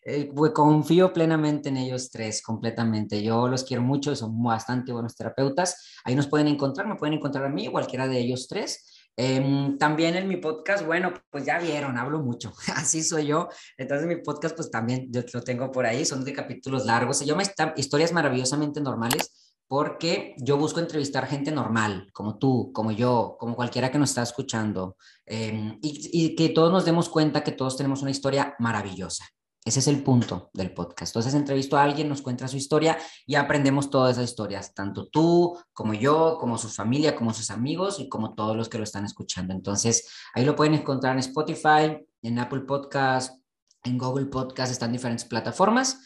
eh, 0.03 0.31
confío 0.53 1.13
plenamente 1.13 1.69
en 1.69 1.77
ellos 1.77 2.09
tres, 2.09 2.41
completamente. 2.41 3.21
Yo 3.21 3.47
los 3.47 3.63
quiero 3.63 3.83
mucho, 3.83 4.15
son 4.15 4.41
bastante 4.41 4.91
buenos 4.91 5.15
terapeutas. 5.15 5.99
Ahí 6.03 6.15
nos 6.15 6.27
pueden 6.27 6.47
encontrar, 6.47 6.87
me 6.87 6.95
pueden 6.95 7.15
encontrar 7.15 7.45
a 7.45 7.49
mí, 7.49 7.67
cualquiera 7.67 8.07
de 8.07 8.19
ellos 8.19 8.47
tres. 8.47 9.01
Em, 9.17 9.77
también 9.77 10.15
en 10.15 10.27
mi 10.27 10.37
podcast, 10.37 10.85
bueno, 10.85 11.13
pues 11.29 11.45
ya 11.45 11.59
vieron, 11.59 11.97
hablo 11.97 12.21
mucho, 12.21 12.53
así 12.75 13.03
soy 13.03 13.27
yo. 13.27 13.49
Entonces 13.77 14.07
mi 14.07 14.15
podcast, 14.17 14.55
pues 14.55 14.71
también 14.71 15.07
yo 15.11 15.21
lo 15.33 15.41
tengo 15.43 15.71
por 15.71 15.85
ahí, 15.85 16.05
son 16.05 16.23
de 16.23 16.33
capítulos 16.33 16.85
largos. 16.85 17.17
Se 17.17 17.25
llama 17.25 17.43
Historias 17.75 18.13
maravillosamente 18.13 18.81
normales 18.81 19.57
porque 19.67 20.35
yo 20.37 20.57
busco 20.57 20.79
entrevistar 20.79 21.27
gente 21.27 21.51
normal, 21.51 22.09
como 22.13 22.37
tú, 22.37 22.71
como 22.73 22.91
yo, 22.91 23.37
como 23.39 23.55
cualquiera 23.55 23.89
que 23.89 23.99
nos 23.99 24.09
está 24.09 24.21
escuchando, 24.21 24.97
em, 25.25 25.77
y 25.81 26.35
que 26.35 26.49
todos 26.49 26.73
nos 26.73 26.83
demos 26.83 27.07
cuenta 27.07 27.43
que 27.43 27.53
todos 27.53 27.77
tenemos 27.77 28.01
una 28.01 28.11
historia 28.11 28.53
maravillosa. 28.59 29.25
Ese 29.63 29.79
es 29.79 29.87
el 29.87 30.01
punto 30.01 30.49
del 30.53 30.73
podcast. 30.73 31.11
Entonces 31.11 31.35
entrevisto 31.35 31.77
a 31.77 31.83
alguien, 31.83 32.09
nos 32.09 32.21
cuenta 32.21 32.47
su 32.47 32.57
historia 32.57 32.97
y 33.27 33.35
aprendemos 33.35 33.91
todas 33.91 34.17
esas 34.17 34.29
historias, 34.29 34.73
tanto 34.73 35.07
tú 35.07 35.55
como 35.71 35.93
yo, 35.93 36.37
como 36.39 36.57
su 36.57 36.67
familia, 36.67 37.15
como 37.15 37.33
sus 37.33 37.51
amigos 37.51 37.99
y 37.99 38.09
como 38.09 38.33
todos 38.33 38.57
los 38.57 38.69
que 38.69 38.79
lo 38.79 38.83
están 38.83 39.05
escuchando. 39.05 39.53
Entonces 39.53 40.09
ahí 40.33 40.45
lo 40.45 40.55
pueden 40.55 40.73
encontrar 40.73 41.13
en 41.13 41.19
Spotify, 41.19 41.97
en 42.23 42.39
Apple 42.39 42.61
Podcast, 42.61 43.39
en 43.83 43.97
Google 43.99 44.25
Podcast, 44.27 44.71
están 44.71 44.91
diferentes 44.91 45.25
plataformas. 45.25 45.99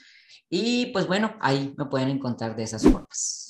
Y 0.50 0.88
pues 0.88 1.08
bueno, 1.08 1.36
ahí 1.40 1.74
me 1.78 1.86
pueden 1.86 2.10
encontrar 2.10 2.56
de 2.56 2.64
esas 2.64 2.84
formas 2.84 3.45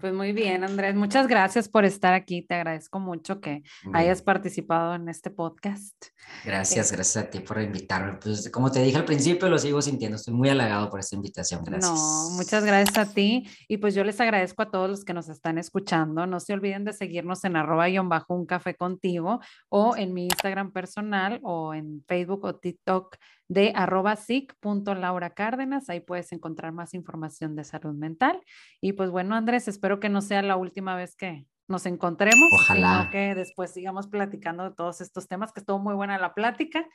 pues 0.00 0.12
muy 0.12 0.32
bien, 0.32 0.64
Andrés. 0.64 0.94
Muchas 0.94 1.26
gracias 1.26 1.68
por 1.68 1.84
estar 1.84 2.12
aquí. 2.12 2.42
Te 2.42 2.54
agradezco 2.54 3.00
mucho 3.00 3.40
que 3.40 3.62
hayas 3.92 4.22
participado 4.22 4.94
en 4.94 5.08
este 5.08 5.30
podcast. 5.30 5.94
Gracias, 6.44 6.92
eh, 6.92 6.96
gracias 6.96 7.24
a 7.24 7.30
ti 7.30 7.40
por 7.40 7.60
invitarme. 7.60 8.18
Pues 8.22 8.50
como 8.50 8.70
te 8.70 8.82
dije 8.82 8.98
al 8.98 9.04
principio, 9.04 9.48
lo 9.48 9.58
sigo 9.58 9.80
sintiendo. 9.80 10.16
Estoy 10.16 10.34
muy 10.34 10.48
halagado 10.50 10.90
por 10.90 11.00
esta 11.00 11.16
invitación. 11.16 11.64
Gracias. 11.64 11.90
No, 11.90 12.30
muchas 12.36 12.64
gracias 12.64 12.98
a 12.98 13.12
ti. 13.12 13.48
Y 13.68 13.78
pues 13.78 13.94
yo 13.94 14.04
les 14.04 14.20
agradezco 14.20 14.62
a 14.62 14.70
todos 14.70 14.90
los 14.90 15.04
que 15.04 15.14
nos 15.14 15.28
están 15.28 15.56
escuchando. 15.56 16.26
No 16.26 16.40
se 16.40 16.52
olviden 16.52 16.84
de 16.84 16.92
seguirnos 16.92 17.44
en 17.44 17.56
arroba 17.56 17.88
y 17.88 17.98
bajo 17.98 18.34
un 18.34 18.46
café 18.46 18.74
contigo 18.74 19.40
o 19.68 19.96
en 19.96 20.12
mi 20.12 20.24
Instagram 20.24 20.72
personal 20.72 21.40
o 21.42 21.74
en 21.74 22.04
Facebook 22.06 22.44
o 22.44 22.56
TikTok 22.56 23.16
de 23.52 23.72
arroba 23.74 24.16
Cárdenas. 25.34 25.90
Ahí 25.90 26.00
puedes 26.00 26.32
encontrar 26.32 26.72
más 26.72 26.94
información 26.94 27.54
de 27.54 27.64
salud 27.64 27.94
mental. 27.94 28.40
Y 28.80 28.94
pues 28.94 29.10
bueno, 29.10 29.34
Andrés, 29.34 29.68
espero 29.68 30.00
que 30.00 30.08
no 30.08 30.22
sea 30.22 30.40
la 30.42 30.56
última 30.56 30.96
vez 30.96 31.14
que 31.16 31.46
nos 31.68 31.84
encontremos, 31.86 32.48
Ojalá. 32.52 33.00
sino 33.00 33.10
que 33.10 33.34
después 33.34 33.72
sigamos 33.72 34.08
platicando 34.08 34.64
de 34.64 34.74
todos 34.74 35.00
estos 35.00 35.28
temas, 35.28 35.52
que 35.52 35.60
estuvo 35.60 35.78
muy 35.78 35.94
buena 35.94 36.18
la 36.18 36.34
plática, 36.34 36.86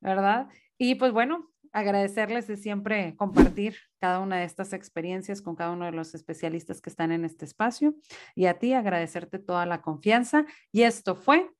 ¿verdad? 0.00 0.48
Y 0.78 0.96
pues 0.96 1.12
bueno, 1.12 1.50
agradecerles 1.72 2.46
de 2.48 2.56
siempre 2.56 3.14
compartir 3.16 3.76
cada 4.00 4.18
una 4.18 4.36
de 4.38 4.44
estas 4.44 4.72
experiencias 4.72 5.42
con 5.42 5.54
cada 5.54 5.70
uno 5.70 5.84
de 5.86 5.92
los 5.92 6.14
especialistas 6.14 6.80
que 6.80 6.90
están 6.90 7.12
en 7.12 7.24
este 7.24 7.44
espacio 7.44 7.94
y 8.34 8.46
a 8.46 8.58
ti 8.58 8.72
agradecerte 8.72 9.38
toda 9.38 9.64
la 9.64 9.80
confianza. 9.80 10.44
Y 10.72 10.82
esto 10.82 11.14
fue 11.14 11.50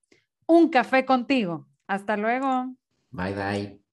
un 0.47 0.71
café 0.71 1.05
contigo. 1.05 1.67
Hasta 1.87 2.17
luego. 2.17 2.75
Bye 3.11 3.35
bye. 3.35 3.84